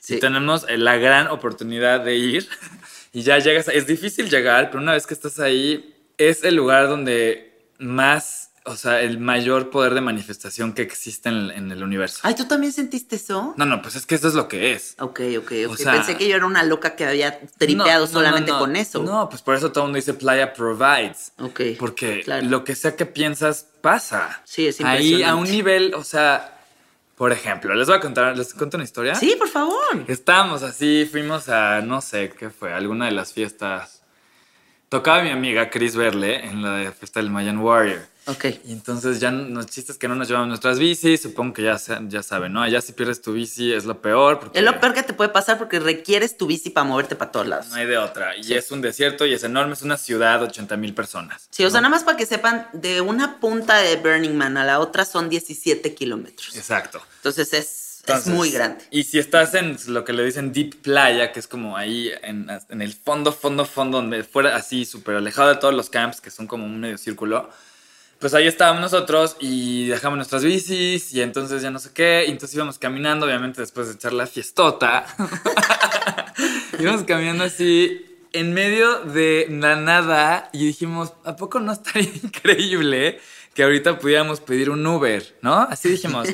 Sí. 0.00 0.14
Y 0.14 0.18
tenemos 0.20 0.64
eh, 0.68 0.78
la 0.78 0.96
gran 0.96 1.26
oportunidad 1.28 2.00
de 2.00 2.16
ir 2.16 2.48
y 3.12 3.22
ya 3.22 3.38
llegas. 3.38 3.68
es 3.68 3.86
difícil 3.86 4.30
llegar, 4.30 4.70
pero 4.70 4.82
una 4.82 4.92
vez 4.94 5.06
que 5.06 5.12
estás 5.12 5.38
ahí, 5.38 5.94
es 6.16 6.42
el 6.44 6.54
lugar 6.54 6.88
donde 6.88 7.68
más, 7.78 8.52
o 8.64 8.76
sea, 8.76 9.02
el 9.02 9.18
mayor 9.18 9.68
poder 9.68 9.92
de 9.94 10.00
manifestación 10.00 10.72
que 10.72 10.80
existe 10.82 11.28
en 11.28 11.34
el, 11.36 11.50
en 11.50 11.70
el 11.70 11.82
universo. 11.82 12.20
Ay, 12.22 12.34
¿tú 12.34 12.46
también 12.46 12.72
sentiste 12.72 13.16
eso? 13.16 13.54
No, 13.58 13.66
no, 13.66 13.82
pues 13.82 13.94
es 13.96 14.06
que 14.06 14.14
eso 14.14 14.28
es 14.28 14.34
lo 14.34 14.48
que 14.48 14.72
es. 14.72 14.94
Ok, 14.98 15.20
ok, 15.38 15.52
ok. 15.66 15.70
O 15.72 15.76
sea- 15.76 15.92
Pensé 15.92 16.16
que 16.16 16.26
yo 16.28 16.36
era 16.36 16.46
una 16.46 16.62
loca 16.62 16.96
que 16.96 17.04
había 17.04 17.38
tripeado 17.58 18.06
No, 18.06 18.06
no, 18.06 18.18
solamente 18.18 18.50
no, 18.52 18.58
con 18.58 18.74
eso. 18.76 19.02
No, 19.02 19.28
pues 19.28 19.42
por 19.42 19.54
eso 19.54 19.70
todo 19.70 19.84
el 19.84 19.88
mundo 19.88 19.96
dice 19.96 20.14
Playa 20.14 20.54
Provides. 20.54 21.32
Ok. 21.38 21.60
Porque 21.78 22.22
claro. 22.24 22.46
lo 22.46 22.64
que 22.64 22.74
sea 22.74 22.96
que 22.96 23.04
piensas 23.06 23.66
pasa. 23.82 24.40
Sí, 24.44 24.66
es 24.66 24.80
Ahí 24.80 24.86
a 24.86 24.94
impresionante. 25.02 25.42
un 25.42 25.50
nivel, 25.50 25.94
o 25.94 26.02
sea, 26.02 26.57
por 27.18 27.32
ejemplo, 27.32 27.74
les 27.74 27.88
voy 27.88 27.96
a 27.96 28.00
contar, 28.00 28.38
les 28.38 28.54
cuento 28.54 28.76
una 28.76 28.84
historia. 28.84 29.16
Sí, 29.16 29.34
por 29.36 29.48
favor. 29.48 30.04
Estábamos 30.06 30.62
así, 30.62 31.04
fuimos 31.10 31.48
a, 31.48 31.80
no 31.80 32.00
sé 32.00 32.30
qué 32.30 32.48
fue, 32.48 32.72
alguna 32.72 33.06
de 33.06 33.10
las 33.10 33.32
fiestas. 33.32 34.02
Tocaba 34.88 35.22
mi 35.22 35.30
amiga 35.30 35.68
Chris 35.68 35.96
Verle 35.96 36.46
en 36.46 36.62
la 36.62 36.92
fiesta 36.92 37.18
del 37.18 37.30
Mayan 37.30 37.58
Warrior. 37.58 38.02
Ok. 38.28 38.44
Y 38.66 38.72
entonces 38.72 39.20
ya 39.20 39.30
los 39.30 39.66
chistes 39.66 39.96
que 39.96 40.06
no 40.06 40.14
nos 40.14 40.28
llevamos 40.28 40.48
nuestras 40.48 40.78
bicis, 40.78 41.22
supongo 41.22 41.54
que 41.54 41.62
ya, 41.62 41.78
ya 42.08 42.22
saben, 42.22 42.52
¿no? 42.52 42.62
Allá 42.62 42.80
si 42.82 42.92
pierdes 42.92 43.22
tu 43.22 43.32
bici 43.32 43.72
es 43.72 43.86
lo 43.86 44.02
peor. 44.02 44.38
Porque 44.38 44.58
Es 44.58 44.64
lo 44.64 44.78
peor 44.78 44.92
que 44.92 45.02
te 45.02 45.14
puede 45.14 45.30
pasar 45.30 45.56
porque 45.56 45.80
requieres 45.80 46.36
tu 46.36 46.46
bici 46.46 46.68
para 46.70 46.84
moverte 46.84 47.16
para 47.16 47.32
todos 47.32 47.46
lados. 47.46 47.68
No 47.68 47.76
hay 47.76 47.86
de 47.86 47.96
otra. 47.96 48.36
Y 48.36 48.52
es 48.52 48.70
un 48.70 48.82
desierto 48.82 49.24
y 49.24 49.32
es 49.32 49.44
enorme, 49.44 49.72
es 49.72 49.82
una 49.82 49.96
ciudad, 49.96 50.42
80 50.42 50.76
mil 50.76 50.94
personas. 50.94 51.48
Sí, 51.50 51.64
o 51.64 51.70
sea, 51.70 51.80
nada 51.80 51.90
más 51.90 52.04
para 52.04 52.16
que 52.18 52.26
sepan, 52.26 52.68
de 52.74 53.00
una 53.00 53.40
punta 53.40 53.78
de 53.78 53.96
Burning 53.96 54.36
Man 54.36 54.58
a 54.58 54.64
la 54.64 54.78
otra 54.80 55.04
son 55.06 55.30
17 55.30 55.94
kilómetros. 55.94 56.54
Exacto. 56.54 57.00
Entonces 57.16 57.52
es, 57.54 58.00
Entonces, 58.00 58.26
es 58.26 58.32
muy 58.34 58.50
grande. 58.50 58.84
Y 58.90 59.04
si 59.04 59.18
estás 59.18 59.54
en 59.54 59.78
lo 59.86 60.04
que 60.04 60.12
le 60.12 60.22
dicen 60.22 60.52
Deep 60.52 60.82
Playa, 60.82 61.32
que 61.32 61.40
es 61.40 61.48
como 61.48 61.78
ahí 61.78 62.10
en, 62.22 62.48
en 62.68 62.82
el 62.82 62.92
fondo, 62.92 63.32
fondo, 63.32 63.64
fondo, 63.64 63.98
donde 63.98 64.22
fuera 64.22 64.54
así 64.54 64.84
súper 64.84 65.16
alejado 65.16 65.48
de 65.48 65.56
todos 65.56 65.72
los 65.72 65.88
camps, 65.88 66.20
que 66.20 66.30
son 66.30 66.46
como 66.46 66.66
un 66.66 66.78
medio 66.78 66.98
círculo, 66.98 67.48
pues 68.18 68.34
ahí 68.34 68.46
estábamos 68.46 68.80
nosotros 68.82 69.36
y 69.40 69.86
dejamos 69.86 70.16
nuestras 70.16 70.42
bicis 70.44 71.12
y 71.12 71.20
entonces 71.22 71.62
ya 71.62 71.70
no 71.70 71.78
sé 71.78 71.90
qué, 71.94 72.24
y 72.26 72.30
entonces 72.30 72.54
íbamos 72.56 72.78
caminando, 72.78 73.26
obviamente 73.26 73.60
después 73.60 73.88
de 73.88 73.94
echar 73.94 74.12
la 74.12 74.26
fiestota, 74.26 75.06
íbamos 76.78 77.04
caminando 77.04 77.44
así 77.44 78.04
en 78.32 78.52
medio 78.54 79.00
de 79.04 79.46
la 79.50 79.76
nada 79.76 80.50
y 80.52 80.66
dijimos, 80.66 81.12
¿a 81.24 81.36
poco 81.36 81.60
no 81.60 81.72
estaría 81.72 82.10
increíble 82.22 83.20
que 83.54 83.62
ahorita 83.64 83.98
pudiéramos 83.98 84.40
pedir 84.40 84.70
un 84.70 84.86
Uber, 84.86 85.36
¿no? 85.42 85.54
Así 85.62 85.88
dijimos. 85.88 86.28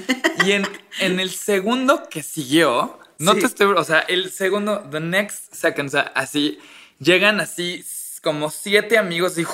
Y 0.45 0.53
en, 0.53 0.69
en 1.01 1.21
el 1.21 1.31
segundo 1.31 2.09
que 2.11 2.23
siguió, 2.23 2.99
no 3.19 3.33
Sí. 3.35 3.41
te 3.41 3.47
estoy, 3.47 3.67
o 3.75 3.85
sea, 3.85 4.01
el 4.01 4.31
segundo, 4.31 4.87
the 4.91 5.01
next 5.01 5.55
second, 5.55 5.89
o 5.89 5.91
sea, 5.91 6.13
así, 6.15 6.59
llegan 6.99 7.41
así 7.41 7.83
como 8.23 8.51
siete 8.51 8.99
amigos 8.99 9.39
y. 9.39 9.47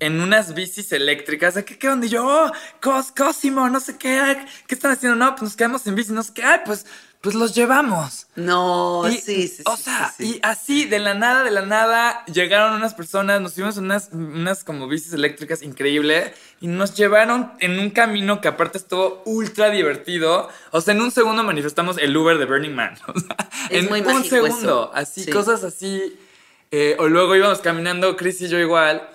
en 0.00 0.20
unas 0.20 0.54
bicis 0.54 0.92
eléctricas. 0.92 1.54
¿De 1.54 1.64
qué, 1.64 1.78
qué 1.78 1.88
onda? 1.88 2.06
Y 2.06 2.10
yo, 2.10 2.26
oh, 2.26 2.52
Cos, 2.80 3.12
Cosimo, 3.12 3.68
no 3.68 3.80
sé 3.80 3.96
qué, 3.98 4.18
ay, 4.18 4.44
¿qué 4.66 4.74
están 4.74 4.92
haciendo? 4.92 5.16
No, 5.16 5.30
pues 5.32 5.42
nos 5.42 5.56
quedamos 5.56 5.86
en 5.86 5.94
bici, 5.94 6.12
no 6.12 6.22
sé 6.22 6.32
qué, 6.34 6.42
ay, 6.44 6.60
pues, 6.66 6.86
pues 7.22 7.34
los 7.34 7.54
llevamos. 7.54 8.26
No, 8.36 9.02
Y, 9.08 9.16
sí, 9.16 9.48
sí. 9.48 9.62
O 9.64 9.76
sea, 9.76 10.12
sí, 10.16 10.24
sí. 10.24 10.34
y 10.36 10.40
así, 10.42 10.84
de 10.84 10.98
la 11.00 11.14
nada, 11.14 11.42
de 11.42 11.50
la 11.50 11.62
nada, 11.62 12.24
llegaron 12.26 12.74
unas 12.74 12.94
personas, 12.94 13.40
nos 13.40 13.54
fuimos 13.54 13.78
en 13.78 13.84
unas, 13.84 14.10
unas 14.12 14.62
como 14.64 14.86
bicis 14.86 15.12
eléctricas 15.14 15.62
increíble 15.62 16.34
y 16.60 16.68
nos 16.68 16.94
llevaron 16.94 17.52
en 17.60 17.78
un 17.80 17.90
camino 17.90 18.40
que 18.40 18.48
aparte 18.48 18.78
estuvo 18.78 19.22
ultra 19.24 19.70
divertido. 19.70 20.48
O 20.70 20.80
sea, 20.82 20.94
en 20.94 21.00
un 21.00 21.10
segundo 21.10 21.42
manifestamos 21.42 21.98
el 21.98 22.16
Uber 22.16 22.38
de 22.38 22.44
Burning 22.44 22.74
Man. 22.74 22.96
O 23.08 23.18
sea, 23.18 23.36
Es 23.70 23.82
en 23.84 23.88
muy 23.88 24.00
un 24.02 24.22
segundo. 24.22 24.58
eso. 24.58 24.90
Así, 24.94 25.24
Sí. 25.24 25.30
cosas 25.30 25.64
así. 25.64 26.16
Eh, 26.70 26.96
o 26.98 27.08
luego 27.08 27.34
íbamos 27.34 27.58
caminando, 27.60 28.16
Chris 28.16 28.40
y 28.42 28.48
yo 28.48 28.58
igual, 28.58 29.08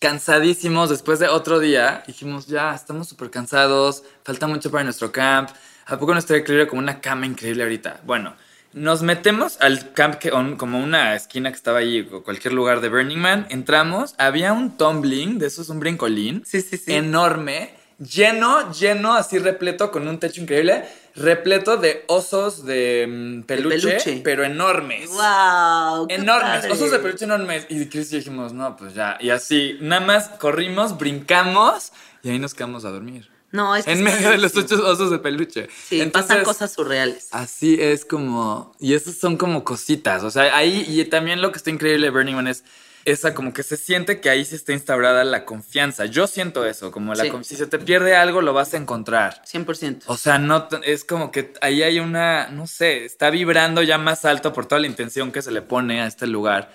cansadísimos 0.00 0.90
después 0.90 1.18
de 1.20 1.28
otro 1.28 1.60
día. 1.60 2.02
Dijimos, 2.06 2.46
ya, 2.46 2.74
estamos 2.74 3.08
súper 3.08 3.30
cansados, 3.30 4.02
falta 4.24 4.46
mucho 4.48 4.70
para 4.70 4.82
nuestro 4.82 5.12
camp. 5.12 5.50
¿A 5.86 5.98
poco 5.98 6.12
no 6.12 6.18
estaría 6.18 6.40
increíble 6.40 6.66
como 6.66 6.80
una 6.80 7.00
cama 7.00 7.26
increíble 7.26 7.62
ahorita? 7.62 8.00
Bueno, 8.04 8.34
nos 8.72 9.02
metemos 9.02 9.58
al 9.60 9.92
camp, 9.92 10.14
que, 10.16 10.32
on- 10.32 10.56
como 10.56 10.78
una 10.82 11.14
esquina 11.14 11.50
que 11.50 11.56
estaba 11.56 11.78
ahí, 11.78 12.08
o 12.12 12.22
cualquier 12.22 12.54
lugar 12.54 12.80
de 12.80 12.88
Burning 12.88 13.18
Man. 13.18 13.46
Entramos, 13.50 14.14
había 14.16 14.52
un 14.52 14.76
tumbling, 14.76 15.38
de 15.38 15.46
esos, 15.48 15.68
un 15.68 15.80
brincolín. 15.80 16.42
Sí, 16.46 16.62
sí, 16.62 16.76
sí. 16.78 16.92
Enorme, 16.94 17.74
lleno, 17.98 18.72
lleno, 18.72 19.14
así 19.14 19.38
repleto, 19.38 19.90
con 19.90 20.08
un 20.08 20.18
techo 20.18 20.40
increíble. 20.40 20.84
Repleto 21.14 21.76
de 21.76 22.04
osos 22.06 22.64
de 22.64 23.06
mm, 23.08 23.42
peluche, 23.42 23.88
peluche. 23.88 24.20
pero 24.24 24.44
enormes. 24.44 25.10
¡Wow! 25.10 26.06
Enormes, 26.08 26.60
padre. 26.60 26.72
osos 26.72 26.90
de 26.90 26.98
peluche 26.98 27.24
enormes. 27.24 27.66
Y 27.68 27.86
Chris 27.86 28.08
y 28.08 28.12
yo 28.12 28.18
dijimos, 28.18 28.52
no, 28.52 28.76
pues 28.76 28.94
ya. 28.94 29.18
Y 29.20 29.30
así, 29.30 29.76
nada 29.80 30.00
más 30.04 30.28
corrimos, 30.28 30.98
brincamos 30.98 31.92
y 32.22 32.30
ahí 32.30 32.38
nos 32.38 32.54
quedamos 32.54 32.84
a 32.84 32.90
dormir. 32.90 33.28
No, 33.52 33.74
es 33.74 33.84
que 33.84 33.92
En 33.92 34.02
medio 34.02 34.30
de 34.30 34.38
los 34.38 34.56
ocho 34.56 34.76
osos 34.86 35.10
de 35.10 35.18
peluche. 35.18 35.68
Sí, 35.88 36.00
Entonces, 36.00 36.28
pasan 36.28 36.44
cosas 36.44 36.72
surreales. 36.72 37.28
Así 37.32 37.76
es 37.80 38.04
como. 38.04 38.76
Y 38.78 38.94
esas 38.94 39.16
son 39.16 39.36
como 39.36 39.64
cositas. 39.64 40.22
O 40.22 40.30
sea, 40.30 40.56
ahí. 40.56 40.84
Y 40.86 41.04
también 41.06 41.42
lo 41.42 41.50
que 41.50 41.58
está 41.58 41.70
increíble 41.70 42.06
de 42.06 42.10
Burning 42.10 42.34
Man 42.34 42.46
es. 42.46 42.64
Esa 43.04 43.32
como 43.34 43.52
que 43.54 43.62
se 43.62 43.76
siente 43.76 44.20
que 44.20 44.28
ahí 44.28 44.44
sí 44.44 44.54
está 44.56 44.72
instaurada 44.72 45.24
la 45.24 45.44
confianza. 45.44 46.04
Yo 46.06 46.26
siento 46.26 46.66
eso, 46.66 46.90
como 46.92 47.14
la 47.14 47.24
Sí. 47.24 47.32
si 47.42 47.56
se 47.56 47.66
te 47.66 47.78
pierde 47.78 48.14
algo 48.14 48.42
lo 48.42 48.52
vas 48.52 48.74
a 48.74 48.76
encontrar. 48.76 49.40
100%. 49.46 50.02
O 50.06 50.16
sea, 50.16 50.38
no 50.38 50.68
es 50.84 51.04
como 51.04 51.30
que 51.32 51.54
ahí 51.62 51.82
hay 51.82 51.98
una, 51.98 52.48
no 52.48 52.66
sé, 52.66 53.04
está 53.06 53.30
vibrando 53.30 53.82
ya 53.82 53.96
más 53.98 54.24
alto 54.24 54.52
por 54.52 54.66
toda 54.66 54.80
la 54.80 54.86
intención 54.86 55.32
que 55.32 55.40
se 55.42 55.50
le 55.50 55.62
pone 55.62 56.02
a 56.02 56.06
este 56.06 56.26
lugar. 56.26 56.70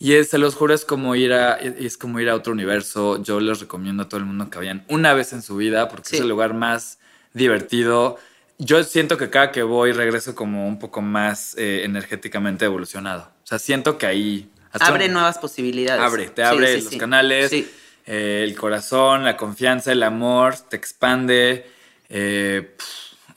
Y 0.00 0.14
es, 0.14 0.30
se 0.30 0.38
los 0.38 0.54
juro, 0.54 0.72
es 0.74 0.84
como 0.84 1.14
ir 1.14 1.32
a, 1.34 1.54
es 1.54 1.96
como 1.98 2.18
ir 2.20 2.30
a 2.30 2.34
otro 2.34 2.52
universo. 2.52 3.22
Yo 3.22 3.38
les 3.38 3.60
recomiendo 3.60 4.02
a 4.04 4.08
todo 4.08 4.18
el 4.18 4.26
mundo 4.26 4.48
que 4.50 4.58
vayan 4.58 4.84
una 4.88 5.12
vez 5.14 5.32
en 5.32 5.42
su 5.42 5.56
vida 5.56 5.88
porque 5.88 6.08
Sí. 6.08 6.16
es 6.16 6.22
el 6.22 6.28
lugar 6.28 6.54
más 6.54 6.98
divertido. 7.34 8.18
Yo 8.58 8.82
siento 8.84 9.16
que 9.16 9.30
cada 9.30 9.52
que 9.52 9.62
voy 9.62 9.92
regreso 9.92 10.34
como 10.34 10.66
un 10.66 10.78
poco 10.78 11.00
más 11.00 11.54
eh, 11.56 11.82
energéticamente 11.84 12.64
evolucionado. 12.64 13.30
O 13.44 13.46
sea, 13.46 13.58
siento 13.58 13.96
que 13.98 14.06
ahí... 14.06 14.50
Abre 14.72 15.08
nuevas 15.08 15.38
posibilidades. 15.38 16.02
Abre, 16.02 16.28
te 16.30 16.42
abre 16.42 16.78
sí, 16.78 16.84
los 16.84 16.96
canales, 16.96 17.52
eh, 17.52 18.44
el 18.44 18.56
corazón, 18.56 19.24
la 19.24 19.36
confianza, 19.36 19.92
el 19.92 20.02
amor, 20.02 20.56
te 20.56 20.76
expande. 20.76 21.66
eh, 22.08 22.74
pff, 22.76 22.86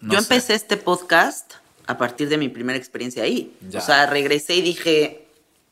no 0.01 0.13
Yo 0.13 0.19
sé. 0.19 0.25
empecé 0.33 0.53
este 0.53 0.77
podcast 0.77 1.53
a 1.87 1.97
partir 1.97 2.29
de 2.29 2.37
mi 2.37 2.49
primera 2.49 2.77
experiencia 2.77 3.23
ahí. 3.23 3.53
Ya. 3.69 3.79
O 3.79 3.81
sea, 3.81 4.05
regresé 4.05 4.55
y 4.55 4.61
dije, 4.61 5.22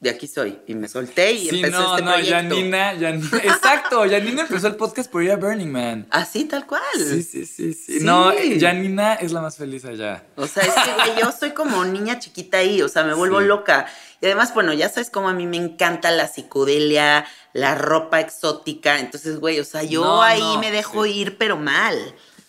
de 0.01 0.09
aquí 0.09 0.27
soy. 0.27 0.59
Y 0.67 0.73
me 0.73 0.87
solté 0.87 1.31
y 1.31 1.47
Sí, 1.49 1.57
empezó 1.61 1.79
no, 1.79 1.91
este 1.91 2.01
no, 2.05 2.11
proyecto. 2.13 2.35
Janina, 2.55 2.93
Janina. 2.99 3.29
Exacto, 3.43 3.99
Janina 4.09 4.41
empezó 4.41 4.67
el 4.67 4.75
podcast 4.75 5.09
por 5.11 5.23
ir 5.23 5.31
a 5.31 5.37
Burning 5.37 5.71
Man. 5.71 6.07
Así, 6.09 6.45
tal 6.45 6.65
cual. 6.65 6.81
Sí, 6.97 7.21
sí, 7.23 7.45
sí, 7.45 7.73
sí. 7.73 7.99
Sí. 7.99 8.03
No, 8.03 8.33
Janina 8.59 9.13
es 9.13 9.31
la 9.31 9.41
más 9.41 9.57
feliz 9.57 9.85
allá. 9.85 10.23
O 10.35 10.47
sea, 10.47 10.63
es 10.63 10.73
que, 10.73 10.93
güey, 10.95 11.21
yo 11.21 11.31
soy 11.39 11.51
como 11.51 11.85
niña 11.85 12.17
chiquita 12.17 12.57
ahí, 12.57 12.81
o 12.81 12.89
sea, 12.89 13.03
me 13.03 13.13
vuelvo 13.13 13.39
Sí. 13.41 13.45
loca. 13.45 13.85
Y 14.21 14.25
además, 14.25 14.53
bueno, 14.55 14.73
ya 14.73 14.89
sabes 14.89 15.09
cómo 15.11 15.29
a 15.29 15.33
mí 15.33 15.45
me 15.47 15.57
encanta 15.57 16.11
la 16.11 16.27
psicodelia, 16.27 17.25
la 17.53 17.75
ropa 17.75 18.19
exótica. 18.19 18.99
Entonces, 18.99 19.39
güey, 19.39 19.59
o 19.59 19.63
sea, 19.65 19.83
yo 19.83 20.03
No, 20.03 20.21
ahí 20.23 20.39
no, 20.41 20.59
me 20.59 20.71
dejo 20.71 21.05
ir, 21.05 21.37
pero 21.37 21.57
mal. 21.57 21.95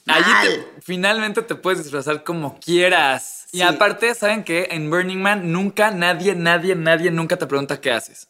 Allí 0.06 0.32
te- 0.42 0.80
finalmente 0.82 1.42
te 1.42 1.54
puedes 1.54 1.82
disfrazar 1.82 2.24
como 2.24 2.58
quieras. 2.58 3.46
Y 3.52 3.60
aparte, 3.62 4.14
¿saben 4.14 4.44
qué? 4.44 4.68
En 4.70 4.90
Burning 4.90 5.18
Man 5.20 5.52
nunca, 5.52 5.90
nadie, 5.90 6.34
nadie, 6.34 6.74
nadie 6.74 7.10
nunca 7.10 7.36
te 7.36 7.46
pregunta 7.46 7.80
qué 7.80 7.92
haces. 7.92 8.26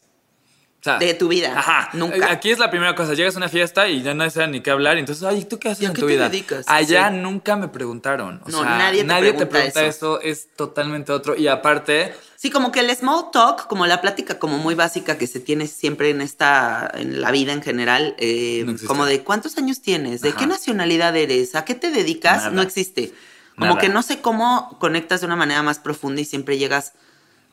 O 0.83 0.85
sea, 0.85 0.97
De 0.99 1.13
tu 1.13 1.29
vida. 1.29 1.57
Ajá. 1.57 1.89
Nunca. 1.93 2.29
Aquí 2.29 2.51
es 2.51 2.59
la 2.59 2.69
primera 2.69 2.93
cosa. 2.93 3.13
Llegas 3.13 3.35
a 3.35 3.37
una 3.37 3.47
fiesta 3.47 3.87
y 3.87 4.01
ya 4.01 4.13
nadie 4.13 4.31
sabe 4.31 4.49
ni 4.49 4.59
qué 4.59 4.69
hablar. 4.69 4.97
Y 4.97 4.99
entonces, 4.99 5.23
ay, 5.23 5.45
¿tú 5.45 5.57
qué 5.57 5.69
haces 5.69 5.81
¿Y 5.81 5.85
a 5.85 5.87
en 5.87 5.93
qué 5.93 6.01
tu 6.01 6.07
te 6.07 6.13
vida? 6.13 6.27
dedicas? 6.27 6.65
Allá 6.67 7.07
Sí. 7.09 7.15
nunca 7.15 7.55
me 7.55 7.69
preguntaron. 7.69 8.41
O 8.45 8.49
No, 8.49 8.63
sea, 8.63 8.77
nadie 8.77 8.99
te 8.99 9.07
nadie 9.07 9.31
te 9.31 9.45
pregunta 9.45 9.49
pregunta 9.49 9.85
eso. 9.85 10.19
Es 10.19 10.49
totalmente 10.57 11.13
otro. 11.13 11.37
Y 11.37 11.47
aparte, 11.47 12.13
Sí, 12.35 12.49
como 12.51 12.73
que 12.73 12.81
el 12.81 12.93
small 12.93 13.31
talk, 13.31 13.67
como 13.67 13.87
la 13.87 14.01
plática 14.01 14.37
como 14.37 14.57
muy 14.57 14.75
básica 14.75 15.17
que 15.17 15.25
se 15.27 15.39
tiene 15.39 15.67
siempre 15.67 16.09
en 16.09 16.19
esta, 16.19 16.91
en 16.93 17.21
la 17.21 17.31
vida 17.31 17.53
en 17.53 17.61
general, 17.61 18.15
eh, 18.19 18.65
No 18.65 18.73
como 18.85 19.05
de 19.05 19.23
cuántos 19.23 19.57
años 19.57 19.81
tienes, 19.81 20.19
de 20.19 20.29
Ajá. 20.31 20.39
qué 20.39 20.47
nacionalidad 20.47 21.15
eres, 21.15 21.55
a 21.55 21.63
qué 21.63 21.75
te 21.75 21.91
dedicas, 21.91 22.39
Nada. 22.39 22.49
no 22.49 22.61
existe. 22.61 23.13
Como 23.55 23.67
Nada. 23.75 23.79
que 23.79 23.87
no 23.87 24.01
sé 24.01 24.19
cómo 24.19 24.77
conectas 24.81 25.21
de 25.21 25.27
una 25.27 25.37
manera 25.37 25.63
más 25.63 25.79
profunda 25.79 26.19
y 26.19 26.25
siempre 26.25 26.57
llegas 26.57 26.91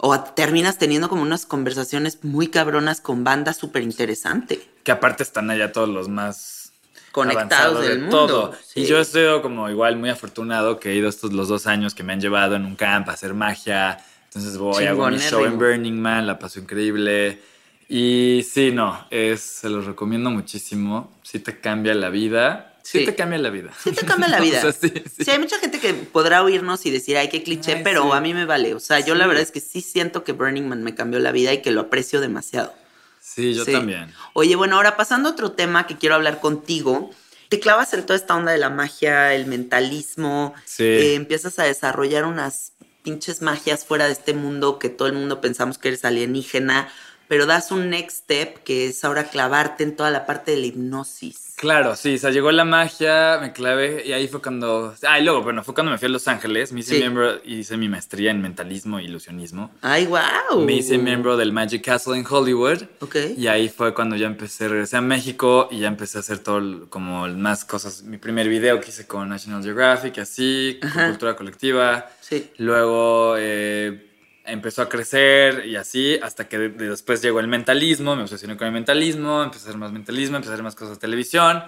o 0.03 0.13
a- 0.13 0.35
terminas 0.35 0.79
teniendo 0.79 1.09
como 1.09 1.23
unas 1.23 1.47
conversaciones 1.47 2.25
muy 2.25 2.49
cabronas 2.49 3.01
con 3.01 3.23
bandas 3.25 3.57
súper 3.57 3.83
interesante. 3.83 4.61
que 4.83 4.93
aparte 4.93 5.23
están 5.23 5.51
allá 5.51 5.73
todos 5.73 5.89
los 5.89 6.09
más 6.09 6.73
Conectados 7.13 7.83
del 7.83 7.99
de 7.99 8.03
mundo, 8.05 8.27
todo. 8.27 8.55
sí. 8.65 8.81
Y 8.83 8.87
yo 8.87 8.99
he 9.01 9.05
sido 9.05 9.43
como 9.43 9.69
igual 9.69 9.97
muy 9.97 10.11
afortunado 10.11 10.79
que 10.79 10.91
he 10.91 10.95
ido 10.95 11.09
estos 11.09 11.33
los 11.33 11.49
dos 11.49 11.67
años 11.67 11.95
que 11.95 12.03
me 12.05 12.13
han 12.13 12.21
llevado 12.21 12.55
en 12.55 12.65
un 12.65 12.77
camp 12.77 13.09
a 13.09 13.13
hacer 13.13 13.35
magia. 13.35 13.99
Entonces 14.25 14.57
voy, 14.57 14.85
hago 14.85 15.09
mi 15.11 15.19
show 15.19 15.45
en. 15.45 15.59
Burning 15.59 16.01
Man, 16.01 16.27
la 16.29 16.39
paso 16.39 16.61
increíble. 16.61 17.41
Y 17.89 18.47
sí, 18.49 18.71
no, 18.71 19.07
es, 19.11 19.41
se 19.41 19.69
los 19.69 19.87
recomiendo 19.87 20.31
muchísimo. 20.31 21.13
Sí 21.23 21.41
te 21.41 21.59
cambia 21.61 21.95
la 21.95 22.09
vida. 22.11 22.70
Sí, 22.83 23.01
Sí. 23.01 23.05
te 23.07 23.15
cambia 23.15 23.39
la 23.39 23.51
vida. 23.51 23.73
Sí 23.83 23.93
te 23.93 24.05
cambia 24.07 24.29
la 24.29 24.41
vida. 24.41 24.59
O 24.59 24.63
sea, 24.63 24.73
sí, 24.73 24.93
sí. 25.17 25.25
Sí, 25.25 25.31
hay 25.31 25.39
mucha 25.39 25.59
gente 25.59 25.79
que 25.81 25.93
podrá 25.95 26.43
oírnos 26.43 26.87
y 26.87 26.91
decir, 26.91 27.17
ay, 27.17 27.29
qué 27.29 27.43
cliché, 27.43 27.75
Ay, 27.77 27.81
pero 27.85 28.05
sí. 28.05 28.09
a 28.13 28.21
mí 28.21 28.35
me 28.35 28.45
vale. 28.47 28.75
O 28.75 28.81
sea, 28.81 29.01
yo 29.01 29.15
la 29.15 29.27
verdad 29.27 29.43
es 29.43 29.51
que 29.51 29.61
sí 29.61 29.81
siento 29.81 30.25
que 30.25 30.33
Burning 30.33 30.69
Man 30.69 30.83
me 30.83 30.95
cambió 30.95 31.19
la 31.21 31.33
vida 31.33 31.53
y 31.53 31.63
que 31.63 31.71
lo 31.71 31.83
aprecio 31.83 32.21
demasiado. 32.21 32.73
Sí, 33.21 33.55
yo 33.55 33.65
Sí. 33.65 33.73
también. 33.73 34.13
Oye, 34.33 34.57
bueno, 34.57 34.77
ahora 34.77 34.97
pasando 34.97 35.29
a 35.29 35.33
otro 35.33 35.53
tema 35.53 35.87
que 35.87 35.97
quiero 35.97 36.15
hablar 36.15 36.41
contigo. 36.41 37.11
Te 37.49 37.61
clavas 37.61 37.93
en 37.95 38.07
toda 38.07 38.17
esta 38.17 38.35
onda 38.37 38.53
de 38.53 38.59
la 38.59 38.71
magia, 38.71 39.35
el 39.35 39.47
mentalismo. 39.47 40.55
Sí. 40.65 40.85
eh, 40.85 41.15
empiezas 41.15 41.59
a 41.59 41.65
desarrollar 41.65 42.25
unas 42.25 42.73
pinches 43.03 43.41
magias 43.43 43.85
fuera 43.85 44.07
de 44.07 44.13
este 44.13 44.35
mundo 44.35 44.79
que 44.79 44.89
todo 44.89 45.09
el 45.09 45.15
mundo 45.15 45.41
pensamos 45.41 45.79
que 45.79 45.89
eres 45.89 46.05
alienígena. 46.05 46.89
Pero 47.29 47.47
das 47.47 47.71
un 47.71 47.91
next 47.91 48.19
step 48.25 48.63
que 48.65 48.89
es 48.89 49.05
ahora 49.05 49.25
clavarte 49.25 49.85
en 49.85 49.95
toda 49.95 50.11
la 50.11 50.27
parte 50.27 50.51
de 50.51 50.57
la 50.59 50.67
hipnosis. 50.67 51.50
Claro, 51.61 51.95
sí, 51.95 52.15
o 52.15 52.19
sea, 52.19 52.31
llegó 52.31 52.51
la 52.53 52.65
magia, 52.65 53.37
me 53.39 53.53
clavé 53.53 54.03
y 54.07 54.13
ahí 54.13 54.27
fue 54.29 54.41
cuando... 54.41 54.95
Ah, 55.07 55.21
y 55.21 55.25
luego, 55.25 55.43
bueno, 55.43 55.63
fue 55.63 55.75
cuando 55.75 55.93
me 55.93 55.99
fui 55.99 56.07
a 56.07 56.09
Los 56.09 56.27
Ángeles, 56.27 56.73
me 56.73 56.81
hice 56.81 56.95
Sí. 56.95 57.01
miembro, 57.01 57.35
hice 57.45 57.77
mi 57.77 57.87
maestría 57.87 58.31
en 58.31 58.41
mentalismo 58.41 58.99
e 58.99 59.03
ilusionismo. 59.05 59.71
¡Ay, 59.83 60.07
wow! 60.07 60.65
Me 60.65 60.73
hice 60.73 60.97
miembro 60.97 61.37
del 61.37 61.53
Magic 61.53 61.85
Castle 61.85 62.17
en 62.17 62.25
Hollywood. 62.27 62.85
Ok. 63.01 63.17
Y 63.37 63.47
ahí 63.47 63.69
fue 63.69 63.93
cuando 63.93 64.17
ya 64.17 64.27
empecé, 64.27 64.69
regresé 64.69 64.97
a 64.97 65.03
México 65.03 65.69
y 65.71 65.81
ya 65.81 65.89
empecé 65.89 66.17
a 66.17 66.21
hacer 66.21 66.39
todo 66.39 66.57
el- 66.57 66.87
como 66.89 67.29
más 67.29 67.67
cosas. 67.67 68.05
Mi 68.05 68.17
primer 68.17 68.49
video 68.49 68.81
que 68.81 68.89
hice 68.89 69.07
con 69.07 69.29
National 69.29 69.63
Geographic, 69.63 70.17
así, 70.19 70.79
con 70.81 71.09
cultura 71.11 71.37
colectiva. 71.37 72.09
Sí. 72.23 72.49
Luego 72.57 73.35
eh, 73.39 74.10
empezó 74.51 74.83
a 74.83 74.89
crecer 74.89 75.65
y 75.67 75.77
así, 75.77 76.19
hasta 76.23 76.49
que 76.49 76.59
de- 76.59 76.69
de- 76.71 76.89
después 76.91 77.23
llegó 77.23 77.41
el 77.41 77.49
mentalismo, 77.49 78.17
me 78.17 78.23
obsesioné 78.23 78.57
con 78.57 78.67
el 78.67 78.73
mentalismo, 78.73 79.43
empecé 79.43 79.67
a 79.67 79.69
hacer 79.71 79.79
más 79.79 79.93
mentalismo, 79.93 80.37
empecé 80.37 80.51
a 80.53 80.55
hacer 80.55 80.65
más 80.65 80.75
cosas 80.75 80.95
de 80.97 81.01
televisión. 81.01 81.63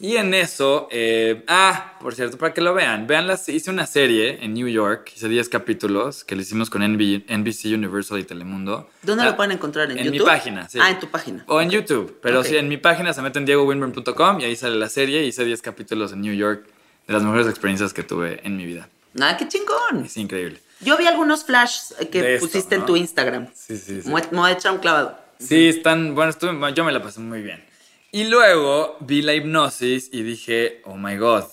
Y 0.00 0.14
en 0.16 0.32
eso, 0.32 0.86
eh, 0.92 1.42
ah, 1.48 1.98
por 2.00 2.14
cierto, 2.14 2.38
para 2.38 2.54
que 2.54 2.60
lo 2.60 2.72
vean, 2.72 3.08
vean 3.08 3.26
las, 3.26 3.48
hice 3.48 3.68
una 3.70 3.84
serie 3.84 4.38
en 4.44 4.54
New 4.54 4.68
York, 4.68 5.10
hice 5.16 5.28
10 5.28 5.48
capítulos 5.48 6.22
que 6.22 6.36
le 6.36 6.42
hicimos 6.42 6.70
con 6.70 6.82
NB 6.84 7.24
NBC 7.28 7.74
Universal 7.74 8.20
y 8.20 8.22
Telemundo. 8.22 8.88
¿Dónde 9.02 9.24
Ah, 9.24 9.30
lo 9.30 9.36
pueden 9.36 9.50
encontrar? 9.50 9.90
¿En, 9.90 9.98
en 9.98 10.10
mi 10.12 10.18
YouTube? 10.18 10.28
página, 10.30 10.68
sí. 10.68 10.78
Ah, 10.80 10.90
en 10.90 11.00
tu 11.00 11.08
página. 11.08 11.42
O 11.48 11.60
en 11.60 11.70
YouTube, 11.70 12.16
pero 12.22 12.40
Ok. 12.40 12.46
sí, 12.46 12.56
en 12.56 12.68
mi 12.68 12.76
página 12.76 13.12
se 13.12 13.22
meten 13.22 13.44
diegowinburn.com 13.44 14.38
y 14.40 14.44
ahí 14.44 14.54
sale 14.54 14.76
la 14.76 14.88
serie. 14.88 15.24
Hice 15.26 15.44
10 15.44 15.62
capítulos 15.62 16.12
en 16.12 16.20
New 16.20 16.34
York 16.34 16.64
de 17.08 17.12
las 17.14 17.24
mejores 17.24 17.48
experiencias 17.48 17.92
que 17.92 18.04
tuve 18.04 18.40
en 18.46 18.56
mi 18.56 18.66
vida. 18.66 18.88
¡Ah, 19.20 19.36
qué 19.36 19.48
chingón! 19.48 20.04
Es 20.04 20.16
increíble. 20.16 20.60
Yo 20.80 20.96
vi 20.96 21.06
algunos 21.06 21.44
flashes 21.44 21.94
que 22.10 22.34
esto, 22.34 22.46
pusiste 22.46 22.74
en 22.76 22.86
tu 22.86 22.96
Instagram. 22.96 23.48
Sí, 23.54 23.76
sí, 23.78 24.00
sí. 24.02 24.06
Me 24.08 24.12
voy- 24.12 24.22
me 24.30 24.38
voy 24.38 24.50
a 24.50 24.52
echar 24.54 24.72
un 24.72 24.78
clavado. 24.78 25.18
Sí, 25.38 25.68
están, 25.68 26.14
bueno, 26.14 26.30
estuve- 26.30 26.72
yo 26.74 26.84
me 26.84 26.92
la 26.92 27.02
pasé 27.02 27.20
muy 27.20 27.42
bien. 27.42 27.64
Y 28.10 28.24
luego 28.24 28.96
vi 29.00 29.22
la 29.22 29.34
hipnosis 29.34 30.08
y 30.12 30.22
dije, 30.22 30.80
oh 30.84 30.96
my 30.96 31.16
god, 31.16 31.44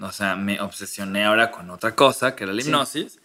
o 0.00 0.12
sea, 0.12 0.36
me 0.36 0.60
obsesioné 0.60 1.24
ahora 1.24 1.50
con 1.50 1.70
otra 1.70 1.94
cosa, 1.94 2.34
que 2.34 2.44
era 2.44 2.52
la 2.52 2.60
Sí. 2.62 2.68
hipnosis. 2.68 3.18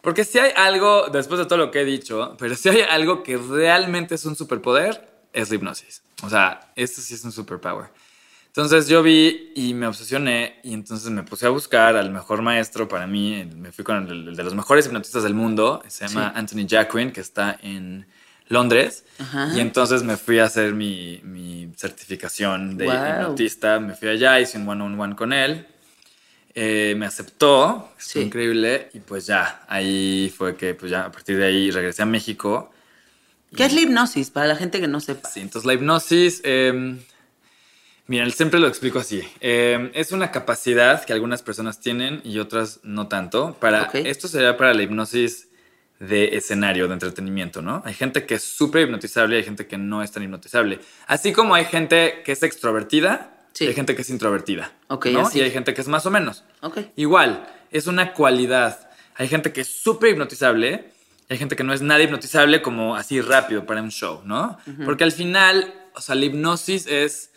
Porque 0.00 0.24
si 0.24 0.38
hay 0.38 0.52
algo, 0.56 1.08
después 1.08 1.38
de 1.38 1.46
todo 1.46 1.58
lo 1.58 1.70
que 1.70 1.80
he 1.80 1.84
dicho, 1.84 2.36
pero 2.38 2.54
si 2.54 2.68
hay 2.68 2.80
algo 2.80 3.22
que 3.22 3.36
realmente 3.36 4.14
es 4.14 4.24
un 4.24 4.36
superpoder, 4.36 5.06
es 5.32 5.48
la 5.50 5.56
hipnosis. 5.56 6.02
O 6.22 6.30
sea, 6.30 6.72
esto 6.76 7.00
sí 7.00 7.14
es 7.14 7.24
un 7.24 7.32
superpower. 7.32 7.88
Entonces 8.58 8.88
yo 8.88 9.04
vi 9.04 9.52
y 9.54 9.72
me 9.72 9.86
obsesioné 9.86 10.58
y 10.64 10.74
entonces 10.74 11.08
me 11.10 11.22
puse 11.22 11.46
a 11.46 11.50
buscar 11.50 11.94
al 11.94 12.10
mejor 12.10 12.42
maestro 12.42 12.88
para 12.88 13.06
mí. 13.06 13.48
Me 13.54 13.70
fui 13.70 13.84
con 13.84 14.08
el, 14.10 14.30
el 14.30 14.34
de 14.34 14.42
los 14.42 14.52
mejores 14.56 14.84
hipnotistas 14.86 15.22
del 15.22 15.32
mundo. 15.34 15.80
Se 15.86 16.08
llama 16.08 16.32
Sí. 16.34 16.38
Anthony 16.40 16.66
Jacquin, 16.66 17.12
que 17.12 17.20
está 17.20 17.56
en 17.62 18.04
Londres. 18.48 19.04
Ajá. 19.20 19.52
Y 19.54 19.60
entonces 19.60 20.02
me 20.02 20.16
fui 20.16 20.40
a 20.40 20.46
hacer 20.46 20.74
mi, 20.74 21.20
mi 21.22 21.70
certificación 21.76 22.76
de 22.76 22.86
Wow. 22.86 22.94
hipnotista. 22.96 23.78
Me 23.78 23.94
fui 23.94 24.08
allá, 24.08 24.40
hice 24.40 24.58
un 24.58 24.68
one-on-one 24.68 25.14
con 25.14 25.32
él. 25.32 25.64
Eh, 26.52 26.96
me 26.98 27.06
aceptó, 27.06 27.92
Sí. 27.96 28.14
fue 28.14 28.22
increíble. 28.22 28.90
Y 28.92 28.98
pues 28.98 29.24
ya, 29.26 29.62
ahí 29.68 30.34
fue 30.36 30.56
que 30.56 30.74
pues 30.74 30.90
ya 30.90 31.04
a 31.04 31.12
partir 31.12 31.36
de 31.38 31.46
ahí 31.46 31.70
regresé 31.70 32.02
a 32.02 32.06
México. 32.06 32.72
¿Qué 33.54 33.66
es 33.66 33.72
la 33.72 33.82
hipnosis? 33.82 34.30
Para 34.30 34.48
la 34.48 34.56
gente 34.56 34.80
que 34.80 34.88
no 34.88 34.98
sepa. 34.98 35.28
Sí, 35.28 35.38
entonces 35.42 35.64
la 35.64 35.74
hipnosis, 35.74 36.40
eh, 36.42 36.96
mira, 38.08 38.28
siempre 38.30 38.58
lo 38.58 38.66
explico 38.66 38.98
así. 38.98 39.22
Eh, 39.40 39.90
es 39.94 40.10
una 40.10 40.32
capacidad 40.32 41.04
que 41.04 41.12
algunas 41.12 41.42
personas 41.42 41.78
tienen 41.80 42.20
y 42.24 42.40
otras 42.40 42.80
no 42.82 43.06
tanto. 43.06 43.54
Para. 43.60 43.84
Esto 43.94 44.26
sería 44.26 44.56
para 44.56 44.74
la 44.74 44.82
hipnosis 44.82 45.48
de 46.00 46.36
escenario, 46.36 46.86
de 46.88 46.94
entretenimiento, 46.94 47.62
¿no? 47.62 47.82
Hay 47.84 47.94
gente 47.94 48.24
que 48.26 48.34
es 48.34 48.42
súper 48.44 48.82
hipnotizable 48.82 49.36
y 49.36 49.38
hay 49.38 49.44
gente 49.44 49.66
que 49.66 49.78
no 49.78 50.02
es 50.02 50.12
tan 50.12 50.22
hipnotizable. 50.22 50.80
Así 51.06 51.32
como 51.32 51.54
hay 51.54 51.64
gente 51.64 52.22
que 52.24 52.32
es 52.32 52.42
extrovertida 52.42 53.34
Sí. 53.52 53.66
hay 53.66 53.74
gente 53.74 53.96
que 53.96 54.02
es 54.02 54.10
introvertida. 54.10 54.70
Ok, 54.86 55.06
¿no? 55.06 55.28
Y 55.34 55.40
hay 55.40 55.50
gente 55.50 55.74
que 55.74 55.80
es 55.80 55.88
más 55.88 56.06
o 56.06 56.12
menos. 56.12 56.44
Ok. 56.60 56.78
Igual, 56.94 57.48
es 57.72 57.88
una 57.88 58.12
cualidad. 58.12 58.88
Hay 59.16 59.26
gente 59.26 59.52
que 59.52 59.62
es 59.62 59.82
súper 59.82 60.10
hipnotizable 60.10 60.92
y 61.28 61.32
hay 61.32 61.38
gente 61.38 61.56
que 61.56 61.64
no 61.64 61.72
es 61.72 61.82
nada 61.82 62.00
hipnotizable 62.00 62.62
como 62.62 62.94
así 62.94 63.20
rápido 63.20 63.66
para 63.66 63.82
un 63.82 63.90
show, 63.90 64.22
¿no? 64.24 64.58
Porque 64.84 65.02
al 65.02 65.10
final, 65.10 65.74
o 65.94 66.00
sea, 66.00 66.14
la 66.14 66.26
hipnosis 66.26 66.86
es 66.86 67.32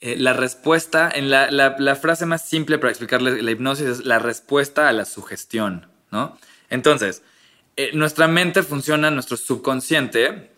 eh, 0.00 0.16
la 0.16 0.32
respuesta, 0.32 1.10
en 1.12 1.30
la, 1.30 1.50
la- 1.50 1.76
la 1.78 1.96
frase 1.96 2.24
más 2.26 2.48
simple 2.48 2.78
para 2.78 2.90
explicarle 2.90 3.42
la 3.42 3.50
hipnosis 3.50 3.86
es 3.86 4.04
la 4.04 4.18
respuesta 4.18 4.88
a 4.88 4.92
la 4.92 5.04
sugestión, 5.04 5.86
¿no? 6.10 6.38
Entonces, 6.70 7.22
eh, 7.76 7.90
nuestra 7.94 8.28
mente 8.28 8.62
funciona, 8.62 9.10
nuestro 9.10 9.36
subconsciente, 9.36 10.50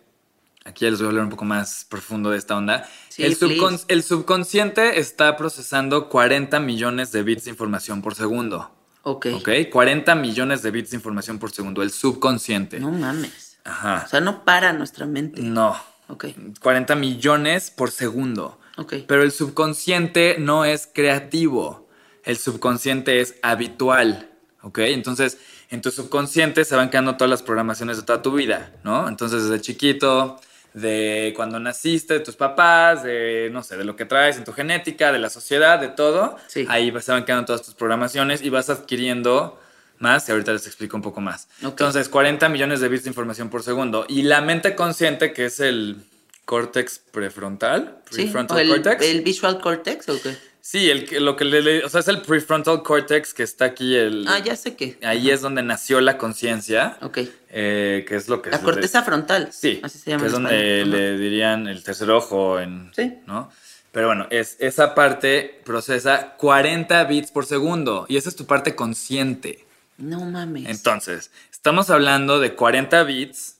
aquí 0.65 0.85
ya 0.85 0.91
les 0.91 0.99
voy 0.99 1.07
a 1.07 1.09
hablar 1.09 1.23
un 1.25 1.29
poco 1.31 1.45
más 1.45 1.85
profundo 1.89 2.29
de 2.31 2.37
esta 2.37 2.55
onda, 2.55 2.87
Sí, 3.09 3.23
el, 3.23 3.37
subcon- 3.37 3.83
el 3.87 4.03
subconsciente 4.03 4.99
está 4.99 5.35
procesando 5.37 6.07
40 6.09 6.59
millones 6.59 7.11
de 7.11 7.23
bits 7.23 7.43
de 7.45 7.49
información 7.51 8.01
por 8.01 8.15
segundo. 8.15 8.71
Ok. 9.03 9.27
¿Ok? 9.33 9.49
40 9.71 10.13
millones 10.15 10.61
de 10.61 10.71
bits 10.71 10.91
de 10.91 10.97
información 10.97 11.39
por 11.39 11.51
segundo, 11.51 11.81
el 11.81 11.91
subconsciente. 11.91 12.79
No 12.79 12.91
mames. 12.91 13.57
Ajá. 13.63 14.03
O 14.05 14.09
sea, 14.09 14.21
no 14.21 14.45
para 14.45 14.71
nuestra 14.73 15.05
mente. 15.07 15.41
No. 15.41 15.75
Ok. 16.07 16.25
40 16.61 16.95
millones 16.95 17.71
por 17.71 17.89
segundo. 17.91 18.59
Ok. 18.81 18.95
Pero 19.07 19.23
el 19.23 19.31
subconsciente 19.31 20.37
no 20.39 20.65
es 20.65 20.89
creativo. 20.91 21.87
El 22.23 22.37
subconsciente 22.37 23.21
es 23.21 23.35
habitual. 23.41 24.29
¿Ok? 24.63 24.79
Entonces, 24.79 25.37
en 25.69 25.81
tu 25.81 25.89
subconsciente 25.89 26.65
se 26.65 26.75
van 26.75 26.89
quedando 26.89 27.15
todas 27.15 27.29
las 27.29 27.41
programaciones 27.41 27.97
de 27.97 28.03
toda 28.03 28.21
tu 28.21 28.33
vida, 28.33 28.73
¿no? 28.83 29.07
Entonces, 29.07 29.43
desde 29.43 29.61
chiquito, 29.61 30.39
de 30.73 31.33
cuando 31.35 31.59
naciste, 31.59 32.15
de 32.15 32.19
tus 32.19 32.35
papás, 32.35 33.03
de, 33.03 33.49
no 33.51 33.63
sé, 33.63 33.77
de 33.77 33.83
lo 33.83 33.95
que 33.95 34.05
traes 34.05 34.37
en 34.37 34.43
tu 34.43 34.53
genética, 34.53 35.11
de 35.11 35.19
la 35.19 35.29
sociedad, 35.29 35.79
de 35.79 35.89
todo. 35.89 36.37
Sí. 36.47 36.65
Ahí 36.69 36.93
se 37.01 37.11
van 37.11 37.25
quedando 37.25 37.45
todas 37.45 37.63
tus 37.63 37.73
programaciones 37.73 38.41
y 38.41 38.49
vas 38.49 38.69
adquiriendo 38.69 39.59
más 39.99 40.27
y 40.27 40.31
ahorita 40.31 40.53
les 40.53 40.67
explico 40.67 40.97
un 40.97 41.03
poco 41.03 41.21
más. 41.21 41.47
Ok. 41.63 41.71
Entonces, 41.71 42.09
40 42.09 42.49
millones 42.49 42.79
de 42.81 42.89
bits 42.89 43.03
de 43.03 43.09
información 43.09 43.49
por 43.49 43.63
segundo. 43.63 44.05
Y 44.07 44.23
la 44.23 44.41
mente 44.41 44.75
consciente, 44.75 45.33
que 45.33 45.45
es 45.45 45.59
el 45.59 45.97
córtex 46.45 46.99
prefrontal, 47.11 47.99
Sí, 48.09 48.23
prefrontal 48.23 48.57
o 48.57 48.59
el, 48.61 48.69
cortex. 48.69 49.05
el 49.05 49.21
visual 49.21 49.59
cortex 49.61 50.09
o 50.09 50.21
qué? 50.21 50.35
Sí, 50.63 50.89
el, 50.91 51.07
lo 51.25 51.35
que 51.35 51.43
le, 51.45 51.61
le- 51.61 51.83
o 51.83 51.89
sea, 51.89 52.01
es 52.01 52.07
el 52.07 52.21
prefrontal 52.21 52.83
cortex 52.83 53.33
que 53.33 53.41
está 53.43 53.65
aquí. 53.65 53.95
El, 53.95 54.25
Ah, 54.27 54.37
ya 54.39 54.55
sé 54.55 54.75
qué. 54.75 54.97
Ahí 55.01 55.31
es 55.31 55.41
donde 55.41 55.63
nació 55.63 56.01
la 56.01 56.17
conciencia, 56.19 56.97
Ok. 57.01 57.19
eh, 57.49 58.05
que 58.07 58.15
es 58.15 58.27
lo 58.29 58.41
que 58.43 58.51
La 58.51 58.61
corteza 58.61 59.01
frontal. 59.03 59.49
Sí, 59.51 59.79
Así 59.83 59.97
se 59.97 60.11
llama. 60.11 60.21
que 60.21 60.27
es 60.27 60.33
donde 60.33 60.85
le 60.85 61.17
dirían 61.17 61.67
el 61.67 61.83
tercer 61.83 62.11
ojo, 62.11 62.59
en, 62.59 62.91
Sí. 62.95 63.15
¿no? 63.25 63.51
Pero 63.91 64.07
bueno, 64.07 64.27
es, 64.29 64.55
esa 64.59 64.93
parte 64.95 65.61
procesa 65.65 66.35
40 66.37 67.03
bits 67.05 67.31
por 67.31 67.45
segundo 67.45 68.05
y 68.07 68.17
esa 68.17 68.29
es 68.29 68.35
tu 68.35 68.45
parte 68.45 68.75
consciente. 68.75 69.65
No 69.97 70.21
mames. 70.25 70.69
Entonces, 70.69 71.31
estamos 71.51 71.89
hablando 71.89 72.39
de 72.39 72.53
40 72.55 73.03
bits 73.03 73.55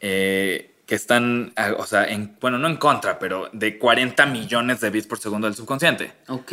eh, 0.00 0.73
que 0.86 0.94
están, 0.94 1.52
ah, 1.56 1.72
o 1.78 1.86
sea, 1.86 2.04
en, 2.04 2.36
bueno, 2.40 2.58
no 2.58 2.68
en 2.68 2.76
contra, 2.76 3.18
pero 3.18 3.48
de 3.52 3.78
40 3.78 4.26
millones 4.26 4.80
de 4.80 4.90
bits 4.90 5.06
por 5.06 5.18
segundo 5.18 5.46
del 5.46 5.56
subconsciente. 5.56 6.12
ok. 6.28 6.52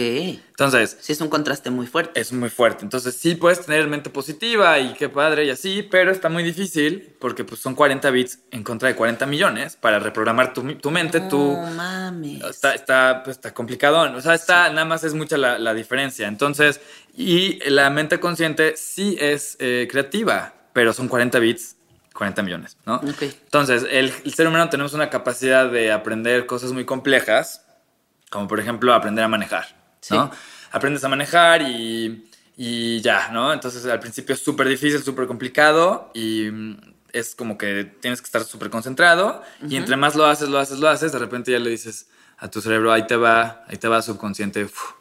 Entonces, 0.51 0.97
Sí, 1.01 1.11
es 1.13 1.21
un 1.21 1.27
contraste 1.27 1.69
muy 1.71 1.87
fuerte. 1.87 2.19
es 2.21 2.31
muy 2.31 2.49
fuerte. 2.49 2.83
Entonces 2.85 3.15
sí 3.15 3.35
puedes 3.35 3.65
tener 3.65 3.87
mente 3.87 4.09
positiva 4.11 4.77
y 4.79 4.93
qué 4.93 5.09
padre 5.09 5.45
y 5.45 5.49
así, 5.49 5.81
pero 5.83 6.11
está 6.11 6.29
muy 6.29 6.43
difícil 6.43 7.13
porque 7.19 7.43
pues 7.43 7.59
son 7.61 7.73
40 7.75 8.09
bits 8.11 8.39
en 8.51 8.63
contra 8.63 8.87
de 8.87 8.95
40 8.95 9.25
millones 9.25 9.75
para 9.75 9.99
reprogramar 9.99 10.53
tu, 10.53 10.61
tu 10.75 10.91
mente, 10.91 11.19
tu... 11.21 11.53
No 11.53 11.67
mames. 11.71 12.43
Está, 12.43 12.73
está, 12.75 13.21
pues, 13.23 13.37
está 13.37 13.53
complicado. 13.53 14.15
O 14.15 14.21
sea, 14.21 14.35
está, 14.35 14.69
nada 14.69 14.85
más 14.85 15.03
es 15.03 15.13
mucha 15.13 15.35
la, 15.37 15.57
la 15.57 15.73
diferencia. 15.73 16.27
Entonces, 16.27 16.79
y 17.17 17.59
la 17.69 17.89
mente 17.89 18.19
consciente 18.19 18.75
sí 18.77 19.17
es 19.19 19.57
eh, 19.59 19.87
creativa, 19.91 20.53
pero 20.73 20.93
son 20.93 21.07
40 21.07 21.39
bits, 21.39 21.75
40 22.21 22.43
millones, 22.43 22.77
¿no? 22.85 23.01
Entonces, 23.19 23.83
el, 23.89 24.13
el 24.23 24.33
ser 24.35 24.47
humano 24.47 24.69
tenemos 24.69 24.93
una 24.93 25.09
capacidad 25.09 25.71
de 25.71 25.91
aprender 25.91 26.45
cosas 26.45 26.71
muy 26.71 26.85
complejas, 26.85 27.65
como 28.29 28.47
por 28.47 28.59
ejemplo 28.59 28.93
aprender 28.93 29.23
a 29.23 29.27
manejar, 29.27 29.75
¿no? 30.11 30.29
Aprendes 30.71 31.03
a 31.03 31.09
manejar 31.09 31.63
y, 31.63 32.29
y 32.55 33.01
ya, 33.01 33.29
¿no? 33.29 33.51
Entonces, 33.51 33.87
al 33.87 33.99
principio 33.99 34.35
es 34.35 34.43
súper 34.43 34.67
difícil, 34.67 35.01
súper 35.01 35.25
complicado 35.25 36.11
y 36.13 36.51
mm, 36.51 36.93
es 37.11 37.33
como 37.33 37.57
que 37.57 37.85
tienes 37.85 38.21
que 38.21 38.25
estar 38.25 38.43
súper 38.43 38.69
concentrado 38.69 39.41
y 39.67 39.75
entre 39.77 39.95
más 39.95 40.13
lo 40.13 40.27
haces, 40.27 40.47
lo 40.47 40.59
haces, 40.59 40.77
lo 40.77 40.89
haces, 40.89 41.11
de 41.11 41.17
repente 41.17 41.51
ya 41.51 41.57
le 41.57 41.71
dices 41.71 42.07
a 42.37 42.51
tu 42.51 42.61
cerebro, 42.61 42.93
ahí 42.93 43.07
te 43.07 43.15
va, 43.15 43.65
ahí 43.67 43.77
te 43.77 43.87
va 43.87 43.99
subconsciente, 44.03 44.65
uf, 44.65 44.91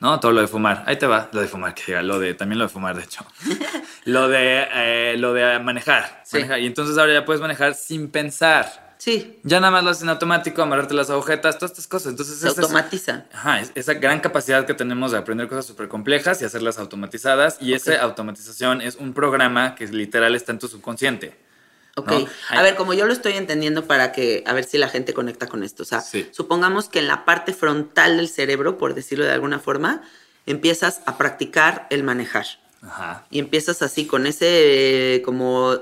¿no? 0.00 0.18
Todo 0.20 0.32
lo 0.32 0.40
de 0.40 0.48
fumar, 0.48 0.82
ahí 0.86 0.96
te 0.98 1.06
va, 1.06 1.28
lo 1.32 1.40
de 1.40 1.46
fumar, 1.48 1.74
que 1.74 1.82
diga, 1.86 2.02
lo 2.02 2.18
de, 2.18 2.34
también 2.34 2.58
lo 2.58 2.64
de 2.64 2.70
fumar, 2.70 2.96
de 2.96 3.04
hecho. 3.04 3.24
lo 4.04 4.28
de, 4.28 4.66
eh, 4.74 5.14
lo 5.18 5.32
de 5.32 5.58
manejar, 5.60 6.22
Sí. 6.24 6.36
manejar. 6.38 6.60
Y 6.60 6.66
entonces 6.66 6.98
ahora 6.98 7.12
ya 7.12 7.24
puedes 7.24 7.40
manejar 7.40 7.74
sin 7.74 8.10
pensar. 8.10 8.90
Sí, 8.98 9.40
Ya 9.44 9.60
nada 9.60 9.70
más 9.70 9.82
lo 9.82 9.88
haces 9.88 10.02
en 10.02 10.10
automático, 10.10 10.60
amarrarte 10.60 10.92
las 10.92 11.08
agujetas, 11.08 11.56
todas 11.56 11.70
estas 11.70 11.86
cosas. 11.86 12.10
Entonces, 12.10 12.38
se 12.38 12.48
esa 12.48 12.60
es- 12.60 12.66
automatiza. 12.66 13.24
Ajá, 13.32 13.60
es- 13.60 13.72
esa 13.74 13.94
gran 13.94 14.20
capacidad 14.20 14.66
que 14.66 14.74
tenemos 14.74 15.12
de 15.12 15.16
aprender 15.16 15.48
cosas 15.48 15.64
súper 15.64 15.88
complejas 15.88 16.42
y 16.42 16.44
hacerlas 16.44 16.78
automatizadas. 16.78 17.56
Y 17.62 17.72
esa 17.72 17.98
automatización 18.02 18.82
es 18.82 18.96
un 18.96 19.14
programa 19.14 19.74
que 19.74 19.86
literal 19.86 20.34
está 20.34 20.52
en 20.52 20.58
tu 20.58 20.68
subconsciente. 20.68 21.34
Ok. 22.00 22.10
¿no? 22.10 22.26
A 22.50 22.62
ver, 22.62 22.74
como 22.76 22.92
yo 22.94 23.06
lo 23.06 23.12
estoy 23.12 23.34
entendiendo 23.34 23.86
para 23.86 24.12
que, 24.12 24.42
a 24.46 24.52
ver 24.52 24.64
si 24.64 24.78
la 24.78 24.88
gente 24.88 25.14
conecta 25.14 25.46
con 25.46 25.62
esto. 25.62 25.82
O 25.82 25.86
sea, 25.86 26.00
Sí. 26.00 26.28
supongamos 26.32 26.88
que 26.88 26.98
en 26.98 27.06
la 27.08 27.24
parte 27.24 27.52
frontal 27.52 28.16
del 28.18 28.28
cerebro, 28.28 28.76
por 28.78 28.94
decirlo 28.94 29.24
de 29.24 29.32
alguna 29.32 29.58
forma, 29.58 30.02
empiezas 30.46 31.00
a 31.06 31.16
practicar 31.18 31.86
el 31.90 32.02
manejar. 32.02 32.46
Ajá. 32.82 33.26
Y 33.30 33.38
empiezas 33.38 33.82
así 33.82 34.06
con 34.06 34.26
ese, 34.26 35.16
eh, 35.16 35.22
como, 35.22 35.78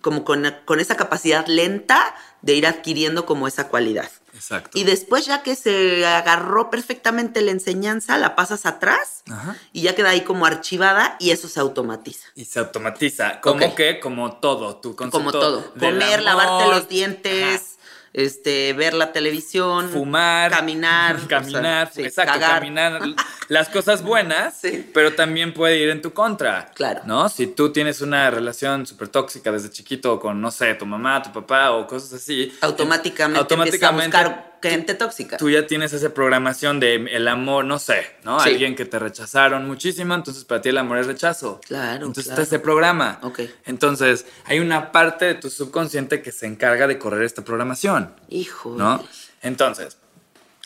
como 0.00 0.24
con, 0.24 0.44
con 0.64 0.80
esa 0.80 0.96
capacidad 0.96 1.46
lenta 1.46 2.14
de 2.42 2.54
ir 2.54 2.66
adquiriendo 2.66 3.24
como 3.24 3.48
esa 3.48 3.68
cualidad. 3.68 4.10
Exacto. 4.42 4.76
Y 4.76 4.82
después 4.82 5.24
ya 5.24 5.44
que 5.44 5.54
se 5.54 6.04
agarró 6.04 6.68
perfectamente 6.68 7.40
la 7.42 7.52
enseñanza, 7.52 8.18
la 8.18 8.34
pasas 8.34 8.66
atrás 8.66 9.22
Ajá. 9.30 9.56
y 9.72 9.82
ya 9.82 9.94
queda 9.94 10.10
ahí 10.10 10.22
como 10.22 10.46
archivada 10.46 11.16
y 11.20 11.30
eso 11.30 11.46
se 11.46 11.60
automatiza. 11.60 12.26
Y 12.34 12.46
se 12.46 12.58
automatiza. 12.58 13.40
Como 13.40 13.76
que, 13.76 14.00
como 14.00 14.38
todo. 14.38 14.76
Tu 14.78 14.96
concepto 14.96 15.18
Como 15.18 15.30
todo. 15.30 15.72
Comer, 15.74 16.02
amor, 16.02 16.22
lavarte 16.22 16.68
los 16.70 16.88
dientes, 16.88 17.60
ajá, 17.60 17.71
este, 18.12 18.72
ver 18.74 18.94
la 18.94 19.12
televisión, 19.12 19.88
Fumar. 19.88 20.50
caminar, 20.50 21.16
o 21.24 21.28
Caminar. 21.28 21.86
sea, 21.88 21.90
sí, 21.94 22.02
exacto, 22.02 22.32
cagar. 22.34 22.54
caminar. 22.60 23.00
Las 23.48 23.68
cosas 23.68 24.02
buenas, 24.04 24.54
Sí. 24.60 24.90
pero 24.92 25.14
también 25.14 25.54
puede 25.54 25.78
ir 25.78 25.88
en 25.90 26.02
tu 26.02 26.12
contra. 26.12 26.70
Claro. 26.74 27.02
¿No? 27.06 27.28
Si 27.28 27.46
tú 27.46 27.72
tienes 27.72 28.00
una 28.00 28.30
relación 28.30 28.86
súper 28.86 29.08
tóxica 29.08 29.50
desde 29.52 29.70
chiquito 29.70 30.20
con, 30.20 30.40
no 30.40 30.50
sé, 30.50 30.74
tu 30.74 30.84
mamá, 30.86 31.22
tu 31.22 31.32
papá 31.32 31.72
o 31.72 31.86
cosas 31.86 32.12
así. 32.14 32.52
Automáticamente, 32.60 33.38
automáticamente 33.38 34.04
empieza 34.04 34.26
a 34.26 34.28
buscar 34.28 34.51
gente 34.70 34.94
tóxica. 34.94 35.36
tú 35.36 35.50
ya 35.50 35.66
tienes 35.66 35.92
esa 35.92 36.12
programación 36.14 36.80
de 36.80 36.94
el 36.96 37.28
amor, 37.28 37.64
no 37.64 37.78
sé, 37.78 38.06
¿no? 38.24 38.40
Sí. 38.40 38.50
Alguien 38.50 38.74
que 38.76 38.84
te 38.84 38.98
rechazaron 38.98 39.66
muchísimo, 39.66 40.14
entonces 40.14 40.44
para 40.44 40.60
ti 40.62 40.68
el 40.70 40.78
amor 40.78 40.98
es 40.98 41.06
rechazo. 41.06 41.60
Claro, 41.66 42.06
Entonces 42.06 42.24
claro. 42.26 42.42
está 42.42 42.56
ese 42.56 42.62
programa. 42.62 43.18
Ok. 43.22 43.40
Entonces, 43.66 44.26
hay 44.44 44.60
una 44.60 44.92
parte 44.92 45.24
de 45.24 45.34
tu 45.34 45.50
subconsciente 45.50 46.22
que 46.22 46.32
se 46.32 46.46
encarga 46.46 46.86
de 46.86 46.98
correr 46.98 47.22
esta 47.24 47.42
programación, 47.44 48.14
Hijo. 48.28 48.74
¿no? 48.76 49.04
Entonces, 49.42 49.96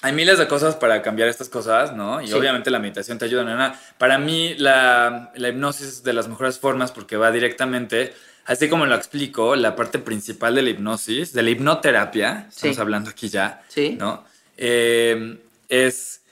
hay 0.02 0.12
miles 0.12 0.38
de 0.38 0.46
cosas 0.46 0.76
para 0.76 1.00
cambiar 1.02 1.28
estas 1.28 1.48
cosas, 1.48 1.92
¿no? 1.94 2.20
Y 2.20 2.28
Sí. 2.28 2.32
obviamente 2.34 2.70
la 2.70 2.78
meditación 2.78 3.18
te 3.18 3.24
ayuda 3.24 3.40
en 3.42 3.48
nada. 3.48 3.80
Para 3.98 4.18
mí, 4.18 4.54
la, 4.58 5.32
la 5.34 5.48
hipnosis 5.48 5.86
es 5.88 6.02
de 6.02 6.12
las 6.12 6.28
mejores 6.28 6.58
formas 6.58 6.92
porque 6.92 7.16
va 7.16 7.30
directamente, 7.32 8.14
así 8.46 8.68
como 8.68 8.86
lo 8.86 8.94
explico, 8.94 9.56
la 9.56 9.76
parte 9.76 9.98
principal 9.98 10.54
de 10.54 10.62
la 10.62 10.70
hipnosis, 10.70 11.32
de 11.32 11.42
la 11.42 11.50
hipnoterapia, 11.50 12.46
estamos 12.48 12.78
hablando 12.78 13.10
aquí 13.10 13.28
ya, 13.28 13.62
Sí. 13.68 13.96
¿no? 13.98 14.24
Eh, 14.56 15.38
es, 15.68 16.22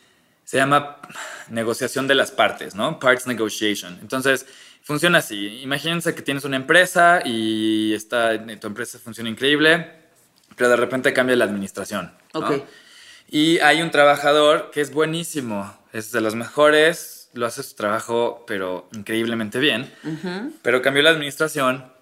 se 0.44 0.56
llama 0.56 0.98
negociación 1.48 2.06
de 2.06 2.14
las 2.14 2.30
partes, 2.30 2.74
¿no? 2.74 2.98
Parts 2.98 3.26
negotiation. 3.26 3.98
Entonces, 4.00 4.46
funciona 4.82 5.18
así. 5.18 5.60
Imagínense 5.62 6.14
que 6.14 6.22
tienes 6.22 6.44
una 6.44 6.56
empresa 6.56 7.22
y 7.24 7.92
está, 7.94 8.38
tu 8.60 8.66
empresa 8.66 8.98
funciona 8.98 9.28
increíble, 9.30 9.90
pero 10.56 10.70
de 10.70 10.76
repente 10.76 11.12
cambia 11.12 11.36
la 11.36 11.44
administración. 11.44 12.12
¿no? 12.32 12.40
Ok. 12.40 12.62
Y 13.28 13.58
hay 13.58 13.82
un 13.82 13.90
trabajador 13.90 14.70
que 14.70 14.80
es 14.80 14.92
buenísimo, 14.92 15.76
es 15.92 16.12
de 16.12 16.20
los 16.20 16.34
mejores, 16.34 17.30
lo 17.32 17.46
hace 17.46 17.62
su 17.62 17.74
trabajo, 17.74 18.44
pero 18.46 18.88
increíblemente 18.92 19.58
bien, 19.58 19.92
pero 20.62 20.82
cambió 20.82 21.02
la 21.02 21.10
administración 21.10 21.92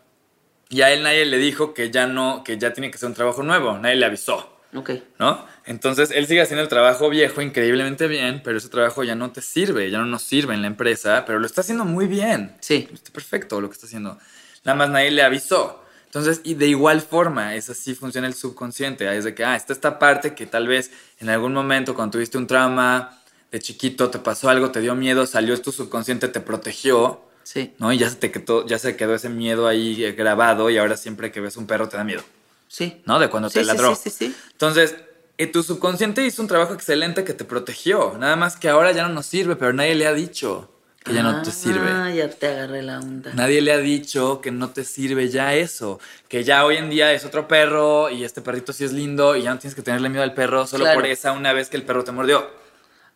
y 0.72 0.80
a 0.80 0.90
él 0.90 1.02
nadie 1.02 1.26
le 1.26 1.36
dijo 1.36 1.74
que 1.74 1.90
ya 1.90 2.06
no, 2.06 2.42
que 2.42 2.56
ya 2.56 2.72
tiene 2.72 2.90
que 2.90 2.96
ser 2.96 3.10
un 3.10 3.14
trabajo 3.14 3.42
nuevo, 3.42 3.76
nadie 3.76 3.96
le 3.96 4.06
avisó. 4.06 4.58
Ok. 4.74 4.92
¿no? 5.18 5.44
Entonces 5.66 6.10
él 6.10 6.26
sigue 6.26 6.40
haciendo 6.40 6.62
el 6.62 6.68
trabajo 6.70 7.10
viejo 7.10 7.42
increíblemente 7.42 8.06
bien, 8.08 8.40
pero 8.42 8.56
ese 8.56 8.70
trabajo 8.70 9.04
ya 9.04 9.14
no 9.14 9.30
te 9.32 9.42
sirve, 9.42 9.90
ya 9.90 9.98
no 9.98 10.06
nos 10.06 10.22
sirve 10.22 10.54
en 10.54 10.62
la 10.62 10.68
empresa, 10.68 11.24
pero 11.26 11.38
lo 11.38 11.44
está 11.44 11.60
haciendo 11.60 11.84
muy 11.84 12.06
bien. 12.06 12.56
Sí. 12.60 12.88
Está 12.90 13.12
perfecto 13.12 13.60
lo 13.60 13.68
que 13.68 13.74
está 13.74 13.86
haciendo. 13.86 14.18
Nada 14.64 14.78
más 14.78 14.88
nadie 14.88 15.10
le 15.10 15.22
avisó. 15.22 15.84
Entonces, 16.06 16.40
y 16.42 16.54
de 16.54 16.68
igual 16.68 17.02
forma, 17.02 17.54
es 17.54 17.68
así 17.68 17.94
funciona 17.94 18.26
el 18.26 18.34
subconsciente. 18.34 19.14
Es 19.14 19.24
de 19.24 19.34
que, 19.34 19.44
ah, 19.44 19.56
está 19.56 19.74
esta 19.74 19.98
parte 19.98 20.34
que 20.34 20.46
tal 20.46 20.68
vez 20.68 20.90
en 21.20 21.28
algún 21.28 21.52
momento 21.52 21.94
cuando 21.94 22.12
tuviste 22.12 22.38
un 22.38 22.46
trauma 22.46 23.20
de 23.50 23.60
chiquito, 23.60 24.08
te 24.08 24.18
pasó 24.18 24.48
algo, 24.48 24.70
te 24.70 24.80
dio 24.80 24.94
miedo, 24.94 25.26
salió 25.26 25.60
tu 25.60 25.70
subconsciente, 25.70 26.28
te 26.28 26.40
protegió, 26.40 27.20
Sí. 27.44 27.74
¿no? 27.78 27.92
Y 27.92 27.98
ya 27.98 28.08
se 28.10 28.16
te 28.16 28.30
quedó, 28.30 28.66
ya 28.66 28.78
se 28.78 28.96
quedó 28.96 29.14
ese 29.14 29.28
miedo 29.28 29.66
ahí 29.68 30.04
eh, 30.04 30.12
grabado 30.12 30.70
y 30.70 30.78
ahora 30.78 30.96
siempre 30.96 31.30
que 31.32 31.40
ves 31.40 31.56
un 31.56 31.66
perro 31.66 31.88
te 31.88 31.96
da 31.96 32.04
miedo, 32.04 32.22
Sí. 32.68 33.02
¿no? 33.04 33.18
De 33.18 33.28
cuando 33.28 33.48
Sí, 33.48 33.54
te 33.54 33.60
sí, 33.60 33.66
ladró. 33.66 33.94
sí, 33.94 34.10
sí, 34.10 34.16
sí. 34.28 34.36
Entonces, 34.52 34.96
eh, 35.38 35.46
tu 35.46 35.62
subconsciente 35.62 36.24
hizo 36.24 36.40
un 36.42 36.48
trabajo 36.48 36.72
excelente 36.74 37.24
que 37.24 37.32
te 37.34 37.44
protegió. 37.44 38.16
Nada 38.18 38.36
más 38.36 38.56
que 38.56 38.68
ahora 38.68 38.92
ya 38.92 39.06
no 39.06 39.14
nos 39.14 39.26
sirve, 39.26 39.56
pero 39.56 39.72
nadie 39.72 39.94
le 39.94 40.06
ha 40.06 40.12
dicho 40.12 40.68
que 41.04 41.12
ya 41.14 41.22
no 41.24 41.42
te 41.42 41.50
Ah, 41.50 41.52
sirve. 41.52 42.14
ya 42.16 42.30
te 42.30 42.46
agarré 42.46 42.80
la 42.82 43.00
onda. 43.00 43.32
Nadie 43.34 43.60
le 43.60 43.72
ha 43.72 43.78
dicho 43.78 44.40
que 44.40 44.52
no 44.52 44.70
te 44.70 44.84
sirve 44.84 45.28
ya 45.30 45.54
eso. 45.56 45.98
Que 46.28 46.44
ya 46.44 46.64
hoy 46.64 46.76
en 46.76 46.90
día 46.90 47.12
es 47.12 47.24
otro 47.24 47.48
perro 47.48 48.08
y 48.08 48.22
este 48.24 48.40
perrito 48.40 48.72
sí 48.72 48.84
es 48.84 48.92
lindo 48.92 49.34
y 49.34 49.42
ya 49.42 49.50
no 49.52 49.58
tienes 49.58 49.74
que 49.74 49.82
tenerle 49.82 50.08
miedo 50.10 50.22
al 50.22 50.32
perro 50.34 50.64
solo 50.66 50.84
Claro. 50.84 51.00
por 51.00 51.08
esa 51.08 51.32
una 51.32 51.52
vez 51.52 51.68
que 51.70 51.76
el 51.76 51.82
perro 51.82 52.04
te 52.04 52.12
mordió. 52.12 52.48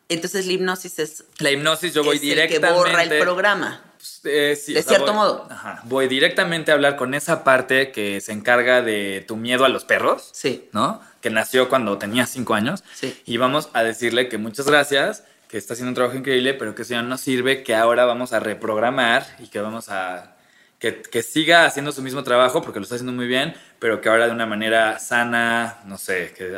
Entonces 0.09 0.47
la 0.47 0.53
hipnosis 0.53 0.99
es, 0.99 1.25
La 1.39 1.51
hipnosis 1.51 1.93
yo 1.95 2.03
voy 2.05 2.17
es 2.17 2.23
el 2.23 2.49
que 2.49 2.59
borra 2.61 3.03
el 3.03 3.21
programa. 3.21 3.83
Eh, 4.25 4.57
sí, 4.61 4.73
De 4.75 4.83
cierto 4.83 5.07
voy- 5.07 5.15
modo. 5.15 5.47
Ajá, 5.51 5.81
voy 5.85 6.09
directamente 6.09 6.71
a 6.71 6.75
hablar 6.75 6.97
con 6.97 7.15
esa 7.15 7.45
parte 7.45 7.93
que 7.93 8.21
se 8.21 8.33
encarga 8.33 8.83
de 8.83 9.25
tu 9.27 9.37
miedo 9.37 9.65
a 9.65 9.69
los 9.69 9.85
perros. 9.85 10.31
Sí. 10.33 10.69
¿no? 10.73 11.01
Que 11.21 11.31
nació 11.31 11.69
cuando 11.69 11.99
tenía 11.99 12.27
cinco 12.27 12.55
años. 12.55 12.83
Sí. 12.95 13.21
Y 13.27 13.37
vamos 13.37 13.69
a 13.73 13.83
decirle 13.83 14.29
que 14.29 14.39
muchas 14.39 14.67
gracias, 14.67 15.25
que 15.49 15.59
está 15.59 15.75
haciendo 15.75 15.91
un 15.91 15.95
trabajo 15.95 16.17
increíble, 16.17 16.55
pero 16.55 16.75
que 16.75 16.83
eso 16.83 16.93
ya 16.93 17.03
no 17.03 17.17
sirve, 17.19 17.63
que 17.63 17.75
ahora 17.75 18.05
vamos 18.05 18.33
a 18.33 18.41
reprogramar 18.41 19.27
y 19.39 19.47
que 19.49 19.61
vamos 19.61 19.89
a 19.89 20.36
que, 20.79 21.03
que 21.03 21.23
siga 21.23 21.65
haciendo 21.65 21.93
su 21.93 22.03
mismo 22.03 22.23
trabajo 22.23 22.63
porque 22.63 22.79
lo 22.79 22.83
está 22.85 22.97
haciendo 22.97 23.13
muy 23.13 23.27
bien, 23.27 23.55
pero 23.79 24.01
que 24.01 24.09
ahora 24.09 24.27
de 24.27 24.33
una 24.33 24.47
manera 24.47 24.99
sana, 24.99 25.79
no 25.87 25.99
sé, 25.99 26.35
que, 26.37 26.53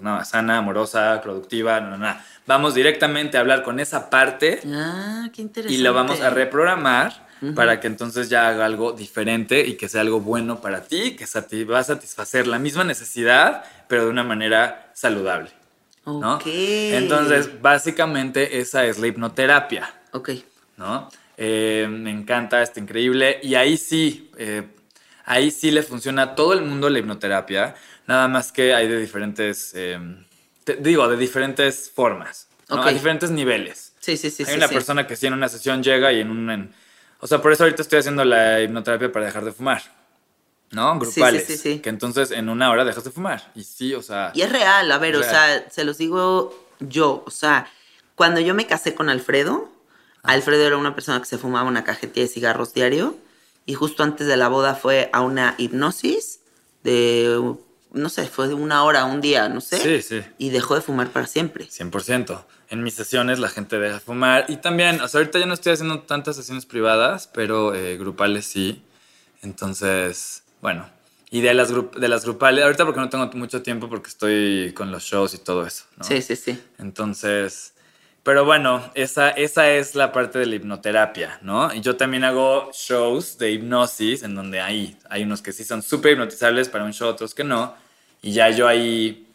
no, 0.00 0.24
sana, 0.24 0.58
amorosa, 0.58 1.20
productiva, 1.22 1.80
no, 1.80 1.90
no, 1.90 1.96
no. 1.96 2.16
Vamos 2.46 2.74
directamente 2.74 3.36
a 3.36 3.40
hablar 3.40 3.62
con 3.62 3.80
esa 3.80 4.10
parte 4.10 4.60
Ah, 4.66 5.28
qué 5.32 5.42
interesante. 5.42 5.74
y 5.74 5.82
lo 5.82 5.92
vamos 5.94 6.20
a 6.20 6.30
reprogramar 6.30 7.28
para 7.54 7.78
que 7.78 7.86
entonces 7.86 8.28
ya 8.28 8.48
haga 8.48 8.66
algo 8.66 8.92
diferente 8.92 9.60
y 9.60 9.76
que 9.76 9.88
sea 9.88 10.00
algo 10.00 10.20
bueno 10.20 10.60
para 10.60 10.82
ti, 10.82 11.16
que 11.16 11.64
va 11.64 11.78
a 11.78 11.84
satisfacer 11.84 12.46
la 12.46 12.58
misma 12.58 12.82
necesidad, 12.84 13.64
pero 13.86 14.04
de 14.04 14.10
una 14.10 14.24
manera 14.24 14.90
saludable. 14.92 15.50
¿no? 16.04 16.36
Ok. 16.36 16.46
Entonces, 16.46 17.60
básicamente 17.60 18.58
esa 18.60 18.84
es 18.86 18.98
la 18.98 19.06
hipnoterapia. 19.06 19.94
Ok. 20.12 20.30
¿no? 20.76 21.08
Eh, 21.40 21.86
me 21.88 22.10
encanta, 22.10 22.60
está 22.62 22.80
increíble. 22.80 23.38
Y 23.42 23.54
ahí 23.54 23.76
sí, 23.76 24.30
eh, 24.36 24.64
ahí 25.24 25.50
sí 25.52 25.70
le 25.70 25.82
funciona 25.84 26.22
a 26.22 26.34
todo 26.34 26.52
el 26.52 26.62
mundo 26.62 26.90
la 26.90 26.98
hipnoterapia, 26.98 27.76
nada 28.08 28.26
más 28.26 28.50
que 28.50 28.74
hay 28.74 28.88
de 28.88 28.98
diferentes, 28.98 29.72
eh, 29.76 29.98
te- 30.64 30.76
digo, 30.76 31.08
de 31.08 31.16
diferentes 31.16 31.90
formas, 31.94 32.48
¿no? 32.68 32.82
A 32.82 32.90
diferentes 32.92 33.30
niveles. 33.30 33.92
Sí, 34.00 34.16
sí, 34.16 34.30
sí. 34.30 34.42
hay 34.42 34.50
sí, 34.52 34.56
una 34.56 34.66
sí. 34.68 34.74
persona 34.74 35.06
que 35.06 35.14
sí 35.14 35.28
en 35.28 35.34
una 35.34 35.48
sesión 35.48 35.82
llega 35.82 36.12
y 36.12 36.20
en 36.20 36.30
un... 36.30 36.50
en- 36.50 36.74
o 37.20 37.26
sea, 37.26 37.40
por 37.40 37.52
eso 37.52 37.62
ahorita 37.64 37.82
estoy 37.82 38.00
haciendo 38.00 38.24
la 38.24 38.60
hipnoterapia 38.60 39.10
para 39.12 39.26
dejar 39.26 39.44
de 39.44 39.52
fumar, 39.52 39.82
¿no? 40.72 40.94
sí, 41.04 41.06
Grupales. 41.20 41.44
sí, 41.46 41.56
sí. 41.56 41.78
Que 41.80 41.88
entonces 41.88 42.30
en 42.32 42.48
una 42.48 42.70
hora 42.70 42.84
dejas 42.84 43.04
de 43.04 43.10
fumar. 43.12 43.52
Y 43.54 43.62
sí, 43.62 43.94
o 43.94 44.02
sea... 44.02 44.32
Y 44.34 44.42
es 44.42 44.50
real, 44.50 44.90
a 44.90 44.98
ver, 44.98 45.14
o 45.16 45.22
sea, 45.22 45.68
se 45.70 45.84
los 45.84 45.98
digo 45.98 46.52
yo, 46.80 47.22
o 47.26 47.30
sea, 47.30 47.68
cuando 48.16 48.40
yo 48.40 48.54
me 48.54 48.66
casé 48.66 48.94
con 48.94 49.08
Alfredo. 49.08 49.70
Alfredo 50.22 50.64
era 50.64 50.76
una 50.76 50.94
persona 50.94 51.20
que 51.20 51.26
se 51.26 51.38
fumaba 51.38 51.68
una 51.68 51.84
cajetilla 51.84 52.26
de 52.26 52.32
cigarros 52.32 52.74
diario 52.74 53.16
y 53.66 53.74
justo 53.74 54.02
antes 54.02 54.26
de 54.26 54.36
la 54.36 54.48
boda 54.48 54.74
fue 54.74 55.10
a 55.12 55.20
una 55.20 55.54
hipnosis 55.58 56.40
de, 56.84 57.54
no 57.92 58.08
sé, 58.08 58.26
fue 58.26 58.48
de 58.48 58.54
una 58.54 58.84
hora, 58.84 59.04
un 59.04 59.20
día, 59.20 59.48
no 59.48 59.60
sé. 59.60 59.78
Sí, 59.78 60.02
sí. 60.02 60.26
Y 60.38 60.50
dejó 60.50 60.74
de 60.74 60.80
fumar 60.80 61.10
para 61.10 61.26
siempre. 61.26 61.68
100%. 61.68 62.44
En 62.70 62.82
mis 62.82 62.94
sesiones 62.94 63.38
la 63.38 63.48
gente 63.48 63.78
deja 63.78 63.94
de 63.94 64.00
fumar. 64.00 64.46
Y 64.48 64.56
también, 64.56 65.00
o 65.00 65.08
sea, 65.08 65.20
ahorita 65.20 65.38
ya 65.38 65.46
no 65.46 65.54
estoy 65.54 65.72
haciendo 65.72 66.00
tantas 66.00 66.36
sesiones 66.36 66.66
privadas, 66.66 67.28
pero 67.32 67.74
eh, 67.74 67.96
grupales 67.96 68.46
sí. 68.46 68.82
Entonces, 69.42 70.42
bueno. 70.60 70.88
Y 71.30 71.42
de 71.42 71.52
las, 71.52 71.68
de 71.68 72.08
las 72.08 72.24
grupales, 72.24 72.64
ahorita 72.64 72.86
porque 72.86 73.00
no 73.00 73.10
tengo 73.10 73.30
mucho 73.34 73.62
tiempo 73.62 73.88
porque 73.90 74.08
estoy 74.08 74.72
con 74.74 74.90
los 74.90 75.02
shows 75.02 75.34
y 75.34 75.38
todo 75.38 75.66
eso. 75.66 75.84
¿no? 75.98 76.04
Sí, 76.04 76.22
sí, 76.22 76.36
sí. 76.36 76.58
Entonces, 76.78 77.74
pero 78.28 78.44
bueno, 78.44 78.82
esa, 78.94 79.30
esa 79.30 79.70
es 79.70 79.94
la 79.94 80.12
parte 80.12 80.38
de 80.38 80.44
la 80.44 80.56
hipnoterapia, 80.56 81.38
¿no? 81.40 81.72
Y 81.72 81.80
yo 81.80 81.96
también 81.96 82.24
hago 82.24 82.68
shows 82.74 83.38
de 83.38 83.52
hipnosis 83.52 84.22
en 84.22 84.34
donde 84.34 84.60
hay, 84.60 84.98
hay 85.08 85.22
unos 85.22 85.40
que 85.40 85.50
sí 85.50 85.64
son 85.64 85.80
súper 85.80 86.12
hipnotizables 86.12 86.68
para 86.68 86.84
un 86.84 86.92
show, 86.92 87.08
otros 87.08 87.34
que 87.34 87.42
no. 87.42 87.74
Y 88.20 88.32
ya 88.32 88.50
yo 88.50 88.68
ahí 88.68 89.26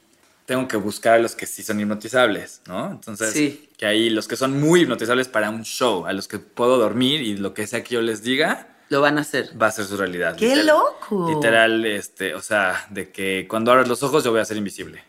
tengo 0.46 0.68
que 0.68 0.78
buscar 0.78 1.16
a 1.16 1.18
los 1.18 1.34
que 1.36 1.48
sí 1.48 1.64
son 1.64 1.80
hipnotizables, 1.80 2.62
¿no? 2.68 2.92
Entonces, 2.92 3.32
Sí. 3.34 3.68
que 3.80 3.88
ahí 3.88 4.12
los 4.12 4.28
que 4.28 4.36
son 4.36 4.62
muy 4.62 4.82
hipnotizables 4.82 5.28
para 5.28 5.50
un 5.50 5.64
show, 5.64 6.06
a 6.06 6.14
los 6.14 6.28
que 6.28 6.38
puedo 6.38 6.78
dormir 6.78 7.20
y 7.24 7.36
lo 7.38 7.56
que 7.56 7.66
sea 7.66 7.84
que 7.84 7.96
yo 7.96 8.02
les 8.04 8.22
diga, 8.22 8.68
Lo 8.90 9.02
van 9.02 9.18
a 9.18 9.22
hacer. 9.22 9.60
va 9.60 9.68
a 9.68 9.72
ser 9.72 9.86
su 9.86 9.98
realidad. 9.98 10.36
¡Qué 10.36 10.50
literal. 10.56 10.68
loco! 10.68 11.30
Literal, 11.34 11.84
este, 11.88 12.36
o 12.36 12.44
sea, 12.44 12.86
de 12.92 13.10
que 13.10 13.48
cuando 13.50 13.72
abras 13.72 13.88
los 13.88 14.04
ojos 14.04 14.24
yo 14.24 14.30
voy 14.30 14.42
a 14.42 14.46
ser 14.46 14.58
invisible. 14.58 15.02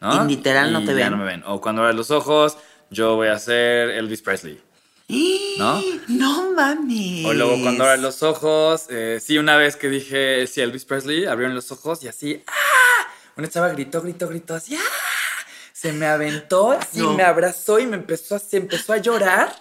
¿no? 0.00 0.24
Y 0.24 0.28
literal 0.28 0.72
no 0.72 0.80
te 0.80 0.86
ya 0.86 0.94
ven. 0.94 1.10
no 1.10 1.16
me 1.18 1.24
ven. 1.26 1.42
O 1.46 1.60
cuando 1.60 1.82
abras 1.82 1.94
los 1.94 2.10
ojos 2.10 2.56
yo 2.90 3.16
voy 3.16 3.28
a 3.28 3.38
ser 3.38 3.90
Elvis 3.90 4.22
Presley. 4.22 4.60
¿No? 5.58 5.82
No 6.08 6.52
mames. 6.52 7.24
O 7.24 7.32
luego 7.32 7.60
cuando 7.62 7.84
abras 7.84 8.00
los 8.00 8.22
ojos, 8.22 8.86
eh, 8.90 9.20
sí, 9.24 9.38
una 9.38 9.56
vez 9.56 9.76
que 9.76 9.88
dije, 9.88 10.46
sí, 10.46 10.60
Elvis 10.60 10.84
Presley, 10.84 11.24
abrieron 11.26 11.54
los 11.54 11.70
ojos 11.72 12.02
y 12.02 12.08
así, 12.08 12.42
¡ah! 12.46 13.06
Una 13.36 13.48
chava 13.48 13.68
gritó, 13.70 14.02
gritó, 14.02 14.28
gritó, 14.28 14.54
así, 14.54 14.74
¡ah! 14.76 14.80
Se 15.72 15.92
me 15.92 16.06
aventó, 16.06 16.72
así, 16.72 16.98
No. 17.00 17.14
me 17.14 17.22
abrazó 17.22 17.78
y 17.78 17.86
me 17.86 17.96
empezó 17.96 18.34
a, 18.34 18.38
se 18.38 18.56
empezó 18.58 18.92
a 18.92 18.98
llorar. 18.98 19.54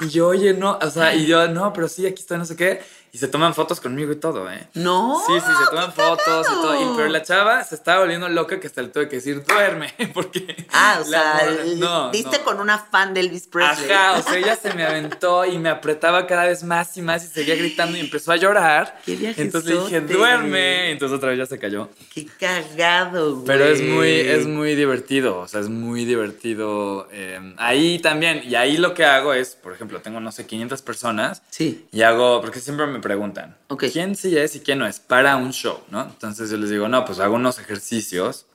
Y 0.00 0.10
yo, 0.10 0.28
oye, 0.28 0.52
no, 0.52 0.78
o 0.80 0.90
sea, 0.90 1.14
y 1.14 1.26
yo, 1.26 1.48
no, 1.48 1.72
pero 1.72 1.88
sí, 1.88 2.06
aquí 2.06 2.20
está, 2.20 2.36
no 2.36 2.44
sé 2.44 2.54
qué. 2.54 2.82
Y 3.16 3.18
se 3.18 3.28
toman 3.28 3.54
fotos 3.54 3.80
conmigo 3.80 4.12
y 4.12 4.16
todo, 4.16 4.50
¿eh? 4.52 4.68
No. 4.74 5.18
Sí, 5.26 5.32
sí, 5.40 5.52
se 5.64 5.70
toman 5.70 5.90
fotos 5.90 6.46
y 6.50 6.52
todo. 6.54 6.74
Y, 6.82 6.96
pero 6.96 7.08
la 7.08 7.22
chava 7.22 7.64
se 7.64 7.74
estaba 7.74 8.00
volviendo 8.00 8.28
loca 8.28 8.60
que 8.60 8.66
hasta 8.66 8.82
le 8.82 8.88
tuve 8.88 9.08
que 9.08 9.16
decir, 9.16 9.42
duerme, 9.42 9.94
porque... 10.12 10.66
Ah, 10.70 10.98
o 11.00 11.04
sea, 11.04 11.40
morra- 11.40 11.64
no, 11.78 12.10
diste 12.10 12.36
no. 12.40 12.44
con 12.44 12.60
una 12.60 12.78
fan 12.78 13.14
de 13.14 13.20
Elvis 13.20 13.46
Presley. 13.46 13.90
Ajá, 13.90 14.18
o 14.18 14.22
sea, 14.22 14.36
ella 14.36 14.54
se 14.54 14.74
me 14.74 14.84
aventó 14.84 15.46
y 15.46 15.56
me 15.58 15.70
apretaba 15.70 16.26
cada 16.26 16.44
vez 16.44 16.62
más 16.62 16.94
y 16.98 17.00
más 17.00 17.24
y 17.24 17.28
seguía 17.28 17.56
gritando 17.56 17.96
y 17.96 18.00
empezó 18.00 18.32
a 18.32 18.36
llorar. 18.36 19.00
Qué. 19.06 19.32
Entonces 19.38 19.64
le 19.74 19.80
dije, 19.80 20.00
duerme. 20.02 20.90
Entonces 20.90 21.16
otra 21.16 21.30
vez 21.30 21.38
ya 21.38 21.46
se 21.46 21.58
cayó. 21.58 21.88
Qué 22.12 22.26
cagado, 22.38 23.34
güey. 23.36 23.46
Pero 23.46 23.64
es 23.64 23.80
muy, 23.80 24.10
es 24.10 24.46
muy 24.46 24.74
divertido, 24.74 25.38
o 25.38 25.48
sea, 25.48 25.60
es 25.60 25.70
muy 25.70 26.04
divertido. 26.04 27.08
eh, 27.12 27.54
ahí 27.56 27.98
también, 27.98 28.42
y 28.44 28.54
ahí 28.56 28.76
lo 28.76 28.92
que 28.92 29.04
hago 29.06 29.32
es, 29.32 29.54
por 29.54 29.72
ejemplo, 29.72 30.00
tengo, 30.00 30.20
no 30.20 30.32
sé, 30.32 30.46
500 30.46 30.82
personas 30.82 31.42
Sí. 31.50 31.86
y 31.92 32.02
hago, 32.02 32.40
porque 32.40 32.60
siempre 32.60 32.86
me 32.86 33.00
preguntan, 33.06 33.56
Ok. 33.68 33.84
¿quién 33.92 34.16
sí 34.16 34.36
es 34.36 34.56
y 34.56 34.60
quién 34.60 34.78
no 34.80 34.86
es 34.86 34.98
para 34.98 35.36
un 35.36 35.52
show, 35.52 35.80
no? 35.90 36.02
Entonces 36.02 36.50
yo 36.50 36.56
les 36.56 36.70
digo, 36.70 36.88
no, 36.88 37.04
pues 37.04 37.20
hago 37.20 37.36
unos 37.36 37.58
ejercicios 37.60 38.46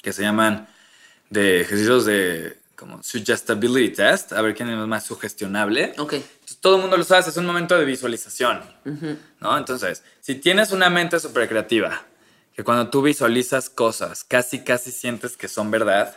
que 0.00 0.12
se 0.12 0.22
llaman 0.22 0.68
de 1.30 1.62
ejercicios 1.62 2.04
de 2.04 2.58
como 2.76 3.02
suggestibility 3.02 3.94
test, 3.94 4.32
a 4.32 4.40
ver 4.42 4.54
quién 4.54 4.68
es 4.68 4.76
más 4.86 5.04
sugestionable. 5.04 5.94
Ok. 5.98 6.12
Entonces, 6.14 6.58
todo 6.60 6.76
el 6.76 6.82
mundo 6.82 6.96
lo 6.96 7.04
sabe, 7.04 7.28
es 7.28 7.36
un 7.36 7.46
momento 7.46 7.76
de 7.78 7.84
visualización, 7.84 8.60
¿no? 9.40 9.56
Entonces, 9.58 10.02
si 10.20 10.34
tienes 10.36 10.70
una 10.72 10.90
mente 10.90 11.18
súper 11.20 11.48
creativa, 11.48 12.02
que 12.54 12.62
cuando 12.64 12.88
tú 12.90 13.02
visualizas 13.02 13.68
cosas, 13.70 14.24
casi, 14.24 14.62
casi 14.64 14.90
sientes 14.92 15.36
que 15.36 15.48
son 15.48 15.70
verdad, 15.70 16.14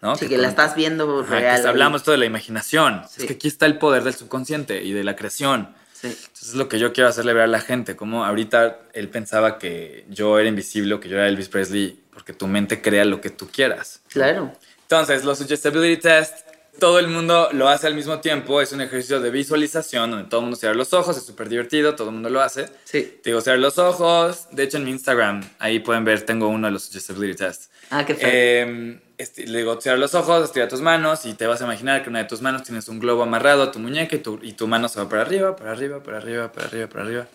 ¿no? 0.00 0.14
Sí, 0.16 0.26
que 0.28 0.36
la 0.38 0.44
cuando- 0.48 0.62
estás 0.62 0.76
viendo 0.76 1.20
Ajá, 1.20 1.30
real. 1.40 1.62
que 1.62 1.68
hablamos 1.68 2.02
todo 2.02 2.12
de 2.12 2.18
la 2.18 2.26
imaginación. 2.26 3.02
Sí. 3.10 3.22
Es 3.22 3.26
que 3.26 3.34
aquí 3.34 3.48
está 3.48 3.66
el 3.66 3.78
poder 3.78 4.04
del 4.04 4.14
subconsciente 4.14 4.82
y 4.84 4.92
de 4.92 5.02
la 5.04 5.16
creación. 5.16 5.74
Sí. 6.00 6.08
Entonces 6.08 6.48
es 6.48 6.54
lo 6.54 6.68
que 6.68 6.78
yo 6.78 6.92
quiero 6.92 7.08
hacerle 7.08 7.32
ver 7.32 7.44
a 7.44 7.46
la 7.46 7.60
gente, 7.60 7.96
como 7.96 8.24
ahorita 8.24 8.80
él 8.92 9.08
pensaba 9.08 9.58
que 9.58 10.04
yo 10.08 10.38
era 10.38 10.48
invisible 10.48 10.94
o 10.94 11.00
que 11.00 11.08
yo 11.08 11.16
era 11.16 11.26
Elvis 11.26 11.48
Presley, 11.48 11.98
porque 12.12 12.32
tu 12.32 12.46
mente 12.46 12.82
crea 12.82 13.04
lo 13.04 13.20
que 13.20 13.30
tú 13.30 13.48
quieras. 13.48 14.00
Claro. 14.08 14.52
Entonces, 14.82 15.24
los 15.24 15.38
Suggestibility 15.38 16.00
Test, 16.00 16.45
todo 16.78 16.98
el 16.98 17.08
mundo 17.08 17.48
lo 17.52 17.68
hace 17.68 17.86
al 17.86 17.94
mismo 17.94 18.20
tiempo, 18.20 18.60
es 18.60 18.72
un 18.72 18.80
ejercicio 18.80 19.20
de 19.20 19.30
visualización 19.30 20.10
donde 20.10 20.28
todo 20.28 20.40
el 20.40 20.44
mundo 20.44 20.56
cierra 20.56 20.74
los 20.74 20.92
ojos, 20.92 21.16
es 21.16 21.24
súper 21.24 21.48
divertido, 21.48 21.94
todo 21.94 22.08
el 22.08 22.14
mundo 22.14 22.30
lo 22.30 22.40
hace. 22.40 22.66
Sí. 22.84 23.18
Te 23.22 23.30
digo, 23.30 23.40
cierra 23.40 23.58
los 23.58 23.78
ojos, 23.78 24.48
de 24.50 24.62
hecho 24.64 24.76
en 24.76 24.84
mi 24.84 24.90
Instagram, 24.90 25.42
ahí 25.58 25.80
pueden 25.80 26.04
ver, 26.04 26.22
tengo 26.22 26.48
uno 26.48 26.66
de 26.66 26.72
los 26.72 26.84
Suggestibility 26.84 27.38
Tests. 27.38 27.70
Ah, 27.90 28.04
qué 28.04 28.14
feo. 28.14 28.28
Eh, 28.30 29.00
este, 29.18 29.46
le 29.46 29.58
digo, 29.58 29.80
cierra 29.80 29.96
los 29.96 30.14
ojos, 30.14 30.44
estira 30.44 30.68
tus 30.68 30.80
manos 30.80 31.24
y 31.24 31.34
te 31.34 31.46
vas 31.46 31.60
a 31.62 31.64
imaginar 31.64 32.02
que 32.02 32.10
una 32.10 32.18
de 32.18 32.26
tus 32.26 32.42
manos 32.42 32.62
tienes 32.64 32.88
un 32.88 32.98
globo 32.98 33.22
amarrado 33.22 33.62
a 33.62 33.72
tu 33.72 33.78
muñeca 33.78 34.16
y 34.16 34.18
tu, 34.18 34.38
y 34.42 34.52
tu 34.52 34.66
mano 34.66 34.88
se 34.88 35.00
va 35.00 35.08
para 35.08 35.22
arriba, 35.22 35.56
para 35.56 35.72
arriba, 35.72 36.02
para 36.02 36.18
arriba, 36.18 36.52
para 36.52 36.66
arriba, 36.66 36.86
para 36.88 37.04
arriba. 37.04 37.26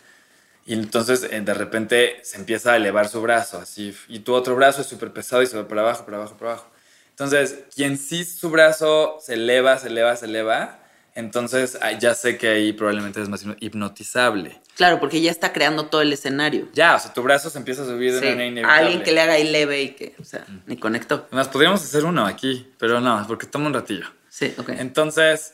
Y 0.66 0.74
entonces 0.74 1.28
eh, 1.30 1.42
de 1.42 1.54
repente 1.54 2.20
se 2.24 2.38
empieza 2.38 2.74
a 2.74 2.76
elevar 2.76 3.08
su 3.08 3.22
brazo 3.22 3.58
así 3.58 3.96
y 4.08 4.20
tu 4.20 4.34
otro 4.34 4.56
brazo 4.56 4.82
es 4.82 4.88
súper 4.88 5.12
pesado 5.12 5.42
y 5.42 5.48
se 5.48 5.58
va 5.58 5.68
para 5.68 5.82
abajo, 5.82 6.06
para 6.06 6.18
abajo, 6.18 6.38
para 6.38 6.52
abajo. 6.52 6.71
Entonces, 7.24 7.60
quien 7.76 7.98
sí 7.98 8.26
su 8.26 8.50
brazo 8.50 9.18
se 9.22 9.36
eleva, 9.36 9.78
se 9.78 9.90
eleva, 9.90 10.16
se 10.16 10.26
eleva, 10.26 10.80
entonces 11.14 11.78
ah, 11.82 11.92
ya 11.92 12.16
sé 12.16 12.38
que 12.38 12.48
ahí 12.48 12.74
probablemente 12.74 13.22
es 13.22 13.30
más 13.30 13.46
hipno- 13.46 13.58
hipnotizable. 13.60 14.60
Claro, 14.76 15.00
porque 15.00 15.22
ya 15.22 15.30
está 15.30 15.54
creando 15.54 15.86
todo 15.88 16.02
el 16.02 16.12
escenario. 16.14 16.68
Ya, 16.74 16.96
o 16.96 17.00
sea, 17.00 17.14
tu 17.14 17.22
brazo 17.22 17.50
se 17.50 17.58
empieza 17.60 17.84
a 17.84 17.86
subir 17.86 18.14
de 18.14 18.20
Sí. 18.20 18.26
una 18.26 18.32
manera 18.36 18.48
inevitable. 18.48 18.80
Alguien 18.82 19.04
que 19.04 19.12
le 19.12 19.22
haga 19.22 19.34
ahí 19.34 19.44
leve 19.52 19.82
y 19.84 19.90
que, 19.90 20.16
o 20.20 20.24
sea, 20.24 20.46
ni 20.66 20.78
conectó. 20.78 21.26
Además, 21.28 21.50
podríamos 21.50 21.84
hacer 21.84 22.06
uno 22.06 22.26
aquí, 22.26 22.68
pero 22.80 23.00
no, 23.02 23.24
porque 23.28 23.46
toma 23.46 23.68
un 23.68 23.74
ratillo. 23.74 24.08
Sí, 24.30 24.54
ok. 24.58 24.70
Entonces. 24.70 25.54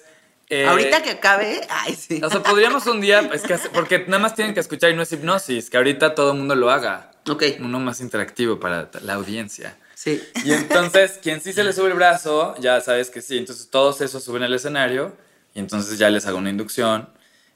eh, 0.49 0.65
Ahorita 0.65 1.01
que 1.03 1.09
acabe, 1.09 1.59
ay, 1.70 1.95
sí. 1.95 2.22
O 2.24 2.30
sea, 2.30 2.41
podríamos 2.41 2.86
un 2.88 3.01
día, 3.01 3.20
es 3.34 3.41
que 3.41 3.55
hace- 3.55 3.70
porque 3.72 4.05
nada 4.07 4.20
más 4.20 4.36
tienen 4.36 4.53
que 4.53 4.61
escuchar 4.61 4.91
y 4.91 4.95
no 4.95 5.01
es 5.01 5.11
hipnosis, 5.11 5.70
que 5.70 5.76
ahorita 5.76 6.15
todo 6.15 6.32
el 6.32 6.38
mundo 6.38 6.55
lo 6.55 6.70
haga. 6.72 7.11
Ok, 7.28 7.43
Uno 7.59 7.80
más 7.82 7.99
interactivo 7.99 8.57
para 8.57 8.89
la 9.01 9.15
audiencia. 9.15 9.76
Sí. 9.98 10.22
Y 10.45 10.54
entonces, 10.54 11.20
quien 11.22 11.41
sí 11.41 11.54
se 11.54 11.64
le 11.64 11.74
sube 11.74 11.88
el 11.88 11.95
brazo, 11.95 12.56
ya 12.60 12.80
sabes 12.82 13.10
que 13.10 13.22
sí. 13.22 13.38
Entonces, 13.38 13.70
todos 13.70 14.02
esos 14.02 14.24
suben 14.24 14.43
al 14.43 14.54
escenario 14.54 15.18
y 15.56 15.60
entonces 15.60 15.98
ya 15.98 16.10
les 16.12 16.28
hago 16.28 16.38
una 16.38 16.52
inducción 16.52 17.10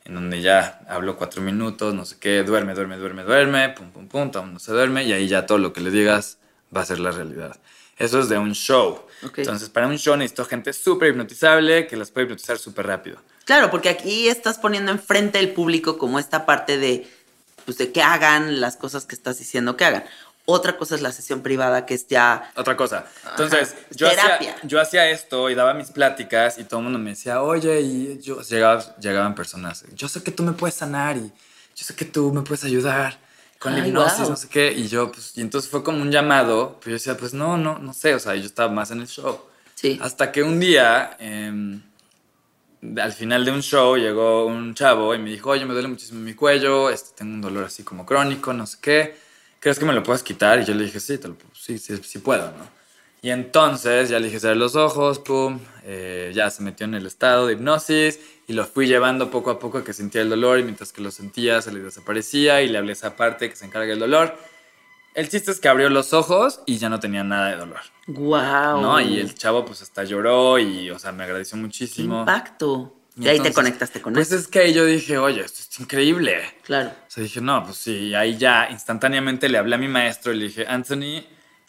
en 0.06 0.16
donde 0.16 0.42
ya 0.42 0.82
hablo 0.90 1.18
cuatro 1.18 1.42
minutos, 1.42 1.94
no 1.94 2.06
sé 2.06 2.18
qué, 2.20 2.42
duerme, 2.42 2.74
duerme, 2.74 2.98
duerme, 2.98 3.24
duerme, 3.24 3.70
pum, 3.70 3.92
pum, 3.92 4.08
pum, 4.08 4.32
todo 4.32 4.42
el 4.42 4.48
mundo 4.48 4.60
se 4.60 4.72
duerme 4.72 5.04
y 5.04 5.14
ahí 5.14 5.28
ya 5.28 5.46
todo 5.46 5.60
lo 5.60 5.74
que 5.74 5.82
le 5.82 5.92
digas 5.92 6.40
va 6.76 6.82
a 6.82 6.86
ser 6.86 7.00
la 7.00 7.12
realidad. 7.12 7.56
Eso 7.98 8.20
es 8.20 8.30
de 8.30 8.40
un 8.40 8.54
show. 8.54 9.06
Ok. 9.24 9.40
Entonces, 9.40 9.70
para 9.70 9.86
un 9.86 9.98
show 10.00 10.18
necesito 10.18 10.44
gente 10.46 10.74
súper 10.74 11.10
hipnotizable 11.10 11.86
que 11.86 11.96
las 11.96 12.10
puede 12.10 12.26
hipnotizar 12.26 12.58
súper 12.58 12.88
rápido. 12.88 13.20
Claro, 13.46 13.70
porque 13.70 13.90
aquí 13.90 14.28
estás 14.28 14.58
poniendo 14.58 14.92
enfrente 14.92 15.38
del 15.38 15.52
público 15.52 16.00
como 16.00 16.18
esta 16.18 16.46
parte 16.46 16.78
de, 16.78 17.08
pues, 17.66 17.78
de 17.78 17.92
que 17.92 18.02
hagan 18.02 18.60
las 18.60 18.78
cosas 18.78 19.06
que 19.06 19.14
estás 19.14 19.38
diciendo 19.38 19.78
que 19.78 19.86
hagan. 19.86 20.04
Otra 20.46 20.76
cosa 20.78 20.96
es 20.96 21.02
la 21.02 21.12
sesión 21.12 21.42
privada, 21.42 21.86
que 21.86 21.94
es 21.94 22.08
ya... 22.08 22.52
Otra 22.56 22.76
cosa. 22.76 23.06
Entonces, 23.30 23.74
Ajá. 23.74 23.82
yo 23.92 24.08
hacía, 24.08 24.22
Terapia. 24.24 24.56
yo 24.64 24.82
hacía 24.82 25.10
esto 25.10 25.50
y 25.50 25.56
daba 25.56 25.74
mis 25.74 25.92
pláticas 25.92 26.58
y 26.58 26.64
todo 26.64 26.80
el 26.80 26.86
mundo 26.86 27.00
me 27.00 27.12
decía, 27.12 27.42
oye, 27.42 27.80
y 27.82 28.20
yo, 28.22 28.42
llegaba- 28.42 28.96
llegaban 28.98 29.36
personas, 29.36 29.86
yo 29.96 30.08
sé 30.10 30.24
que 30.24 30.32
tú 30.32 30.44
me 30.44 30.54
puedes 30.54 30.76
sanar 30.76 31.16
y 31.18 31.32
yo 31.76 31.86
sé 31.86 31.96
que 31.96 32.06
tú 32.06 32.34
me 32.34 32.42
puedes 32.42 32.64
ayudar 32.64 33.20
con 33.60 33.74
la 33.76 33.84
Ay, 33.84 33.90
hipnosis, 33.90 34.18
guau. 34.20 34.30
no 34.32 34.36
sé 34.36 34.50
qué. 34.50 34.72
Y 34.74 34.88
yo, 34.88 35.12
pues, 35.12 35.38
y 35.38 35.42
entonces 35.42 35.70
fue 35.70 35.84
como 35.84 36.02
un 36.02 36.12
llamado, 36.12 36.78
pero 36.80 36.92
yo 36.92 36.94
decía, 36.94 37.16
pues 37.16 37.34
no, 37.34 37.58
no, 37.58 37.78
no 37.78 37.94
sé, 37.94 38.16
o 38.16 38.20
sea, 38.20 38.36
yo 38.36 38.46
estaba 38.46 38.72
más 38.74 38.90
en 38.92 39.02
el 39.02 39.08
show. 39.08 39.40
Sí. 39.76 40.00
Hasta 40.02 40.32
que 40.32 40.42
un 40.44 40.60
día, 40.60 41.16
em, 41.20 41.82
al 43.00 43.14
final 43.14 43.46
de 43.46 43.52
un 43.52 43.62
show, 43.62 43.96
llegó 43.96 44.46
un 44.48 44.74
chavo 44.74 45.14
y 45.14 45.20
me 45.20 45.30
dijo, 45.30 45.52
oye, 45.52 45.66
me 45.66 45.74
duele 45.74 45.88
muchísimo 45.88 46.20
mi 46.20 46.34
cuello, 46.34 46.90
este, 46.90 47.12
tengo 47.16 47.34
un 47.36 47.42
dolor 47.42 47.66
así 47.66 47.84
como 47.84 48.06
crónico, 48.06 48.54
no 48.54 48.66
sé 48.66 48.78
qué. 48.82 49.31
¿Crees 49.62 49.80
que 49.80 49.86
me 49.86 49.94
lo 49.94 50.04
puedes 50.04 50.24
quitar? 50.24 50.60
Y 50.60 50.66
yo 50.66 50.74
le 50.74 50.84
dije, 50.84 51.00
sí, 51.00 51.18
te 51.18 51.30
lo- 51.30 51.38
sí, 51.54 51.78
sí, 51.78 51.96
sí 52.04 52.20
puedo, 52.20 52.48
¿no? 52.52 52.82
Y 53.22 53.30
entonces 53.30 54.10
ya 54.10 54.20
le 54.20 54.26
dije, 54.26 54.40
cerrar 54.40 54.58
los 54.58 54.76
ojos, 54.76 55.20
pum, 55.20 55.60
eh, 55.84 56.32
ya 56.36 56.50
se 56.50 56.64
metió 56.64 56.86
en 56.88 56.96
el 56.96 57.06
estado 57.06 57.46
de 57.48 57.54
hipnosis 57.54 58.20
y 58.48 58.54
lo 58.54 58.66
fui 58.66 58.88
llevando 58.88 59.30
poco 59.30 59.52
a 59.52 59.60
poco 59.60 59.78
a 59.78 59.84
que 59.84 59.94
sentía 59.94 60.22
el 60.24 60.30
dolor 60.32 60.58
y 60.60 60.64
mientras 60.64 60.92
que 60.92 61.02
lo 61.02 61.12
sentía 61.12 61.62
se 61.62 61.72
le 61.72 61.80
desaparecía 61.82 62.64
y 62.64 62.68
le 62.70 62.80
hablé 62.80 62.94
esa 62.94 63.16
parte 63.16 63.48
que 63.50 63.56
se 63.56 63.66
encarga 63.66 63.90
del 63.92 64.00
dolor. 64.00 64.36
El 65.14 65.30
chiste 65.30 65.52
es 65.52 65.60
que 65.60 65.68
abrió 65.68 65.90
los 65.90 66.14
ojos 66.14 66.62
y 66.66 66.78
ya 66.80 66.90
no 66.90 67.00
tenía 67.00 67.24
nada 67.24 67.50
de 67.52 67.58
dolor. 67.58 67.82
Wow. 68.08 68.82
¿no? 68.82 69.00
Y 69.00 69.20
el 69.20 69.36
chavo 69.36 69.66
pues 69.66 69.84
hasta 69.84 70.04
lloró 70.04 70.58
y, 70.58 70.90
o 70.90 70.98
sea, 70.98 71.12
me 71.12 71.24
agradeció 71.24 71.58
Qué 71.58 71.62
muchísimo. 71.62 72.22
impacto. 72.22 72.96
Y, 73.22 73.28
ahí 73.28 73.34
te 73.36 73.38
entonces, 73.38 73.56
conectaste 73.56 74.02
con 74.02 74.14
Pues 74.14 74.32
él. 74.32 74.40
es 74.40 74.48
que 74.48 74.60
ahí 74.60 74.74
yo 74.74 74.86
dije, 74.86 75.18
oye, 75.18 75.42
esto 75.42 75.60
es 75.70 75.80
increíble. 75.80 76.42
Claro. 76.64 76.90
O 76.90 77.10
sea, 77.12 77.24
dije, 77.24 77.40
no, 77.42 77.64
pues 77.64 77.78
sí, 77.78 77.92
y 78.08 78.16
ahí 78.16 78.38
ya 78.38 78.68
instantáneamente 78.72 79.48
le 79.50 79.58
hablé 79.58 79.76
a 79.76 79.78
mi 79.78 79.88
maestro 79.88 80.34
y 80.34 80.38
le 80.38 80.46
dije, 80.46 80.66
Anthony, 80.68 81.24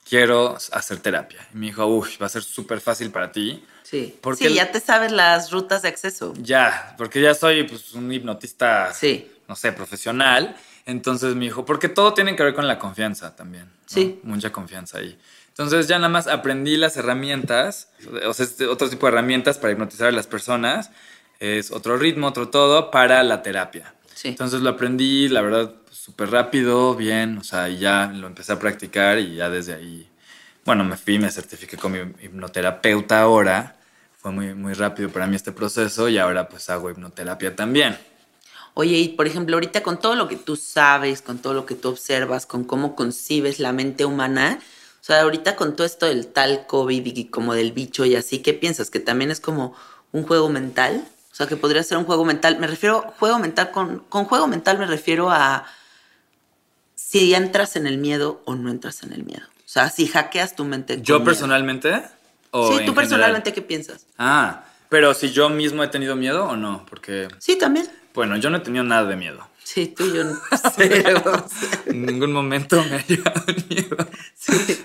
quiero 0.09 0.57
hacer 0.73 0.99
terapia. 0.99 1.47
Y 1.53 1.59
me 1.59 1.67
dijo, 1.67 1.87
uff, 1.87 2.21
va 2.21 2.27
a 2.27 2.29
ser 2.31 2.43
súper 2.43 2.81
fácil 2.81 3.11
para 3.11 3.31
ti. 3.33 3.65
Sí. 3.83 4.17
Porque 4.21 4.49
sí, 4.49 4.55
ya 4.55 4.73
te 4.73 4.81
sabes 4.81 5.13
las 5.13 5.51
rutas 5.51 5.83
de 5.83 5.89
acceso. 5.89 6.33
Ya, 6.39 6.95
porque 6.97 7.21
ya 7.21 7.35
soy 7.35 7.65
pues, 7.65 7.93
un 7.93 8.11
hipnotista, 8.13 8.93
Sí. 8.95 9.31
no 9.49 9.55
sé, 9.57 9.73
profesional. 9.73 10.57
Entonces 10.87 11.35
me 11.35 11.45
dijo, 11.45 11.65
porque 11.65 11.89
todo 11.89 12.15
tiene 12.15 12.35
que 12.35 12.43
ver 12.43 12.55
con 12.55 12.67
la 12.67 12.79
confianza 12.79 13.37
también. 13.37 13.65
¿no? 13.67 13.71
Sí. 13.87 14.21
Mucha 14.23 14.51
confianza 14.51 14.99
ahí. 14.99 15.19
Entonces 15.49 15.87
ya 15.87 15.99
nada 15.99 16.09
más 16.09 16.27
aprendí 16.29 16.79
las 16.79 16.97
herramientas, 16.97 17.89
o 18.27 18.33
sea, 18.33 18.47
este 18.47 18.67
otro 18.67 18.89
tipo 18.89 19.07
de 19.07 19.13
herramientas 19.13 19.59
para 19.59 19.73
hipnotizar 19.75 20.09
a 20.09 20.13
las 20.13 20.27
personas. 20.27 20.91
Es 21.43 21.73
otro 21.73 21.97
ritmo, 21.97 22.29
otro 22.29 22.51
todo 22.51 22.93
para 22.93 23.21
la 23.25 23.43
terapia. 23.43 23.93
Sí. 24.15 24.29
Entonces 24.29 24.61
lo 24.61 24.71
aprendí, 24.71 25.29
la 25.29 25.41
verdad, 25.41 25.75
súper 25.91 26.31
rápido, 26.31 26.95
bien, 26.95 27.37
o 27.37 27.43
sea, 27.43 27.69
ya 27.69 28.13
lo 28.15 28.29
empecé 28.29 28.53
a 28.53 28.61
practicar 28.61 29.19
y 29.19 29.35
ya 29.35 29.51
desde 29.51 29.75
ahí, 29.75 30.09
bueno, 30.65 30.85
me 30.85 30.97
fui, 30.97 31.19
me 31.19 31.29
certifiqué 31.33 31.77
con 31.77 31.91
mi 31.91 31.99
hipnoterapeuta 31.99 33.23
ahora. 33.23 33.75
Fue 34.19 34.31
muy, 34.31 34.55
muy 34.55 34.73
rápido 34.75 35.09
para 35.11 35.27
mí 35.27 35.35
este 35.35 35.51
proceso 35.51 36.09
y 36.09 36.17
ahora 36.17 36.49
pues 36.49 36.71
hago 36.71 36.89
hipnoterapia 36.89 37.57
también. 37.57 37.99
Oye, 38.75 38.99
y 38.99 39.09
por 39.09 39.27
ejemplo, 39.27 39.57
ahorita 39.57 39.83
con 39.83 39.99
todo 39.99 40.15
lo 40.15 40.29
que 40.29 40.37
tú 40.37 40.55
sabes, 40.55 41.23
con 41.23 41.39
todo 41.39 41.55
lo 41.55 41.67
que 41.67 41.75
tú 41.75 41.89
observas, 41.89 42.47
con 42.47 42.63
cómo 42.63 42.95
concibes 42.95 43.59
la 43.59 43.73
mente 43.73 44.05
humana, 44.05 44.61
o 45.01 45.05
sea, 45.05 45.23
ahorita 45.23 45.57
con 45.57 45.75
todo 45.75 45.89
esto 45.89 46.07
del 46.07 46.29
tal 46.29 46.69
COVID 46.69 47.05
y 47.05 47.25
como 47.25 47.53
del 47.53 47.73
bicho 47.73 48.05
y 48.05 48.15
así, 48.15 48.39
¿qué 48.39 48.55
piensas? 48.55 48.91
¿Que 48.91 49.01
también 49.01 49.33
es 49.33 49.41
como 49.41 49.75
un 50.13 50.23
juego 50.23 50.49
mental? 50.49 51.05
O 51.33 51.35
sea, 51.35 51.47
que 51.47 51.57
podría 51.57 51.83
ser 51.83 51.97
un 51.97 52.05
juego 52.05 52.25
mental. 52.27 52.59
Me 52.59 52.67
refiero, 52.67 53.15
juego 53.19 53.39
mental, 53.39 53.71
con, 53.71 54.01
con 54.09 54.27
juego 54.27 54.47
mental 54.47 54.79
me 54.79 54.87
refiero 54.87 55.31
a 55.31 55.65
si 56.95 57.35
entras 57.35 57.77
en 57.77 57.87
el 57.87 57.99
miedo 57.99 58.43
o 58.45 58.55
no 58.55 58.71
entras 58.71 59.03
en 59.03 59.13
el 59.13 59.25
miedo. 59.25 59.47
O 59.59 59.69
sea, 59.73 59.89
si 59.89 60.07
hackeas 60.07 60.55
tu 60.55 60.65
mente. 60.65 60.97
con 60.97 61.05
¿Yo 61.05 61.15
miedo. 61.17 61.25
personalmente? 61.25 62.03
¿O 62.51 62.67
Sí, 62.67 62.73
tú 62.73 62.79
general? 62.79 62.95
personalmente, 62.95 63.53
¿qué 63.55 63.63
piensas? 63.63 64.07
Ah, 64.19 64.65
pero 64.91 65.15
si 65.15 65.33
yo 65.33 65.49
mismo 65.49 65.83
he 65.83 65.89
tenido 65.89 66.17
miedo 66.17 66.45
o 66.45 66.57
no, 66.57 66.85
porque, 66.89 67.29
Sí, 67.39 67.57
también. 67.57 67.89
bueno, 68.13 68.37
yo 68.37 68.51
no 68.51 68.59
he 68.59 68.61
tenido 68.61 68.85
nada 68.85 69.05
de 69.07 69.17
miedo. 69.17 69.49
Sí, 69.73 69.87
tú 69.97 70.05
y 70.07 70.15
yo 70.17 70.25
no. 70.25 70.39
Cero. 70.77 71.47
En 71.87 72.05
ningún 72.07 72.33
momento 72.33 72.85
me 72.91 72.97
ha 72.97 73.07
llegado 73.07 73.43
el 73.47 73.65
miedo. 73.69 73.97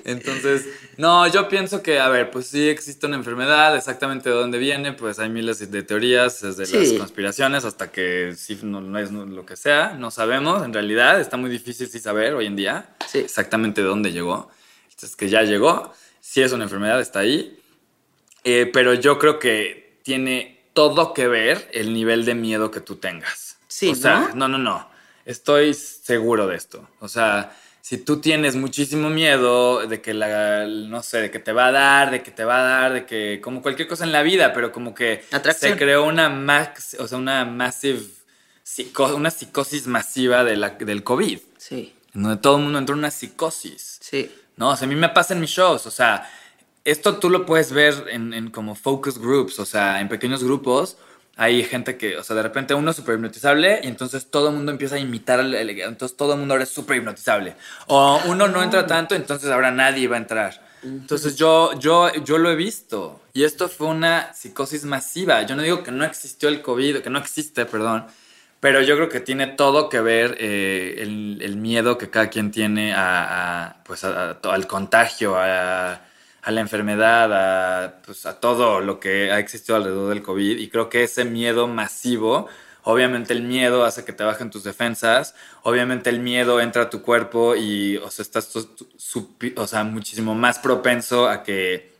Entonces, 0.05 0.65
no, 0.97 1.27
yo 1.27 1.49
pienso 1.49 1.81
que, 1.83 1.99
a 1.99 2.07
ver, 2.09 2.31
pues 2.31 2.47
sí 2.47 2.69
existe 2.69 3.05
una 3.05 3.17
enfermedad, 3.17 3.75
exactamente 3.75 4.29
de 4.29 4.35
dónde 4.35 4.57
viene, 4.57 4.93
pues 4.93 5.19
hay 5.19 5.29
miles 5.29 5.69
de 5.71 5.83
teorías, 5.83 6.41
desde 6.41 6.65
Sí. 6.65 6.77
las 6.77 6.99
conspiraciones 6.99 7.65
hasta 7.65 7.91
que 7.91 8.33
sí 8.37 8.59
no, 8.63 8.79
no 8.81 8.97
es 8.99 9.11
lo 9.11 9.45
que 9.45 9.55
sea, 9.57 9.93
no 9.97 10.09
sabemos, 10.11 10.63
en 10.63 10.73
realidad 10.73 11.19
está 11.19 11.37
muy 11.37 11.49
difícil 11.49 11.87
sí 11.89 11.99
saber 11.99 12.33
hoy 12.35 12.45
en 12.45 12.55
día 12.55 12.95
Sí. 13.07 13.19
exactamente 13.19 13.81
de 13.81 13.87
dónde 13.87 14.11
llegó. 14.11 14.49
Entonces, 14.91 15.15
que 15.15 15.27
ya 15.29 15.41
llegó, 15.43 15.93
sí 16.21 16.41
es 16.41 16.51
una 16.53 16.63
enfermedad, 16.63 16.99
está 17.01 17.19
ahí, 17.19 17.53
Eh, 18.43 18.69
pero 18.71 18.93
yo 18.93 19.19
creo 19.19 19.39
que 19.39 19.99
tiene 20.03 20.69
todo 20.73 21.13
que 21.13 21.27
ver 21.27 21.67
el 21.73 21.93
nivel 21.93 22.23
de 22.23 22.33
miedo 22.33 22.71
que 22.71 22.79
tú 22.79 22.95
tengas. 22.95 23.46
Sí, 23.77 23.89
o 23.89 23.95
sea, 23.95 24.29
¿no? 24.33 24.47
no, 24.47 24.47
no, 24.47 24.57
no. 24.57 24.89
Estoy 25.25 25.73
seguro 25.73 26.47
de 26.47 26.55
esto. 26.55 26.87
O 26.99 27.07
sea, 27.07 27.55
si 27.81 27.97
tú 27.97 28.19
tienes 28.19 28.55
muchísimo 28.55 29.09
miedo 29.09 29.85
de 29.85 30.01
que 30.01 30.13
la, 30.13 30.65
no 30.65 31.03
sé, 31.03 31.21
de 31.21 31.31
que 31.31 31.39
te 31.39 31.51
va 31.51 31.67
a 31.67 31.71
dar, 31.71 32.11
de 32.11 32.23
que 32.23 32.31
te 32.31 32.43
va 32.43 32.59
a 32.59 32.63
dar, 32.63 32.93
de 32.93 33.05
que, 33.05 33.39
como 33.41 33.61
cualquier 33.61 33.87
cosa 33.87 34.03
en 34.03 34.11
la 34.11 34.23
vida, 34.23 34.51
pero 34.53 34.71
como 34.71 34.95
que 34.95 35.23
Atracción. 35.31 35.73
se 35.73 35.77
creó 35.77 36.05
una 36.05 36.29
max, 36.29 36.95
o 36.99 37.07
sea, 37.07 37.17
una 37.17 37.45
massive, 37.45 38.01
psico- 38.63 39.13
una 39.15 39.29
psicosis 39.29 39.85
masiva 39.87 40.43
de 40.43 40.55
la, 40.57 40.69
del 40.71 41.03
COVID, 41.03 41.39
Sí, 41.57 41.93
en 42.15 42.23
donde 42.23 42.41
todo 42.41 42.57
el 42.57 42.63
mundo 42.63 42.79
entró 42.79 42.93
en 42.95 42.99
una 42.99 43.11
psicosis. 43.11 43.99
sí. 44.01 44.31
No, 44.55 44.69
o 44.69 44.75
sea, 44.75 44.87
a 44.87 44.89
mí 44.89 44.95
me 44.95 45.09
pasa 45.09 45.35
en 45.35 45.39
mis 45.39 45.51
shows, 45.51 45.85
o 45.85 45.91
sea, 45.91 46.27
esto 46.83 47.17
tú 47.19 47.29
lo 47.29 47.45
puedes 47.45 47.71
ver 47.71 48.05
en, 48.09 48.33
en 48.33 48.49
como 48.49 48.73
focus 48.73 49.19
groups, 49.19 49.59
o 49.59 49.65
sea, 49.65 50.01
en 50.01 50.09
pequeños 50.09 50.43
grupos. 50.43 50.97
Hay 51.37 51.63
gente 51.63 51.97
que, 51.97 52.17
o 52.17 52.23
sea, 52.23 52.35
de 52.35 52.41
repente 52.43 52.73
uno 52.73 52.89
es 52.91 52.97
súper 52.97 53.15
hipnotizable 53.15 53.79
y 53.83 53.87
entonces 53.87 54.29
todo 54.31 54.49
el 54.49 54.55
mundo 54.55 54.71
empieza 54.71 54.95
a 54.95 54.99
imitar, 54.99 55.39
entonces 55.39 56.17
todo 56.17 56.33
el 56.33 56.39
mundo 56.39 56.55
ahora 56.55 56.63
es 56.63 56.69
súper 56.71 56.97
hipnotizable. 56.97 57.55
O 57.87 58.19
uno 58.25 58.47
no 58.47 58.63
entra 58.63 58.87
tanto, 58.87 59.13
entonces 59.15 59.49
ahora 59.51 59.71
nadie 59.71 60.07
va 60.07 60.15
a 60.15 60.19
entrar. 60.19 60.61
Entonces 61.01 61.35
yo, 61.35 61.77
yo, 61.79 62.11
yo 62.25 62.37
lo 62.37 62.51
he 62.51 62.55
visto 62.55 63.21
y 63.33 63.43
esto 63.43 63.69
fue 63.69 63.87
una 63.87 64.33
psicosis 64.33 64.83
masiva. 64.83 65.43
Yo 65.43 65.55
no 65.55 65.61
digo 65.61 65.83
que 65.83 65.91
no 65.91 66.03
existió 66.03 66.49
el 66.49 66.61
COVID, 66.61 66.97
que 67.01 67.09
no 67.09 67.19
existe, 67.19 67.65
perdón, 67.65 68.05
pero 68.59 68.81
yo 68.81 68.95
creo 68.95 69.09
que 69.09 69.19
tiene 69.19 69.47
todo 69.47 69.89
que 69.89 70.01
ver 70.01 70.35
eh, 70.39 70.95
el, 70.99 71.39
el 71.41 71.55
miedo 71.57 71.97
que 71.97 72.09
cada 72.09 72.29
quien 72.29 72.51
tiene 72.51 72.93
a, 72.93 73.65
a, 73.67 73.83
pues 73.83 74.03
a- 74.03 74.31
a 74.31 74.37
al 74.53 74.67
contagio, 74.67 75.37
a, 75.37 76.01
a 76.47 76.51
la 76.51 76.61
enfermedad, 76.61 77.33
a, 77.33 78.01
pues 78.05 78.25
a 78.25 78.39
todo 78.39 78.79
lo 78.79 79.01
que 79.01 79.33
ha 79.33 79.39
existido 79.39 79.75
alrededor 79.75 80.07
del 80.07 80.23
COVID. 80.23 80.57
Y 80.57 80.69
creo 80.69 80.87
que 80.87 81.03
ese 81.03 81.25
miedo 81.25 81.67
masivo, 81.67 82.47
obviamente 82.83 83.33
el 83.33 83.41
miedo 83.41 83.83
hace 83.83 84.05
que 84.05 84.13
te 84.13 84.23
bajen 84.23 84.49
tus 84.49 84.63
defensas, 84.63 85.35
obviamente 85.63 86.09
el 86.09 86.21
miedo 86.21 86.61
entra 86.61 86.83
a 86.83 86.89
tu 86.89 87.01
cuerpo 87.01 87.57
y 87.57 87.97
o 87.97 88.09
sea, 88.09 88.23
estás 88.23 88.49
o 88.55 89.67
sea, 89.67 89.83
muchísimo 89.83 90.35
más 90.35 90.59
propenso 90.59 91.27
a 91.27 91.43
que 91.43 91.91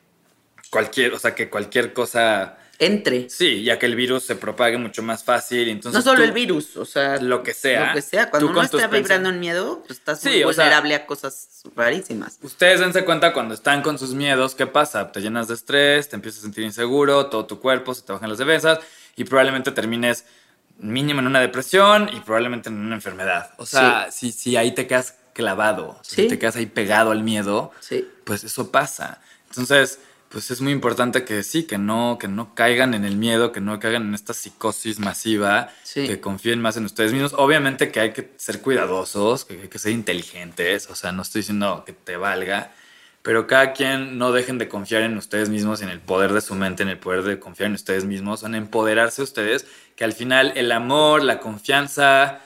cualquier, 0.72 1.14
o 1.14 1.20
sea, 1.20 1.36
que 1.36 1.50
cualquier 1.50 1.92
cosa... 1.92 2.58
Entre. 2.80 3.28
Sí, 3.30 3.64
ya 3.64 3.80
que 3.80 3.88
el 3.88 3.96
virus 3.96 4.24
se 4.24 4.36
propague 4.36 4.78
mucho 4.78 5.02
más 5.02 5.24
fácil. 5.24 5.68
Entonces 5.70 6.06
no 6.06 6.12
solo 6.12 6.20
tú- 6.22 6.26
el 6.26 6.32
virus, 6.32 6.78
o 6.78 6.86
sea, 6.86 7.18
Lo 7.20 7.42
que 7.42 7.54
sea. 7.56 7.88
Lo 7.88 7.94
que 7.96 8.02
sea. 8.04 8.30
Cuando 8.30 8.50
uno 8.52 8.62
está 8.62 8.86
vibrando 8.88 9.30
en 9.30 9.40
miedo, 9.40 9.84
pues 9.88 9.98
estás 10.00 10.20
Sí, 10.20 10.30
muy 10.30 10.44
o 10.44 10.54
sea- 10.54 10.66
vulnerable 10.66 10.94
a 10.96 11.06
cosas 11.08 11.64
rarísimas. 11.76 12.38
Ustedes 12.44 12.80
dense 12.80 13.04
cuenta 13.04 13.34
cuando 13.34 13.56
están 13.56 13.82
con 13.82 13.98
sus 13.98 14.14
miedos, 14.14 14.54
¿qué 14.54 14.68
pasa? 14.68 15.12
Te 15.12 15.22
llenas 15.22 15.48
de 15.48 15.56
estrés, 15.56 16.08
te 16.10 16.16
empiezas 16.18 16.42
a 16.42 16.44
sentir 16.44 16.64
inseguro, 16.66 17.26
todo 17.28 17.46
tu 17.48 17.60
cuerpo 17.60 17.96
se 17.96 18.04
te 18.04 18.14
bajan 18.14 18.30
las 18.30 18.38
defensas 18.38 18.80
y 19.16 19.24
probablemente 19.24 19.72
termines 19.72 20.26
mínimo 20.78 21.20
en 21.22 21.26
una 21.28 21.40
depresión 21.42 22.08
y 22.14 22.20
probablemente 22.20 22.70
en 22.70 22.76
una 22.76 22.94
enfermedad. 22.94 23.52
O 23.58 23.66
sea, 23.66 24.10
si, 24.12 24.32
si 24.32 24.56
ahí 24.56 24.74
te 24.76 24.86
quedas 24.86 25.16
clavado, 25.34 26.00
Sí. 26.04 26.24
si 26.24 26.28
te 26.28 26.38
quedas 26.38 26.56
ahí 26.56 26.68
pegado 26.68 27.10
al 27.10 27.24
miedo, 27.24 27.72
Sí. 27.80 28.08
pues 28.24 28.44
eso 28.44 28.72
pasa. 28.72 29.20
Entonces, 29.50 29.98
pues 30.30 30.52
es 30.52 30.60
muy 30.62 30.72
importante 30.74 31.24
que 31.24 31.42
sí, 31.44 31.64
que 31.64 31.78
no, 31.78 32.18
que 32.20 32.28
no 32.28 32.54
caigan 32.54 32.94
en 32.94 33.06
el 33.06 33.16
miedo, 33.16 33.52
que 33.52 33.62
no 33.62 33.80
caigan 33.80 34.08
en 34.08 34.14
esta 34.14 34.34
psicosis 34.34 35.00
masiva, 35.00 35.70
Sí. 35.84 36.06
que 36.08 36.20
confíen 36.20 36.62
más 36.62 36.76
en 36.78 36.86
ustedes 36.86 37.14
mismos. 37.14 37.34
Obviamente 37.38 37.92
que 37.92 38.00
hay 38.02 38.12
que 38.14 38.32
ser 38.38 38.62
cuidadosos, 38.62 39.46
que 39.46 39.62
hay 39.62 39.68
que 39.70 39.80
ser 39.80 39.94
inteligentes, 39.94 40.90
o 40.90 40.96
sea, 40.96 41.12
no 41.12 41.22
estoy 41.22 41.42
diciendo 41.42 41.84
que 41.86 41.94
te 41.94 42.18
valga, 42.18 42.72
pero 43.22 43.48
cada 43.48 43.74
quien 43.74 44.18
no 44.18 44.32
dejen 44.32 44.58
de 44.58 44.68
confiar 44.70 45.02
en 45.02 45.18
ustedes 45.18 45.50
mismos, 45.50 45.82
en 45.82 45.90
el 45.90 46.00
poder 46.00 46.32
de 46.34 46.42
su 46.42 46.56
mente, 46.56 46.84
en 46.84 46.90
el 46.90 46.98
poder 46.98 47.24
de 47.24 47.40
confiar 47.40 47.68
en 47.68 47.76
ustedes 47.76 48.06
mismos, 48.06 48.44
en 48.44 48.56
empoderarse 48.56 49.22
ustedes, 49.22 49.66
que 49.96 50.04
al 50.06 50.14
final 50.14 50.54
el 50.56 50.72
amor, 50.72 51.24
la 51.24 51.40
confianza, 51.40 52.40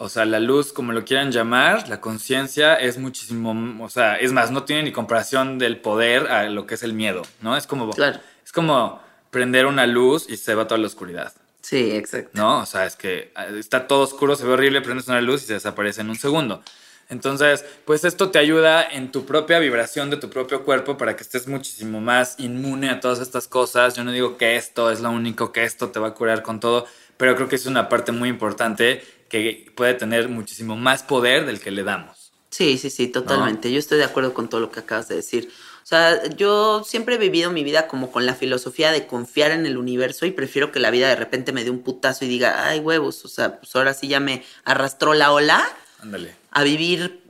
o 0.00 0.08
sea, 0.08 0.24
la 0.24 0.38
luz, 0.38 0.72
como 0.72 0.92
lo 0.92 1.04
quieran 1.04 1.32
llamar, 1.32 1.88
la 1.88 2.00
conciencia 2.00 2.76
es 2.76 2.98
muchísimo, 2.98 3.84
o 3.84 3.88
sea, 3.88 4.14
es 4.16 4.32
más, 4.32 4.52
no 4.52 4.62
tiene 4.62 4.84
ni 4.84 4.92
comparación 4.92 5.58
del 5.58 5.78
poder 5.78 6.28
a 6.28 6.44
lo 6.48 6.66
que 6.66 6.76
es 6.76 6.84
el 6.84 6.92
miedo, 6.92 7.22
¿no? 7.40 7.56
Es 7.56 7.66
como, 7.66 7.90
Claro. 7.90 8.20
es 8.44 8.52
como 8.52 9.02
prender 9.30 9.66
una 9.66 9.86
luz 9.88 10.26
y 10.30 10.36
se 10.36 10.54
va 10.54 10.66
toda 10.68 10.78
la 10.78 10.86
oscuridad, 10.86 11.32
Sí, 11.62 11.90
exacto. 11.90 12.30
¿no? 12.34 12.60
O 12.60 12.66
sea, 12.66 12.86
es 12.86 12.94
que 12.94 13.32
ah, 13.34 13.46
está 13.48 13.88
todo 13.88 14.02
oscuro, 14.02 14.36
se 14.36 14.46
ve 14.46 14.52
horrible, 14.52 14.80
prendes 14.80 15.08
una 15.08 15.20
luz 15.20 15.42
y 15.42 15.46
se 15.46 15.54
desaparece 15.54 16.00
en 16.00 16.10
un 16.10 16.16
segundo. 16.16 16.62
Entonces, 17.10 17.64
pues 17.84 18.04
esto 18.04 18.30
te 18.30 18.38
ayuda 18.38 18.86
en 18.86 19.10
tu 19.10 19.26
propia 19.26 19.58
vibración 19.58 20.10
de 20.10 20.16
tu 20.18 20.30
propio 20.30 20.62
cuerpo 20.64 20.96
para 20.96 21.16
que 21.16 21.22
estés 21.24 21.48
muchísimo 21.48 22.00
más 22.00 22.36
inmune 22.38 22.90
a 22.90 23.00
todas 23.00 23.18
estas 23.18 23.48
cosas. 23.48 23.94
Yo 23.96 24.04
no 24.04 24.12
digo 24.12 24.36
que 24.36 24.56
esto 24.56 24.90
es 24.90 25.00
lo 25.00 25.10
único, 25.10 25.50
que 25.50 25.64
esto 25.64 25.88
te 25.88 25.98
va 25.98 26.08
a 26.08 26.14
curar 26.14 26.42
con 26.42 26.60
todo, 26.60 26.86
pero 27.16 27.34
creo 27.34 27.48
que 27.48 27.56
es 27.56 27.66
una 27.66 27.88
parte 27.88 28.12
muy 28.12 28.28
importante 28.28 29.02
que 29.28 29.70
puede 29.74 29.94
tener 29.94 30.28
muchísimo 30.28 30.76
más 30.76 31.02
poder 31.02 31.46
del 31.46 31.60
que 31.60 31.70
le 31.70 31.84
damos. 31.84 32.32
Sí, 32.50 32.78
sí, 32.78 32.90
sí, 32.90 33.08
totalmente. 33.08 33.70
Yo 33.70 33.78
estoy 33.78 33.98
de 33.98 34.04
acuerdo 34.04 34.32
con 34.32 34.48
todo 34.48 34.60
lo 34.60 34.70
que 34.70 34.80
acabas 34.80 35.08
de 35.08 35.16
decir. 35.16 35.50
O 35.82 35.86
sea, 35.88 36.26
yo 36.30 36.82
siempre 36.84 37.14
he 37.14 37.18
vivido 37.18 37.50
mi 37.50 37.64
vida 37.64 37.88
como 37.88 38.10
con 38.10 38.26
la 38.26 38.34
filosofía 38.34 38.90
de 38.90 39.06
confiar 39.06 39.52
en 39.52 39.64
el 39.64 39.78
universo 39.78 40.26
y 40.26 40.32
prefiero 40.32 40.70
que 40.72 40.80
la 40.80 40.90
vida 40.90 41.08
de 41.08 41.16
repente 41.16 41.52
me 41.52 41.64
dé 41.64 41.70
un 41.70 41.80
putazo 41.80 42.24
y 42.24 42.28
diga, 42.28 42.68
ay, 42.68 42.80
huevos, 42.80 43.24
o 43.24 43.28
sea, 43.28 43.58
pues 43.58 43.74
ahora 43.74 43.94
sí 43.94 44.08
ya 44.08 44.20
me 44.20 44.44
arrastró 44.64 45.14
la 45.14 45.32
ola. 45.32 45.66
Ándale. 46.00 46.34
A 46.50 46.62
vivir 46.62 47.22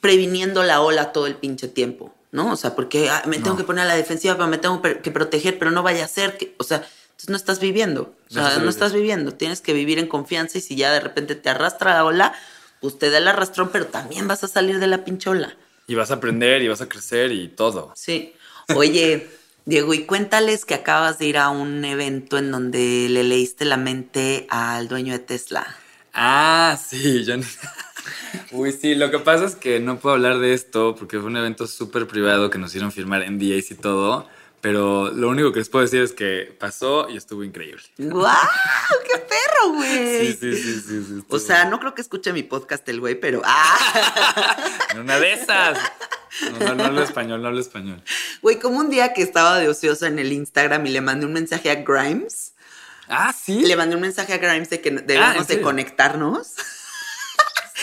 previniendo 0.00 0.62
la 0.62 0.80
ola 0.80 1.12
todo 1.12 1.26
el 1.26 1.36
pinche 1.36 1.68
tiempo, 1.68 2.14
¿no? 2.32 2.52
O 2.52 2.56
sea, 2.56 2.74
porque 2.74 3.08
ah, 3.08 3.22
me 3.26 3.38
tengo 3.38 3.56
que 3.56 3.64
poner 3.64 3.84
a 3.84 3.88
la 3.88 3.96
defensiva, 3.96 4.34
pero 4.34 4.48
me 4.48 4.58
tengo 4.58 4.82
que 4.82 5.10
proteger, 5.10 5.58
pero 5.58 5.70
no 5.70 5.82
vaya 5.82 6.04
a 6.04 6.08
ser 6.08 6.36
que, 6.36 6.54
o 6.58 6.64
sea, 6.64 6.86
entonces 7.22 7.30
no 7.30 7.36
estás 7.36 7.60
viviendo, 7.60 8.14
o 8.30 8.32
sea, 8.32 8.58
no 8.58 8.68
estás 8.68 8.92
viviendo, 8.92 9.32
tienes 9.32 9.60
que 9.60 9.72
vivir 9.72 10.00
en 10.00 10.08
confianza 10.08 10.58
y 10.58 10.60
si 10.60 10.74
ya 10.74 10.90
de 10.90 10.98
repente 10.98 11.36
te 11.36 11.50
arrastra 11.50 11.94
la 11.94 12.04
ola, 12.04 12.34
pues 12.80 12.98
te 12.98 13.10
da 13.10 13.18
el 13.18 13.28
arrastrón, 13.28 13.70
pero 13.70 13.86
también 13.86 14.26
vas 14.26 14.42
a 14.42 14.48
salir 14.48 14.80
de 14.80 14.88
la 14.88 15.04
pinche 15.04 15.30
ola. 15.30 15.54
Y 15.86 15.94
vas 15.94 16.10
a 16.10 16.14
aprender 16.14 16.62
y 16.62 16.68
vas 16.68 16.80
a 16.80 16.88
crecer 16.88 17.30
y 17.30 17.46
todo. 17.46 17.92
Sí. 17.94 18.32
Oye, 18.74 19.28
Diego, 19.66 19.94
y 19.94 20.04
cuéntales 20.04 20.64
que 20.64 20.74
acabas 20.74 21.20
de 21.20 21.26
ir 21.26 21.38
a 21.38 21.50
un 21.50 21.84
evento 21.84 22.38
en 22.38 22.50
donde 22.50 23.08
le 23.08 23.22
leíste 23.22 23.66
la 23.66 23.76
mente 23.76 24.48
al 24.50 24.88
dueño 24.88 25.12
de 25.12 25.20
Tesla. 25.20 25.76
Ah, 26.12 26.76
sí, 26.84 27.24
yo 27.24 27.36
Uy, 28.50 28.72
sí, 28.72 28.96
lo 28.96 29.12
que 29.12 29.20
pasa 29.20 29.44
es 29.44 29.54
que 29.54 29.78
no 29.78 30.00
puedo 30.00 30.16
hablar 30.16 30.40
de 30.40 30.54
esto 30.54 30.96
porque 30.98 31.20
fue 31.20 31.28
un 31.28 31.36
evento 31.36 31.68
súper 31.68 32.08
privado 32.08 32.50
que 32.50 32.58
nos 32.58 32.70
hicieron 32.70 32.90
firmar 32.90 33.22
en 33.22 33.36
NDAs 33.36 33.70
y 33.70 33.74
todo. 33.76 34.28
Pero 34.62 35.10
lo 35.10 35.28
único 35.28 35.52
que 35.52 35.58
les 35.58 35.68
puedo 35.68 35.84
decir 35.84 36.02
es 36.02 36.12
que 36.12 36.56
pasó 36.58 37.10
y 37.10 37.16
estuvo 37.16 37.42
increíble. 37.42 37.82
¡Guau! 37.98 38.32
¡Qué 39.04 39.18
perro, 39.18 39.72
güey! 39.74 40.28
Sí, 40.28 40.38
sí, 40.40 40.56
sí, 40.56 40.80
sí. 40.80 41.04
sí 41.04 41.24
o 41.28 41.38
sea, 41.40 41.64
no 41.64 41.80
creo 41.80 41.96
que 41.96 42.00
escuche 42.00 42.32
mi 42.32 42.44
podcast 42.44 42.88
el 42.88 43.00
güey, 43.00 43.16
pero. 43.16 43.42
¡Ah! 43.44 44.56
en 44.92 45.00
una 45.00 45.18
de 45.18 45.32
esas. 45.32 45.78
No, 46.52 46.60
no, 46.60 46.74
no 46.76 46.84
hablo 46.84 47.02
español, 47.02 47.42
no 47.42 47.48
hablo 47.48 47.60
español. 47.60 48.04
Güey, 48.40 48.60
como 48.60 48.78
un 48.78 48.88
día 48.88 49.12
que 49.12 49.22
estaba 49.22 49.58
de 49.58 49.68
ociosa 49.68 50.06
en 50.06 50.20
el 50.20 50.32
Instagram 50.32 50.86
y 50.86 50.90
le 50.90 51.00
mandé 51.00 51.26
un 51.26 51.32
mensaje 51.32 51.68
a 51.68 51.82
Grimes. 51.82 52.54
Ah, 53.08 53.34
sí. 53.36 53.62
Le 53.64 53.74
mandé 53.74 53.96
un 53.96 54.02
mensaje 54.02 54.32
a 54.32 54.38
Grimes 54.38 54.70
de 54.70 54.80
que 54.80 54.92
debemos 54.92 55.40
ah, 55.40 55.44
de 55.48 55.60
conectarnos. 55.60 56.54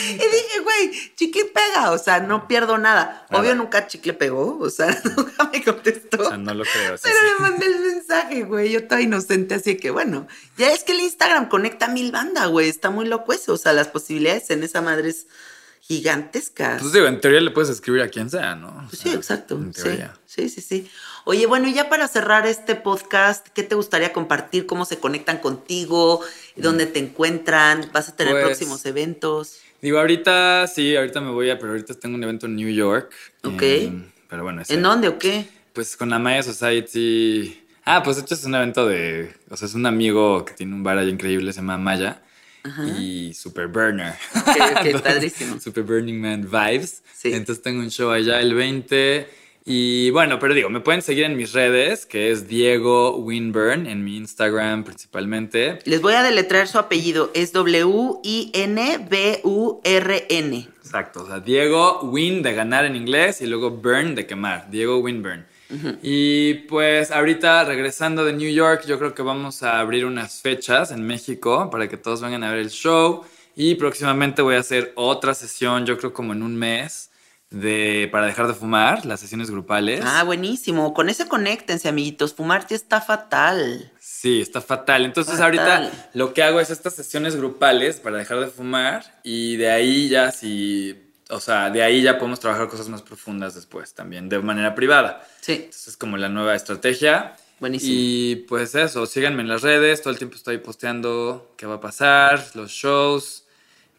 Y 0.07 0.13
dije, 0.13 0.59
güey, 0.63 1.15
chicle 1.15 1.45
pega, 1.45 1.91
o 1.91 1.97
sea, 1.97 2.19
no 2.19 2.47
pierdo 2.47 2.77
nada. 2.77 3.25
Obvio 3.31 3.55
nunca 3.55 3.87
chicle 3.87 4.13
pegó, 4.13 4.57
o 4.59 4.69
sea, 4.69 4.87
nunca 5.17 5.49
me 5.51 5.63
contestó. 5.63 6.21
O 6.21 6.27
sea, 6.27 6.37
no 6.37 6.53
lo 6.53 6.63
creo. 6.63 6.95
pero 7.01 7.15
le 7.15 7.49
mandé 7.49 7.65
el 7.65 7.79
mensaje, 7.79 8.43
güey, 8.43 8.71
yo 8.71 8.79
estaba 8.79 9.01
inocente, 9.01 9.55
así 9.55 9.77
que 9.77 9.91
bueno, 9.91 10.27
ya 10.57 10.71
es 10.71 10.83
que 10.83 10.93
el 10.93 11.01
Instagram 11.01 11.49
conecta 11.49 11.87
mil 11.87 12.11
bandas, 12.11 12.47
güey, 12.49 12.69
está 12.69 12.89
muy 12.89 13.05
loco 13.05 13.33
eso, 13.33 13.53
o 13.53 13.57
sea, 13.57 13.73
las 13.73 13.87
posibilidades 13.87 14.49
en 14.49 14.63
esa 14.63 14.81
madre 14.81 15.09
es 15.09 15.27
gigantescas. 15.81 16.81
Pues 16.81 16.93
digo, 16.93 17.07
en 17.07 17.19
teoría 17.19 17.41
le 17.41 17.51
puedes 17.51 17.69
escribir 17.71 18.03
a 18.03 18.09
quien 18.09 18.29
sea, 18.29 18.55
¿no? 18.55 18.85
Pues 18.89 19.01
sí, 19.01 19.09
exacto. 19.09 19.59
Sí, 19.73 19.99
sí, 20.27 20.49
sí, 20.49 20.61
sí. 20.61 20.91
Oye, 21.26 21.45
bueno, 21.45 21.67
y 21.67 21.74
ya 21.74 21.89
para 21.89 22.07
cerrar 22.07 22.47
este 22.47 22.76
podcast, 22.76 23.47
¿qué 23.49 23.63
te 23.63 23.76
gustaría 23.76 24.13
compartir? 24.13 24.65
¿Cómo 24.65 24.86
se 24.86 24.99
conectan 24.99 25.39
contigo? 25.39 26.22
¿Dónde 26.55 26.86
te 26.86 26.99
encuentran? 26.99 27.89
¿Vas 27.93 28.09
a 28.09 28.15
tener 28.15 28.34
pues, 28.34 28.45
próximos 28.45 28.86
eventos? 28.86 29.59
Digo, 29.82 29.99
ahorita 29.99 30.67
sí, 30.67 30.95
ahorita 30.95 31.22
me 31.22 31.32
voy 31.32 31.49
a, 31.49 31.59
pero 31.59 31.72
ahorita 31.72 31.93
tengo 31.95 32.15
un 32.15 32.24
evento 32.24 32.45
en 32.45 32.55
New 32.55 32.70
York. 32.70 33.11
Ok. 33.43 33.63
pero 34.30 34.43
bueno, 34.43 34.63
¿En 34.67 34.82
dónde 34.82 35.07
o 35.07 35.20
qué? 35.20 35.47
Pues 35.74 35.95
con 35.95 36.09
la 36.09 36.20
Maya 36.20 36.43
Society. 36.43 37.63
Ah, 37.86 38.03
pues 38.03 38.17
de 38.17 38.24
hecho 38.24 38.36
es 38.36 38.43
un 38.43 38.55
evento 38.55 38.88
de. 38.88 39.34
O 39.49 39.57
sea, 39.57 39.67
es 39.67 39.74
un 39.74 39.86
amigo 39.86 40.45
que 40.45 40.53
tiene 40.53 40.74
un 40.74 40.84
bar 40.84 40.97
ahí 40.97 41.09
increíble, 41.09 41.53
se 41.53 41.57
llama 41.59 41.78
Maya. 41.78 42.22
Y 42.97 43.34
Super 43.34 43.67
Burner. 43.67 44.13
Ok, 44.36 45.01
padrísimo. 45.03 45.59
Super 45.59 45.84
Burning 45.84 46.20
Man 46.20 46.49
Vibes. 46.51 47.01
Sí. 47.15 47.34
Entonces 47.34 47.63
tengo 47.63 47.80
un 47.80 47.89
show 47.89 48.11
allá 48.11 48.41
el 48.41 48.53
20 48.53 49.28
y 49.72 50.09
bueno, 50.09 50.39
pero 50.39 50.55
digo, 50.55 50.67
me 50.72 50.80
pueden 50.80 51.03
seguir 51.03 51.26
en 51.26 51.38
mis 51.38 51.53
redes, 51.53 52.07
que 52.07 52.32
es 52.32 52.47
Diego 52.47 53.17
Winburn, 53.17 53.86
en 53.86 54.03
mi 54.03 54.17
Instagram 54.17 54.84
principalmente. 54.84 55.78
Les 55.86 56.01
voy 56.01 56.15
a 56.15 56.24
deletrear 56.24 56.67
su 56.67 56.80
apellido, 56.80 57.30
es 57.36 57.53
W-I-N-B-U-R-N. 57.53 58.28
Exacto, 60.84 61.22
o 61.22 61.28
sea, 61.28 61.39
Diego 61.39 62.01
Win 62.01 62.41
de 62.41 62.55
ganar 62.55 62.86
en 62.86 62.95
inglés 62.95 63.41
y 63.41 63.45
luego 63.45 63.70
Burn 63.70 64.15
de 64.15 64.26
quemar, 64.26 64.72
Diego 64.72 64.97
Winburn. 64.97 65.45
Y 66.01 66.55
pues 66.67 67.11
ahorita 67.11 67.63
regresando 67.63 68.26
de 68.26 68.34
New 68.34 68.51
York, 68.51 68.86
yo 68.88 68.97
creo 68.97 69.13
que 69.13 69.22
vamos 69.22 69.61
a 69.61 69.80
abrir 69.80 70.03
unas 70.03 70.41
fechas 70.41 70.89
en 70.89 71.05
México 71.05 71.70
para 71.70 71.88
que 71.88 71.95
todos 71.95 72.22
vengan 72.22 72.43
a 72.43 72.49
ver 72.49 72.57
el 72.57 72.72
show. 72.72 73.24
Y 73.55 73.76
próximamente 73.76 74.41
voy 74.41 74.55
a 74.55 74.61
hacer 74.61 74.93
otra 74.95 75.36
sesión, 75.36 75.86
yo 75.86 75.95
creo 75.99 76.11
como 76.11 76.34
en 76.34 76.41
un 76.41 76.55
mes 76.55 77.09
de 77.49 78.07
para 78.11 78.27
dejar 78.27 78.47
de 78.47 78.53
fumar, 78.53 79.05
las 79.05 79.19
sesiones 79.19 79.49
grupales. 79.49 80.01
Ah, 80.03 80.23
buenísimo. 80.23 80.93
Con 80.93 81.09
ese 81.09 81.27
conéctense, 81.27 81.89
amiguitos. 81.89 82.33
Fumar 82.33 82.67
ya 82.67 82.75
está 82.75 83.01
fatal. 83.01 83.91
Sí, 83.99 84.41
está 84.41 84.61
fatal. 84.61 85.05
Entonces 85.05 85.39
ahorita 85.39 85.89
lo 86.13 86.33
que 86.33 86.43
hago 86.43 86.59
es 86.59 86.69
estas 86.69 86.93
sesiones 86.93 87.35
grupales 87.35 87.99
para 87.99 88.17
dejar 88.17 88.39
de 88.39 88.47
fumar 88.47 89.03
y 89.23 89.55
de 89.55 89.71
ahí 89.71 90.09
ya 90.09 90.31
si, 90.31 90.95
o 91.29 91.39
sea, 91.39 91.69
de 91.69 91.81
ahí 91.81 92.01
ya 92.01 92.17
podemos 92.19 92.39
trabajar 92.39 92.67
cosas 92.67 92.89
más 92.89 93.01
profundas 93.01 93.55
después 93.55 93.93
también, 93.93 94.29
de 94.29 94.39
manera 94.39 94.75
privada. 94.75 95.25
Sí. 95.41 95.53
Entonces 95.53 95.87
es 95.87 95.97
como 95.97 96.17
la 96.17 96.29
nueva 96.29 96.55
estrategia. 96.55 97.35
Buenísimo. 97.59 97.93
Y 97.93 98.35
pues 98.47 98.75
eso, 98.75 99.05
síganme 99.05 99.41
en 99.41 99.49
las 99.49 99.63
redes, 99.63 100.01
todo 100.01 100.11
el 100.11 100.17
tiempo 100.17 100.35
estoy 100.35 100.59
posteando 100.59 101.53
qué 101.57 101.65
va 101.65 101.75
a 101.75 101.81
pasar, 101.81 102.41
los 102.53 102.71
shows, 102.71 103.43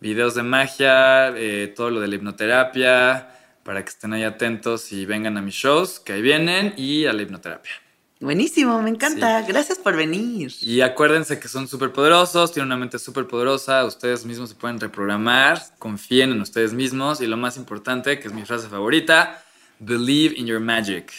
videos 0.01 0.35
de 0.35 0.43
magia, 0.43 1.29
eh, 1.37 1.71
todo 1.77 1.91
lo 1.91 2.01
de 2.01 2.09
la 2.09 2.15
hipnoterapia 2.15 3.37
para 3.63 3.83
que 3.83 3.91
estén 3.91 4.13
ahí 4.13 4.23
atentos 4.23 4.93
y 4.93 5.07
vengan 5.07 5.37
a 5.37 5.43
mis 5.43 5.55
shows, 5.55 6.01
que 6.01 6.13
ahí 6.13 6.23
vienen, 6.23 6.75
y 6.77 7.07
a 7.07 7.13
la 7.13 7.23
hipnoterapia. 7.23 7.73
Buenísimo, 8.21 8.83
me 8.83 8.91
encanta. 8.91 9.41
Gracias 9.43 9.79
por 9.79 9.97
venir. 9.97 10.53
Y 10.61 10.83
acuérdense 10.83 11.41
que 11.41 11.49
son 11.49 11.67
súper 11.69 11.91
poderosos, 11.91 12.53
tienen 12.53 12.67
una 12.67 12.77
mente 12.77 12.99
súper 12.99 13.27
poderosa, 13.27 13.85
ustedes 13.87 14.27
mismos 14.27 14.51
se 14.51 14.57
pueden 14.57 14.79
reprogramar, 14.79 15.63
confíen 15.79 16.33
en 16.33 16.41
ustedes 16.43 16.75
mismos 16.75 17.23
y 17.23 17.27
lo 17.27 17.39
más 17.39 17.57
importante, 17.57 18.19
que 18.19 18.29
es 18.29 18.35
mi 18.35 18.45
frase 18.45 18.69
favorita, 18.69 19.43
believe 19.79 20.35
in 20.37 20.47
your 20.47 20.61
magic. 20.61 21.13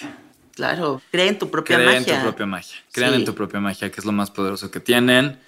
Claro, 0.54 1.02
creen 1.10 1.30
en 1.30 1.40
tu 1.40 1.50
propia 1.50 1.80
magia. 1.80 2.04
Creen 2.04 2.04
en 2.04 2.16
tu 2.16 2.22
propia 2.22 2.46
magia. 2.46 2.78
Crean 2.92 3.14
en 3.16 3.26
tu 3.26 3.34
propia 3.34 3.60
magia, 3.60 3.92
que 3.92 4.00
es 4.00 4.06
lo 4.06 4.12
más 4.12 4.30
poderoso 4.30 4.70
que 4.70 4.80
tienen. 4.80 5.40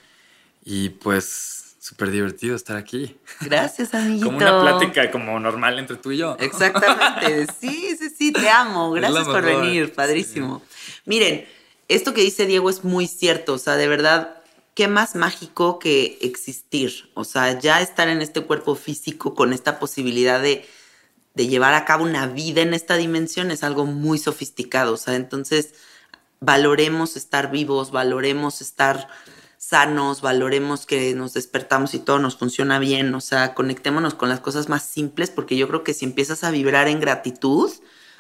Y 0.66 0.90
pues 0.90 1.53
súper 1.84 2.12
divertido 2.12 2.56
estar 2.56 2.78
aquí. 2.78 3.18
Gracias, 3.42 3.94
amiguito. 3.94 4.26
Como 4.28 4.38
una 4.38 4.62
plática 4.62 5.12
como 5.12 5.38
normal 5.38 5.80
entre 5.80 5.98
tú 5.98 6.14
y 6.14 6.18
yo. 6.18 6.38
Exactamente. 6.40 7.48
Sí, 7.60 7.98
sí, 8.00 8.10
sí, 8.18 8.32
te 8.32 8.50
amo. 8.50 8.92
Gracias 8.92 9.26
por 9.26 9.44
venir, 9.44 9.94
padrísimo. 9.94 10.62
Miren, 11.04 11.46
esto 11.90 12.14
que 12.14 12.22
dice 12.22 12.46
Diego 12.46 12.70
es 12.70 12.86
muy 12.86 13.06
cierto, 13.08 13.56
o 13.56 13.58
sea, 13.58 13.76
de 13.76 13.90
verdad, 13.90 14.38
qué 14.76 14.88
más 14.88 15.16
mágico 15.16 15.78
que 15.78 16.18
existir, 16.22 17.10
o 17.16 17.26
sea, 17.26 17.60
ya 17.60 17.82
estar 17.82 18.08
en 18.08 18.22
este 18.22 18.40
cuerpo 18.42 18.76
físico 18.76 19.36
con 19.36 19.52
esta 19.52 19.78
posibilidad 19.78 20.42
de, 20.42 20.66
de 21.34 21.48
llevar 21.48 21.74
a 21.74 21.84
cabo 21.84 22.06
una 22.06 22.28
vida 22.28 22.62
en 22.62 22.74
esta 22.74 22.96
dimensión 22.96 23.52
es 23.52 23.62
algo 23.62 23.86
muy 23.86 24.20
sofisticado, 24.20 24.94
o 24.94 24.98
sea, 24.98 25.16
entonces 25.16 25.74
valoremos 26.40 27.18
estar 27.18 27.52
vivos, 27.52 27.92
valoremos 27.92 28.62
estar 28.62 29.10
sanos, 29.68 30.22
valoremos 30.22 30.86
que 30.86 31.16
nos 31.16 31.34
despertamos 31.34 31.94
y 31.94 32.00
todo 32.00 32.20
nos 32.20 32.36
funciona 32.36 32.80
bien, 32.80 33.16
o 33.16 33.22
sea, 33.22 33.54
conectémonos 33.54 34.14
con 34.14 34.28
las 34.28 34.42
cosas 34.42 34.68
más 34.68 34.84
simples, 34.84 35.30
porque 35.30 35.56
yo 35.56 35.68
creo 35.70 35.84
que 35.84 35.94
si 35.94 36.04
empiezas 36.04 36.44
a 36.44 36.52
vibrar 36.52 36.90
en 36.90 37.00
gratitud, 37.00 37.72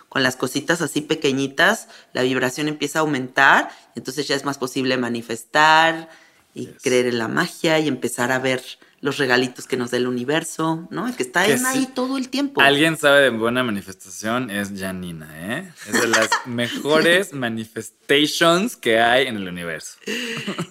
con 0.07 0.23
las 0.23 0.35
cositas 0.35 0.81
así 0.81 1.01
pequeñitas, 1.01 1.89
la 2.13 2.21
vibración 2.21 2.67
empieza 2.69 2.99
a 2.99 3.01
aumentar, 3.01 3.69
entonces 3.95 4.27
ya 4.27 4.35
es 4.35 4.45
más 4.45 4.57
posible 4.57 4.95
manifestar 4.95 6.09
y 6.53 6.67
creer 6.67 7.07
en 7.07 7.17
la 7.17 7.27
magia 7.27 7.77
y 7.79 7.87
empezar 7.87 8.31
a 8.31 8.39
ver 8.39 8.63
los 9.03 9.17
regalitos 9.17 9.67
que 9.67 9.75
nos 9.75 9.91
da 9.91 9.97
el 9.97 10.07
universo, 10.07 10.87
¿no? 10.89 11.13
Que 11.13 11.23
está 11.23 11.41
ahí 11.41 11.89
todo 11.93 12.17
el 12.17 12.29
tiempo. 12.29 12.61
Alguien 12.61 12.95
sabe 12.95 13.23
de 13.23 13.29
buena 13.31 13.61
manifestación, 13.61 14.49
es 14.49 14.71
Janina, 14.79 15.29
¿eh? 15.33 15.73
Es 15.89 15.99
de 16.01 16.07
las 16.07 16.29
mejores 16.45 17.33
manifestations 17.33 18.77
que 18.77 19.01
hay 19.01 19.27
en 19.27 19.35
el 19.35 19.49
universo. 19.49 19.97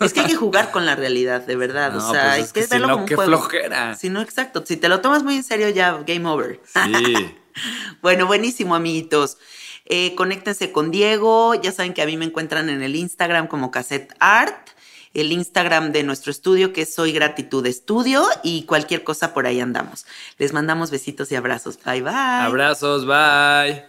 Es 0.01 0.15
que 0.15 0.21
hay 0.21 0.29
que 0.29 0.35
jugar 0.35 0.71
con 0.71 0.87
la 0.87 0.97
realidad, 0.97 1.43
de 1.43 1.57
verdad. 1.57 1.95
o 1.95 2.01
sea, 2.11 2.37
pues 2.37 2.55
hay 2.57 2.63
que, 2.63 2.67
verlo 2.69 2.95
como 2.95 3.05
qué 3.05 3.19
flojera. 3.19 3.97
Si 3.97 4.09
no, 4.09 4.23
exacto. 4.23 4.65
Si 4.65 4.79
te 4.79 4.89
lo 4.89 5.03
tomas 5.03 5.23
muy 5.23 5.37
en 5.37 5.45
serio, 5.45 5.69
ya 5.69 6.03
game 6.07 6.27
over. 6.27 6.59
Sí. 6.65 7.35
bueno, 8.01 8.27
buenísimo, 8.27 8.75
amiguitos. 8.75 9.37
Eh, 9.85 10.15
conéctense 10.15 10.73
con 10.73 10.91
Diego. 10.91 11.55
Ya 11.57 11.71
saben 11.71 11.93
que 11.93 12.01
a 12.01 12.07
mí 12.07 12.17
me 12.17 12.25
encuentran 12.25 12.71
en 12.71 12.83
el 12.83 12.97
Instagram 12.97 13.47
como 13.47 13.71
Cassette 13.71 14.15
Art 14.21 14.72
el 15.15 15.33
Instagram 15.33 15.93
de 15.93 16.03
nuestro 16.03 16.31
estudio, 16.31 16.73
que 16.73 16.83
es 16.83 16.95
Soy 16.95 17.13
Gratitud 17.13 17.67
Estudio, 17.67 18.25
y 18.43 18.65
cualquier 18.65 19.05
cosa 19.05 19.35
por 19.35 19.47
ahí 19.47 19.61
andamos. 19.61 20.07
Les 20.39 20.53
mandamos 20.53 20.91
besitos 20.91 21.31
y 21.33 21.37
abrazos. 21.37 21.79
Bye, 21.85 22.03
bye. 22.03 22.13
Abrazos, 22.13 23.07
bye. 23.07 23.85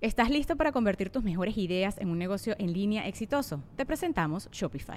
¿Estás 0.00 0.30
listo 0.30 0.56
para 0.56 0.72
convertir 0.72 1.10
tus 1.10 1.22
mejores 1.22 1.58
ideas 1.58 1.98
en 1.98 2.08
un 2.08 2.18
negocio 2.18 2.56
en 2.58 2.72
línea 2.72 3.06
exitoso? 3.06 3.62
Te 3.76 3.84
presentamos 3.84 4.48
Shopify. 4.50 4.96